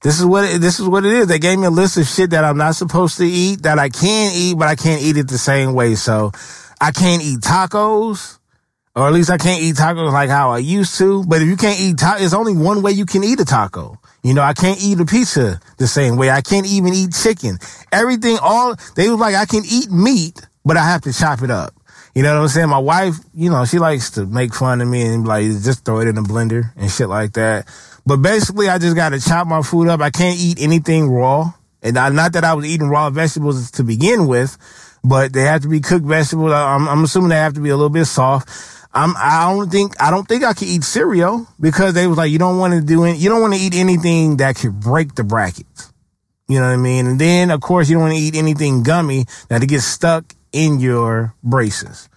this 0.02 0.18
is 0.18 0.26
what 0.26 0.44
it, 0.44 0.60
this 0.60 0.80
is 0.80 0.88
what 0.88 1.04
it 1.04 1.12
is. 1.12 1.26
They 1.28 1.38
gave 1.38 1.58
me 1.58 1.66
a 1.66 1.70
list 1.70 1.96
of 1.96 2.06
shit 2.06 2.30
that 2.30 2.44
I'm 2.44 2.56
not 2.56 2.74
supposed 2.74 3.18
to 3.18 3.24
eat 3.24 3.62
that 3.62 3.78
I 3.78 3.88
can 3.88 4.32
eat, 4.34 4.58
but 4.58 4.68
I 4.68 4.74
can't 4.74 5.00
eat 5.02 5.16
it 5.16 5.28
the 5.28 5.38
same 5.38 5.74
way. 5.74 5.94
So 5.94 6.32
I 6.80 6.90
can't 6.90 7.22
eat 7.22 7.40
tacos, 7.40 8.38
or 8.96 9.06
at 9.06 9.12
least 9.12 9.30
I 9.30 9.38
can't 9.38 9.62
eat 9.62 9.76
tacos 9.76 10.12
like 10.12 10.28
how 10.28 10.50
I 10.50 10.58
used 10.58 10.98
to. 10.98 11.24
But 11.24 11.40
if 11.40 11.48
you 11.48 11.56
can't 11.56 11.80
eat 11.80 11.96
tacos, 11.96 12.18
there's 12.18 12.34
only 12.34 12.54
one 12.54 12.82
way 12.82 12.92
you 12.92 13.06
can 13.06 13.22
eat 13.22 13.40
a 13.40 13.44
taco. 13.44 13.98
You 14.24 14.34
know, 14.34 14.42
I 14.42 14.52
can't 14.52 14.82
eat 14.82 15.00
a 15.00 15.04
pizza 15.04 15.60
the 15.78 15.86
same 15.86 16.16
way. 16.16 16.30
I 16.30 16.42
can't 16.42 16.66
even 16.66 16.94
eat 16.94 17.12
chicken. 17.12 17.58
Everything, 17.90 18.38
all 18.40 18.74
they 18.96 19.08
was 19.08 19.18
like, 19.18 19.34
I 19.34 19.46
can 19.46 19.62
eat 19.70 19.90
meat, 19.90 20.40
but 20.64 20.76
I 20.76 20.84
have 20.84 21.02
to 21.02 21.12
chop 21.12 21.42
it 21.42 21.50
up. 21.50 21.74
You 22.14 22.22
know 22.22 22.34
what 22.34 22.42
I'm 22.42 22.48
saying? 22.48 22.68
My 22.68 22.78
wife, 22.78 23.16
you 23.32 23.48
know, 23.48 23.64
she 23.64 23.78
likes 23.78 24.10
to 24.12 24.26
make 24.26 24.54
fun 24.54 24.82
of 24.82 24.88
me 24.88 25.02
and 25.02 25.26
like 25.26 25.46
just 25.46 25.84
throw 25.84 26.00
it 26.00 26.08
in 26.08 26.18
a 26.18 26.22
blender 26.22 26.70
and 26.76 26.90
shit 26.90 27.08
like 27.08 27.32
that. 27.32 27.68
But 28.04 28.18
basically, 28.18 28.68
I 28.68 28.78
just 28.78 28.96
got 28.96 29.10
to 29.10 29.20
chop 29.20 29.46
my 29.46 29.62
food 29.62 29.88
up. 29.88 30.00
I 30.00 30.10
can't 30.10 30.38
eat 30.38 30.60
anything 30.60 31.08
raw. 31.08 31.52
And 31.82 31.98
I, 31.98 32.10
not 32.10 32.34
that 32.34 32.44
I 32.44 32.54
was 32.54 32.66
eating 32.66 32.88
raw 32.88 33.08
vegetables 33.10 33.70
to 33.72 33.84
begin 33.84 34.26
with, 34.26 34.58
but 35.02 35.32
they 35.32 35.42
have 35.42 35.62
to 35.62 35.68
be 35.68 35.80
cooked 35.80 36.04
vegetables. 36.04 36.52
I'm, 36.52 36.86
I'm 36.86 37.04
assuming 37.04 37.30
they 37.30 37.36
have 37.36 37.54
to 37.54 37.60
be 37.60 37.70
a 37.70 37.76
little 37.76 37.90
bit 37.90 38.04
soft. 38.04 38.48
I'm, 38.92 39.14
I 39.16 39.50
don't 39.50 39.70
think, 39.70 40.00
I 40.00 40.10
don't 40.10 40.28
think 40.28 40.44
I 40.44 40.52
can 40.52 40.68
eat 40.68 40.84
cereal 40.84 41.46
because 41.58 41.94
they 41.94 42.06
was 42.06 42.18
like, 42.18 42.30
you 42.30 42.38
don't 42.38 42.58
want 42.58 42.74
to 42.74 42.82
do 42.82 43.04
it. 43.04 43.16
You 43.16 43.30
don't 43.30 43.40
want 43.40 43.54
to 43.54 43.60
eat 43.60 43.74
anything 43.74 44.36
that 44.36 44.56
could 44.56 44.78
break 44.78 45.14
the 45.14 45.24
brackets. 45.24 45.92
You 46.46 46.60
know 46.60 46.66
what 46.66 46.74
I 46.74 46.76
mean? 46.76 47.06
And 47.06 47.18
then, 47.18 47.50
of 47.50 47.62
course, 47.62 47.88
you 47.88 47.94
don't 47.94 48.02
want 48.02 48.14
to 48.14 48.20
eat 48.20 48.36
anything 48.36 48.82
gummy 48.82 49.24
that 49.48 49.62
it 49.62 49.68
gets 49.68 49.84
stuck 49.84 50.34
in 50.52 50.80
your 50.80 51.34
braces. 51.42 52.08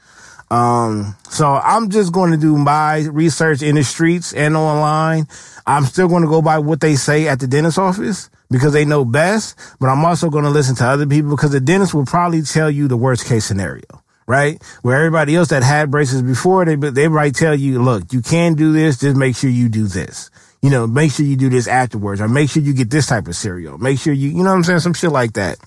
Um, 0.52 1.16
so 1.30 1.48
I'm 1.48 1.90
just 1.90 2.14
going 2.14 2.32
to 2.32 2.38
do 2.38 2.58
my 2.58 3.00
research 3.12 3.62
in 3.62 3.76
the 3.76 3.84
streets 3.84 4.34
and 4.34 4.56
online. 4.56 5.28
I'm 5.66 5.84
still 5.86 6.08
going 6.08 6.22
to 6.22 6.30
go 6.30 6.42
by 6.42 6.60
what 6.60 6.82
they 6.82 6.96
say 6.96 7.28
at 7.28 7.40
the 7.40 7.48
dentist 7.48 7.80
office 7.80 8.30
because 8.52 8.74
they 8.74 8.86
know 8.86 9.04
best, 9.04 9.58
but 9.80 9.88
I'm 9.88 10.06
also 10.06 10.30
going 10.30 10.44
to 10.44 10.52
listen 10.52 10.76
to 10.76 10.86
other 10.86 11.08
people 11.08 11.32
because 11.32 11.52
the 11.52 11.60
dentist 11.60 11.94
will 11.94 12.06
probably 12.06 12.44
tell 12.44 12.70
you 12.70 12.88
the 12.88 12.98
worst 12.98 13.26
case 13.26 13.46
scenario, 13.46 13.84
right? 14.28 14.62
Where 14.84 14.98
everybody 14.98 15.36
else 15.36 15.50
that 15.50 15.64
had 15.64 15.90
braces 15.90 16.22
before, 16.22 16.64
they, 16.64 16.76
they 16.76 17.08
might 17.08 17.34
tell 17.34 17.56
you, 17.56 17.82
look, 17.82 18.14
you 18.14 18.22
can 18.22 18.54
do 18.54 18.72
this. 18.72 19.00
Just 19.00 19.18
make 19.18 19.36
sure 19.36 19.50
you 19.50 19.68
do 19.68 19.88
this. 19.88 20.30
You 20.62 20.70
know, 20.70 20.88
make 20.88 21.12
sure 21.12 21.26
you 21.26 21.36
do 21.36 21.50
this 21.50 21.68
afterwards 21.68 22.22
or 22.22 22.28
make 22.28 22.50
sure 22.50 22.62
you 22.62 22.74
get 22.74 22.90
this 22.90 23.08
type 23.08 23.28
of 23.28 23.36
cereal. 23.36 23.78
Make 23.78 24.00
sure 24.00 24.14
you, 24.14 24.30
you 24.30 24.44
know 24.44 24.52
what 24.52 24.58
I'm 24.58 24.64
saying? 24.64 24.80
Some 24.80 24.94
shit 24.94 25.12
like 25.12 25.34
that. 25.34 25.58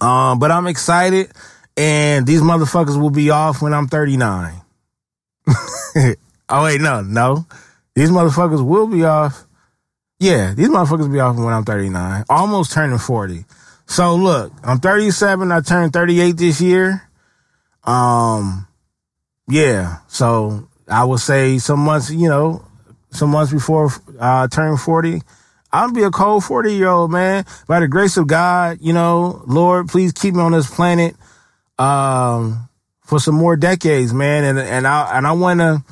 Um, 0.00 0.38
but 0.38 0.50
I'm 0.50 0.66
excited 0.66 1.30
and 1.78 2.26
these 2.26 2.40
motherfuckers 2.40 3.00
will 3.00 3.10
be 3.10 3.30
off 3.30 3.62
when 3.62 3.72
I'm 3.72 3.86
39. 3.86 4.60
oh 6.48 6.64
wait, 6.64 6.80
no, 6.80 7.02
no. 7.02 7.46
These 7.94 8.10
motherfuckers 8.10 8.66
will 8.66 8.88
be 8.88 9.04
off. 9.04 9.44
Yeah, 10.18 10.54
these 10.54 10.68
motherfuckers 10.68 11.10
be 11.10 11.20
off 11.20 11.36
when 11.36 11.54
I'm 11.54 11.64
39. 11.64 12.24
Almost 12.28 12.72
turning 12.72 12.98
40. 12.98 13.44
So 13.86 14.16
look, 14.16 14.52
I'm 14.64 14.80
37. 14.80 15.52
I 15.52 15.60
turned 15.60 15.92
38 15.92 16.36
this 16.36 16.60
year. 16.60 17.08
Um, 17.84 18.66
yeah. 19.48 19.98
So 20.08 20.68
I 20.88 21.04
would 21.04 21.20
say 21.20 21.58
some 21.58 21.80
months, 21.80 22.10
you 22.10 22.28
know, 22.28 22.64
some 23.10 23.30
months 23.30 23.52
before 23.52 23.86
uh, 24.20 24.42
I 24.42 24.46
turn 24.48 24.76
40, 24.76 25.22
I'll 25.72 25.92
be 25.92 26.02
a 26.02 26.10
cold 26.10 26.44
40 26.44 26.74
year 26.74 26.88
old 26.88 27.10
man. 27.10 27.44
By 27.66 27.80
the 27.80 27.88
grace 27.88 28.16
of 28.16 28.26
God, 28.26 28.78
you 28.80 28.92
know, 28.92 29.42
Lord, 29.46 29.88
please 29.88 30.12
keep 30.12 30.34
me 30.34 30.40
on 30.40 30.52
this 30.52 30.72
planet. 30.72 31.14
Um, 31.78 32.68
for 33.08 33.18
some 33.18 33.34
more 33.34 33.56
decades, 33.56 34.12
man. 34.12 34.44
And 34.44 34.58
and 34.58 34.86
I 34.86 35.16
and 35.16 35.26
I 35.26 35.32
want 35.32 35.60
to. 35.60 35.82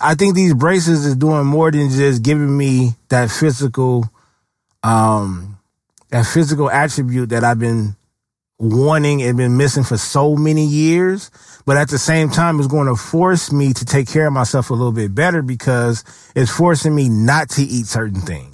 I 0.00 0.16
think 0.16 0.34
these 0.34 0.54
braces 0.54 1.06
is 1.06 1.14
doing 1.14 1.46
more 1.46 1.70
than 1.70 1.88
just 1.88 2.22
giving 2.24 2.56
me 2.56 2.94
that 3.10 3.30
physical, 3.30 4.10
um, 4.82 5.56
that 6.10 6.26
physical 6.26 6.68
attribute 6.68 7.28
that 7.28 7.44
I've 7.44 7.60
been 7.60 7.94
wanting 8.58 9.22
and 9.22 9.36
been 9.36 9.56
missing 9.56 9.84
for 9.84 9.96
so 9.96 10.34
many 10.34 10.64
years. 10.64 11.30
But 11.64 11.76
at 11.76 11.88
the 11.90 11.98
same 11.98 12.28
time, 12.28 12.58
it's 12.58 12.66
going 12.66 12.88
to 12.88 12.96
force 12.96 13.52
me 13.52 13.72
to 13.72 13.84
take 13.84 14.08
care 14.08 14.26
of 14.26 14.32
myself 14.32 14.70
a 14.70 14.74
little 14.74 14.92
bit 14.92 15.14
better 15.14 15.42
because 15.42 16.02
it's 16.34 16.50
forcing 16.50 16.94
me 16.94 17.08
not 17.08 17.50
to 17.50 17.62
eat 17.62 17.86
certain 17.86 18.20
things, 18.20 18.53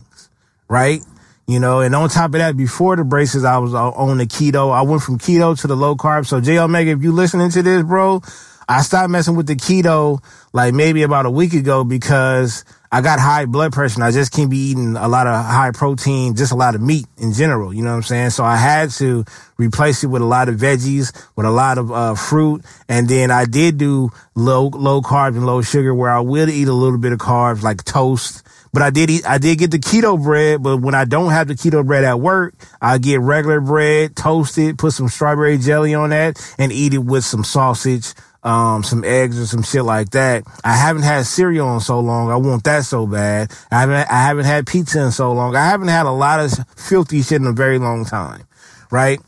right? 0.70 1.04
You 1.46 1.58
know, 1.58 1.80
and 1.80 1.94
on 1.96 2.08
top 2.08 2.26
of 2.26 2.38
that, 2.38 2.56
before 2.56 2.94
the 2.94 3.02
braces, 3.02 3.44
I 3.44 3.58
was 3.58 3.74
on 3.74 4.18
the 4.18 4.26
keto. 4.26 4.72
I 4.72 4.82
went 4.82 5.02
from 5.02 5.18
keto 5.18 5.60
to 5.60 5.66
the 5.66 5.76
low 5.76 5.96
carb. 5.96 6.24
So 6.26 6.40
J 6.40 6.58
Omega, 6.60 6.92
if 6.92 7.02
you 7.02 7.10
listening 7.12 7.50
to 7.50 7.62
this, 7.62 7.82
bro, 7.82 8.22
I 8.68 8.82
stopped 8.82 9.10
messing 9.10 9.34
with 9.34 9.48
the 9.48 9.56
keto 9.56 10.22
like 10.52 10.72
maybe 10.74 11.02
about 11.02 11.26
a 11.26 11.30
week 11.30 11.54
ago 11.54 11.82
because 11.82 12.64
I 12.92 13.00
got 13.00 13.18
high 13.18 13.46
blood 13.46 13.72
pressure 13.72 13.96
and 13.96 14.04
I 14.04 14.12
just 14.12 14.32
can't 14.32 14.48
be 14.48 14.58
eating 14.58 14.96
a 14.96 15.08
lot 15.08 15.26
of 15.26 15.44
high 15.44 15.72
protein, 15.72 16.36
just 16.36 16.52
a 16.52 16.56
lot 16.56 16.76
of 16.76 16.80
meat 16.80 17.06
in 17.18 17.32
general. 17.32 17.74
You 17.74 17.82
know 17.82 17.90
what 17.90 17.96
I'm 17.96 18.02
saying? 18.04 18.30
So 18.30 18.44
I 18.44 18.56
had 18.56 18.90
to 18.92 19.24
replace 19.58 20.04
it 20.04 20.06
with 20.06 20.22
a 20.22 20.26
lot 20.26 20.48
of 20.48 20.54
veggies, 20.54 21.12
with 21.34 21.46
a 21.46 21.50
lot 21.50 21.78
of 21.78 21.90
uh, 21.90 22.14
fruit. 22.14 22.64
And 22.88 23.08
then 23.08 23.32
I 23.32 23.44
did 23.44 23.76
do 23.76 24.10
low, 24.36 24.68
low 24.68 25.02
carb 25.02 25.36
and 25.36 25.46
low 25.46 25.62
sugar 25.62 25.92
where 25.92 26.10
I 26.10 26.20
will 26.20 26.48
eat 26.48 26.68
a 26.68 26.72
little 26.72 26.98
bit 26.98 27.12
of 27.12 27.18
carbs 27.18 27.62
like 27.62 27.82
toast. 27.82 28.44
But 28.72 28.82
I 28.82 28.90
did 28.90 29.10
eat, 29.10 29.28
I 29.28 29.38
did 29.38 29.58
get 29.58 29.70
the 29.70 29.78
keto 29.78 30.22
bread, 30.22 30.62
but 30.62 30.78
when 30.78 30.94
I 30.94 31.04
don't 31.04 31.30
have 31.30 31.48
the 31.48 31.54
keto 31.54 31.84
bread 31.84 32.04
at 32.04 32.20
work, 32.20 32.54
I 32.80 32.98
get 32.98 33.20
regular 33.20 33.60
bread, 33.60 34.14
toast 34.14 34.58
it, 34.58 34.78
put 34.78 34.92
some 34.92 35.08
strawberry 35.08 35.58
jelly 35.58 35.94
on 35.94 36.10
that 36.10 36.40
and 36.58 36.70
eat 36.70 36.94
it 36.94 36.98
with 36.98 37.24
some 37.24 37.42
sausage, 37.42 38.14
um, 38.42 38.84
some 38.84 39.04
eggs 39.04 39.40
or 39.40 39.46
some 39.46 39.62
shit 39.62 39.82
like 39.82 40.10
that. 40.10 40.44
I 40.62 40.76
haven't 40.76 41.02
had 41.02 41.26
cereal 41.26 41.74
in 41.74 41.80
so 41.80 41.98
long. 42.00 42.30
I 42.30 42.36
want 42.36 42.64
that 42.64 42.84
so 42.84 43.06
bad. 43.06 43.52
I 43.70 43.80
haven't, 43.80 44.10
I 44.10 44.22
haven't 44.22 44.46
had 44.46 44.66
pizza 44.66 45.02
in 45.02 45.10
so 45.10 45.32
long. 45.32 45.56
I 45.56 45.66
haven't 45.66 45.88
had 45.88 46.06
a 46.06 46.12
lot 46.12 46.40
of 46.40 46.52
filthy 46.76 47.22
shit 47.22 47.40
in 47.40 47.46
a 47.46 47.52
very 47.52 47.78
long 47.78 48.04
time. 48.04 48.44
Right. 48.92 49.20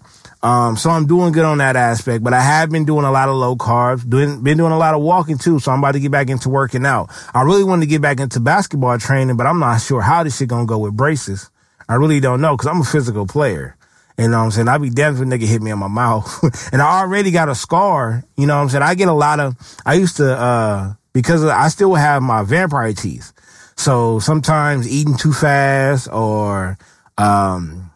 Um, 0.43 0.77
so 0.77 0.91
I'm 0.91 1.07
doing 1.07 1.33
good 1.33 1.45
on 1.45 1.59
that 1.59 1.77
aspect, 1.77 2.25
but 2.25 2.35
I 2.35 2.41
have 2.41 2.71
been 2.71 2.85
doing 2.85 3.05
a 3.05 3.13
lot 3.13 3.29
of 3.29 3.37
low 3.37 3.55
carbs, 3.55 4.09
doing, 4.09 4.43
been 4.43 4.59
doing 4.59 4.73
a 4.73 4.79
lot 4.79 4.95
of 4.95 5.01
walking 5.01 5.39
too. 5.39 5.61
So 5.61 5.71
I'm 5.71 5.79
about 5.79 5.93
to 5.93 6.01
get 6.01 6.11
back 6.11 6.29
into 6.31 6.49
working 6.49 6.85
out. 6.85 7.11
I 7.33 7.43
really 7.43 7.63
want 7.63 7.83
to 7.83 7.87
get 7.87 8.03
back 8.03 8.19
into 8.19 8.41
basketball 8.41 8.99
training, 8.99 9.37
but 9.37 9.47
I'm 9.47 9.61
not 9.61 9.81
sure 9.81 10.01
how 10.01 10.25
this 10.25 10.37
shit 10.37 10.49
gonna 10.49 10.67
go 10.67 10.79
with 10.79 10.97
braces. 10.97 11.49
I 11.89 11.95
really 11.95 12.19
don't 12.19 12.41
know 12.41 12.57
because 12.57 12.67
I'm 12.67 12.81
a 12.81 12.85
physical 12.85 13.27
player. 13.27 13.77
You 14.19 14.29
know 14.29 14.39
what 14.39 14.45
I'm 14.45 14.51
saying? 14.51 14.69
I'd 14.69 14.83
be 14.83 14.91
damned 14.91 15.17
if 15.17 15.23
a 15.23 15.27
nigga 15.27 15.47
hit 15.47 15.63
me 15.63 15.71
in 15.71 15.79
my 15.79 15.89
mouth. 15.89 16.43
and 16.73 16.83
I 16.83 17.01
already 17.01 17.31
got 17.31 17.49
a 17.49 17.55
scar. 17.55 18.25
You 18.37 18.47
know 18.47 18.57
what 18.57 18.63
I'm 18.63 18.69
saying? 18.69 18.83
I 18.83 18.95
get 18.95 19.09
a 19.09 19.13
lot 19.13 19.41
of, 19.41 19.57
I 19.87 19.95
used 19.95 20.17
to, 20.17 20.37
uh, 20.37 20.95
because 21.13 21.45
I 21.45 21.69
still 21.69 21.95
have 21.95 22.23
my 22.23 22.43
vampire 22.43 22.93
teeth. 22.93 23.33
So 23.77 24.19
sometimes 24.19 24.89
eating 24.89 25.17
too 25.17 25.33
fast 25.33 26.09
or, 26.13 26.79
um, 27.17 27.92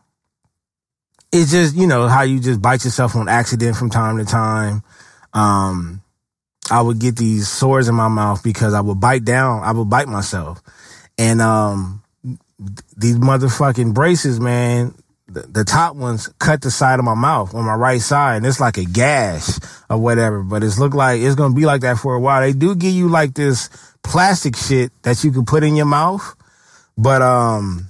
it's 1.37 1.51
just, 1.51 1.76
you 1.76 1.87
know, 1.87 2.09
how 2.09 2.22
you 2.22 2.41
just 2.41 2.62
bite 2.62 2.84
yourself 2.84 3.14
on 3.14 3.28
accident 3.28 3.76
from 3.76 3.91
time 3.91 4.18
to 4.18 4.24
time. 4.24 4.82
Um, 5.34 6.03
I 6.70 6.80
would 6.80 6.99
get 6.99 7.16
these 7.16 7.49
sores 7.49 7.89
in 7.89 7.95
my 7.95 8.09
mouth 8.09 8.43
because 8.43 8.74
I 8.74 8.80
would 8.80 9.01
bite 9.01 9.24
down, 9.24 9.62
I 9.62 9.72
would 9.72 9.91
bite 9.91 10.09
myself. 10.09 10.62
And, 11.18 11.41
um, 11.41 12.03
these 12.97 13.18
motherfucking 13.18 13.93
braces, 13.93 14.41
man, 14.41 14.95
the, 15.28 15.64
top 15.64 15.97
ones 15.97 16.28
cut 16.39 16.62
the 16.62 16.70
side 16.70 16.99
of 16.99 17.05
my 17.05 17.14
mouth 17.14 17.55
on 17.55 17.64
my 17.64 17.74
right 17.74 18.01
side 18.01 18.37
and 18.39 18.47
it's 18.47 18.61
like 18.61 18.78
a 18.78 18.84
gash 18.84 19.59
or 19.91 19.99
whatever, 19.99 20.43
but 20.43 20.64
it's 20.64 20.78
look 20.78 20.95
like 20.95 21.20
it's 21.20 21.34
going 21.34 21.53
to 21.53 21.57
be 21.57 21.66
like 21.66 21.82
that 21.82 21.99
for 21.99 22.14
a 22.14 22.20
while. 22.20 22.41
They 22.41 22.53
do 22.55 22.74
give 22.74 22.95
you 22.95 23.09
like 23.09 23.34
this 23.34 23.68
plastic 24.03 24.57
shit 24.57 24.91
that 25.03 25.22
you 25.22 25.32
can 25.32 25.45
put 25.45 25.64
in 25.64 25.76
your 25.76 25.87
mouth, 25.87 26.34
but, 26.97 27.20
um, 27.20 27.89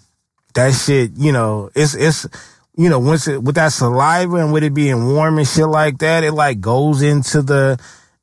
that 0.55 0.72
shit, 0.72 1.12
you 1.16 1.30
know, 1.32 1.70
it's, 1.74 1.94
it's, 1.94 2.26
you 2.77 2.89
know, 2.89 2.99
once 2.99 3.27
it, 3.27 3.43
with 3.43 3.55
that 3.55 3.72
saliva 3.72 4.37
and 4.37 4.53
with 4.53 4.62
it 4.62 4.74
being 4.74 5.14
warm 5.14 5.39
and 5.39 5.49
shit 5.49 5.66
like 5.66 5.99
that, 5.99 6.24
it 6.24 6.33
like 6.33 6.61
goes 6.61 7.03
into 7.03 7.43
the, 7.43 7.79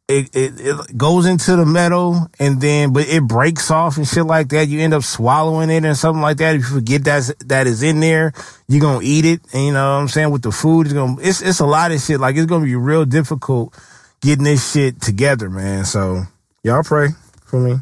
it, 0.08 0.30
it, 0.36 0.54
it 0.60 0.98
goes 0.98 1.26
into 1.26 1.56
the 1.56 1.66
metal 1.66 2.28
and 2.40 2.62
then, 2.62 2.94
but 2.94 3.08
it 3.08 3.24
breaks 3.24 3.72
off 3.72 3.98
and 3.98 4.08
shit 4.08 4.26
like 4.26 4.50
that. 4.50 4.68
You 4.68 4.82
end 4.82 4.94
up 4.94 5.04
swallowing 5.04 5.70
it 5.70 5.86
and 5.86 5.98
something 5.98 6.22
like 6.22 6.38
that. 6.38 6.56
If 6.56 6.62
you 6.62 6.76
forget 6.76 7.04
that 7.06 7.34
that 7.46 7.68
is 7.68 7.82
in 7.82 8.00
there, 8.00 8.34
you're 8.68 8.82
going 8.82 9.02
to 9.02 9.06
eat 9.06 9.26
it. 9.26 9.42
And 9.54 9.66
you 9.66 9.74
know 9.74 9.96
what 9.96 10.02
I'm 10.02 10.08
saying? 10.08 10.30
With 10.30 10.44
the 10.44 10.52
food, 10.52 10.88
it's 10.88 10.94
going 10.94 11.18
to, 11.18 11.28
it's, 11.28 11.42
it's 11.42 11.60
a 11.60 11.66
lot 11.66 11.92
of 11.92 12.00
shit. 12.00 12.20
Like 12.20 12.36
it's 12.36 12.46
going 12.46 12.62
to 12.62 12.68
be 12.68 12.76
real 12.76 13.06
difficult 13.06 13.76
getting 14.22 14.46
this 14.46 14.72
shit 14.72 15.02
together, 15.02 15.50
man. 15.50 15.86
So 15.86 16.24
y'all 16.64 16.84
pray 16.84 17.10
for 17.46 17.60
me. 17.60 17.78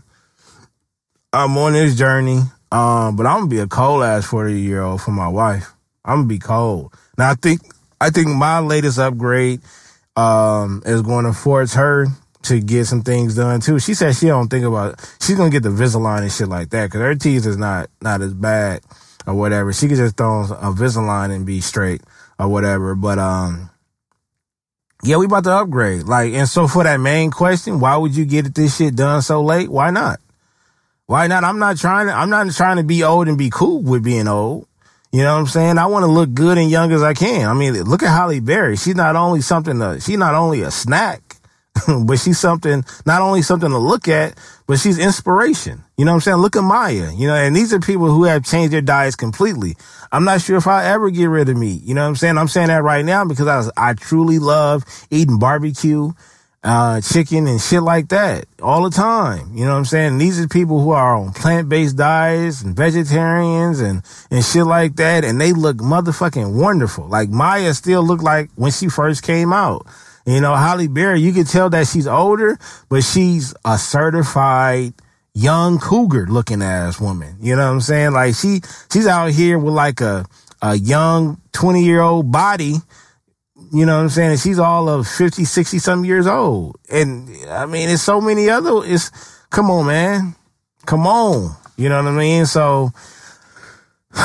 I'm 1.33 1.57
on 1.57 1.73
this 1.73 1.95
journey. 1.95 2.41
Um, 2.71 3.17
but 3.17 3.25
I'm 3.25 3.39
gonna 3.39 3.47
be 3.47 3.59
a 3.59 3.67
cold 3.67 4.01
ass 4.03 4.25
40 4.25 4.59
year 4.59 4.81
old 4.81 5.01
for 5.01 5.11
my 5.11 5.27
wife. 5.27 5.73
I'm 6.03 6.17
gonna 6.17 6.27
be 6.27 6.39
cold. 6.39 6.93
Now 7.17 7.31
I 7.31 7.35
think, 7.35 7.61
I 7.99 8.09
think 8.09 8.27
my 8.29 8.59
latest 8.59 8.97
upgrade, 8.99 9.61
um, 10.15 10.81
is 10.85 11.01
going 11.01 11.25
to 11.25 11.33
force 11.33 11.73
her 11.75 12.07
to 12.43 12.59
get 12.59 12.85
some 12.85 13.01
things 13.03 13.35
done 13.35 13.61
too. 13.61 13.79
She 13.79 13.93
said 13.93 14.15
she 14.15 14.27
don't 14.27 14.49
think 14.49 14.65
about, 14.65 14.99
she's 15.21 15.37
gonna 15.37 15.51
get 15.51 15.63
the 15.63 15.69
Invisalign 15.69 16.23
and 16.23 16.31
shit 16.31 16.47
like 16.47 16.69
that 16.71 16.87
because 16.87 17.01
her 17.01 17.15
teeth 17.15 17.45
is 17.45 17.57
not, 17.57 17.89
not 18.01 18.21
as 18.21 18.33
bad 18.33 18.81
or 19.27 19.35
whatever. 19.35 19.71
She 19.71 19.87
could 19.87 19.97
just 19.97 20.17
throw 20.17 20.43
a 20.43 20.47
Invisalign 20.47 21.33
and 21.33 21.45
be 21.45 21.61
straight 21.61 22.01
or 22.39 22.47
whatever. 22.47 22.95
But, 22.95 23.19
um, 23.19 23.69
yeah, 25.03 25.17
we 25.17 25.25
about 25.25 25.43
to 25.45 25.51
upgrade. 25.51 26.03
Like, 26.03 26.33
and 26.33 26.47
so 26.47 26.67
for 26.67 26.83
that 26.83 26.97
main 26.97 27.31
question, 27.31 27.79
why 27.79 27.97
would 27.97 28.15
you 28.15 28.25
get 28.25 28.53
this 28.53 28.77
shit 28.77 28.95
done 28.95 29.21
so 29.21 29.41
late? 29.43 29.69
Why 29.69 29.91
not? 29.91 30.19
Why 31.05 31.27
not? 31.27 31.43
I'm 31.43 31.59
not 31.59 31.77
trying 31.77 32.07
to, 32.07 32.13
I'm 32.13 32.29
not 32.29 32.51
trying 32.51 32.77
to 32.77 32.83
be 32.83 33.03
old 33.03 33.27
and 33.27 33.37
be 33.37 33.49
cool 33.49 33.81
with 33.81 34.03
being 34.03 34.27
old. 34.27 34.67
You 35.11 35.23
know 35.23 35.33
what 35.33 35.41
I'm 35.41 35.47
saying? 35.47 35.77
I 35.77 35.87
want 35.87 36.03
to 36.03 36.11
look 36.11 36.33
good 36.33 36.57
and 36.57 36.69
young 36.69 36.91
as 36.93 37.03
I 37.03 37.13
can. 37.13 37.47
I 37.47 37.53
mean, 37.53 37.73
look 37.83 38.01
at 38.01 38.15
Halle 38.15 38.39
Berry. 38.39 38.77
She's 38.77 38.95
not 38.95 39.17
only 39.17 39.41
something 39.41 39.77
to, 39.79 39.99
she's 39.99 40.17
not 40.17 40.35
only 40.35 40.61
a 40.61 40.71
snack, 40.71 41.21
but 42.05 42.17
she's 42.17 42.39
something, 42.39 42.85
not 43.05 43.21
only 43.21 43.41
something 43.41 43.69
to 43.69 43.77
look 43.77 44.07
at, 44.07 44.37
but 44.67 44.79
she's 44.79 44.97
inspiration. 44.97 45.83
You 45.97 46.05
know 46.05 46.11
what 46.11 46.15
I'm 46.15 46.21
saying? 46.21 46.37
Look 46.37 46.55
at 46.55 46.63
Maya, 46.63 47.11
you 47.13 47.27
know, 47.27 47.35
and 47.35 47.53
these 47.53 47.73
are 47.73 47.79
people 47.79 48.07
who 48.07 48.23
have 48.23 48.45
changed 48.45 48.73
their 48.73 48.81
diets 48.81 49.17
completely. 49.17 49.75
I'm 50.13 50.23
not 50.23 50.41
sure 50.41 50.57
if 50.57 50.65
I'll 50.67 50.85
ever 50.85 51.09
get 51.09 51.25
rid 51.25 51.49
of 51.49 51.57
meat. 51.57 51.83
You 51.83 51.93
know 51.93 52.03
what 52.03 52.09
I'm 52.09 52.15
saying? 52.15 52.37
I'm 52.37 52.47
saying 52.47 52.67
that 52.67 52.83
right 52.83 53.03
now 53.03 53.25
because 53.25 53.69
I, 53.77 53.89
I 53.91 53.93
truly 53.93 54.39
love 54.39 54.85
eating 55.09 55.39
barbecue 55.39 56.11
uh, 56.63 57.01
chicken 57.01 57.47
and 57.47 57.59
shit 57.59 57.81
like 57.81 58.09
that 58.09 58.45
all 58.61 58.83
the 58.83 58.95
time. 58.95 59.51
You 59.53 59.65
know 59.65 59.71
what 59.71 59.77
I'm 59.77 59.85
saying? 59.85 60.17
These 60.17 60.39
are 60.39 60.47
people 60.47 60.79
who 60.81 60.91
are 60.91 61.15
on 61.15 61.33
plant-based 61.33 61.97
diets 61.97 62.61
and 62.61 62.75
vegetarians 62.75 63.79
and, 63.79 64.03
and 64.29 64.45
shit 64.45 64.65
like 64.65 64.95
that. 64.97 65.23
And 65.23 65.41
they 65.41 65.53
look 65.53 65.77
motherfucking 65.77 66.53
wonderful. 66.59 67.07
Like 67.07 67.29
Maya 67.29 67.73
still 67.73 68.03
looked 68.03 68.23
like 68.23 68.49
when 68.55 68.71
she 68.71 68.89
first 68.89 69.23
came 69.23 69.51
out. 69.51 69.87
You 70.25 70.39
know, 70.39 70.55
Halle 70.55 70.87
Berry, 70.87 71.19
you 71.19 71.33
can 71.33 71.45
tell 71.45 71.71
that 71.71 71.87
she's 71.87 72.05
older, 72.05 72.59
but 72.89 73.03
she's 73.03 73.55
a 73.65 73.79
certified 73.79 74.93
young 75.33 75.79
cougar 75.79 76.27
looking 76.27 76.61
ass 76.61 77.01
woman. 77.01 77.37
You 77.41 77.55
know 77.55 77.65
what 77.65 77.73
I'm 77.73 77.81
saying? 77.81 78.11
Like 78.11 78.35
she, 78.35 78.61
she's 78.91 79.07
out 79.07 79.31
here 79.31 79.57
with 79.57 79.73
like 79.73 79.99
a, 79.99 80.27
a 80.61 80.75
young 80.75 81.41
20 81.53 81.83
year 81.83 82.01
old 82.01 82.31
body 82.31 82.75
you 83.73 83.85
know 83.85 83.95
what 83.95 84.03
I'm 84.03 84.09
saying? 84.09 84.31
And 84.31 84.39
she's 84.39 84.59
all 84.59 84.89
of 84.89 85.07
50, 85.07 85.45
60 85.45 85.79
some 85.79 86.03
years 86.03 86.27
old. 86.27 86.77
And 86.89 87.29
I 87.47 87.65
mean, 87.65 87.89
it's 87.89 88.01
so 88.01 88.19
many 88.19 88.49
other, 88.49 88.81
it's, 88.83 89.09
come 89.49 89.71
on, 89.71 89.87
man. 89.87 90.35
Come 90.85 91.07
on. 91.07 91.55
You 91.77 91.87
know 91.87 92.03
what 92.03 92.11
I 92.11 92.17
mean? 92.17 92.45
So, 92.45 92.91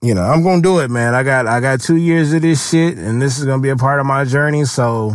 you 0.00 0.14
know, 0.14 0.22
I'm 0.22 0.44
going 0.44 0.62
to 0.62 0.68
do 0.68 0.78
it, 0.78 0.90
man. 0.90 1.14
I 1.14 1.24
got, 1.24 1.48
I 1.48 1.58
got 1.58 1.80
two 1.80 1.96
years 1.96 2.32
of 2.32 2.42
this 2.42 2.70
shit 2.70 2.98
and 2.98 3.20
this 3.20 3.38
is 3.38 3.44
going 3.44 3.58
to 3.58 3.62
be 3.62 3.70
a 3.70 3.76
part 3.76 3.98
of 3.98 4.06
my 4.06 4.24
journey. 4.24 4.64
So 4.64 5.12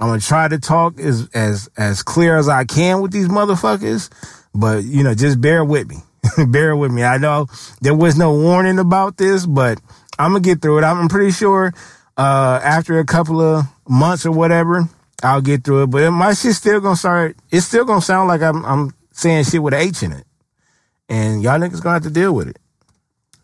I'm 0.00 0.08
going 0.08 0.18
to 0.18 0.26
try 0.26 0.48
to 0.48 0.58
talk 0.58 0.98
as, 0.98 1.28
as, 1.34 1.68
as 1.76 2.02
clear 2.02 2.36
as 2.36 2.48
I 2.48 2.64
can 2.64 3.00
with 3.00 3.12
these 3.12 3.28
motherfuckers. 3.28 4.10
But, 4.54 4.82
you 4.82 5.04
know, 5.04 5.14
just 5.14 5.40
bear 5.40 5.64
with 5.64 5.88
me. 5.88 5.98
bear 6.48 6.74
with 6.74 6.90
me. 6.90 7.04
I 7.04 7.18
know 7.18 7.46
there 7.80 7.94
was 7.94 8.18
no 8.18 8.32
warning 8.32 8.80
about 8.80 9.18
this, 9.18 9.46
but 9.46 9.80
I'm 10.18 10.34
to 10.34 10.40
get 10.40 10.62
through 10.62 10.78
it. 10.78 10.84
I'm 10.84 11.08
pretty 11.08 11.30
sure 11.30 11.72
uh, 12.16 12.60
after 12.62 12.98
a 12.98 13.04
couple 13.04 13.40
of 13.40 13.64
months 13.88 14.26
or 14.26 14.32
whatever, 14.32 14.88
I'll 15.22 15.40
get 15.40 15.64
through 15.64 15.84
it. 15.84 15.86
But 15.88 16.10
my 16.10 16.34
shit's 16.34 16.58
still 16.58 16.80
gonna 16.80 16.96
start. 16.96 17.36
It's 17.50 17.66
still 17.66 17.84
gonna 17.84 18.00
sound 18.00 18.28
like 18.28 18.42
I'm 18.42 18.64
I'm 18.64 18.94
saying 19.12 19.44
shit 19.44 19.62
with 19.62 19.74
an 19.74 19.80
H 19.80 20.02
in 20.02 20.12
it, 20.12 20.24
and 21.08 21.42
y'all 21.42 21.58
niggas 21.58 21.82
gonna 21.82 21.94
have 21.94 22.02
to 22.04 22.10
deal 22.10 22.32
with 22.32 22.48
it. 22.48 22.58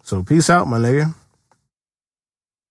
So 0.02 0.22
peace 0.22 0.50
out, 0.50 0.68
my 0.68 0.78
nigga. 0.78 1.14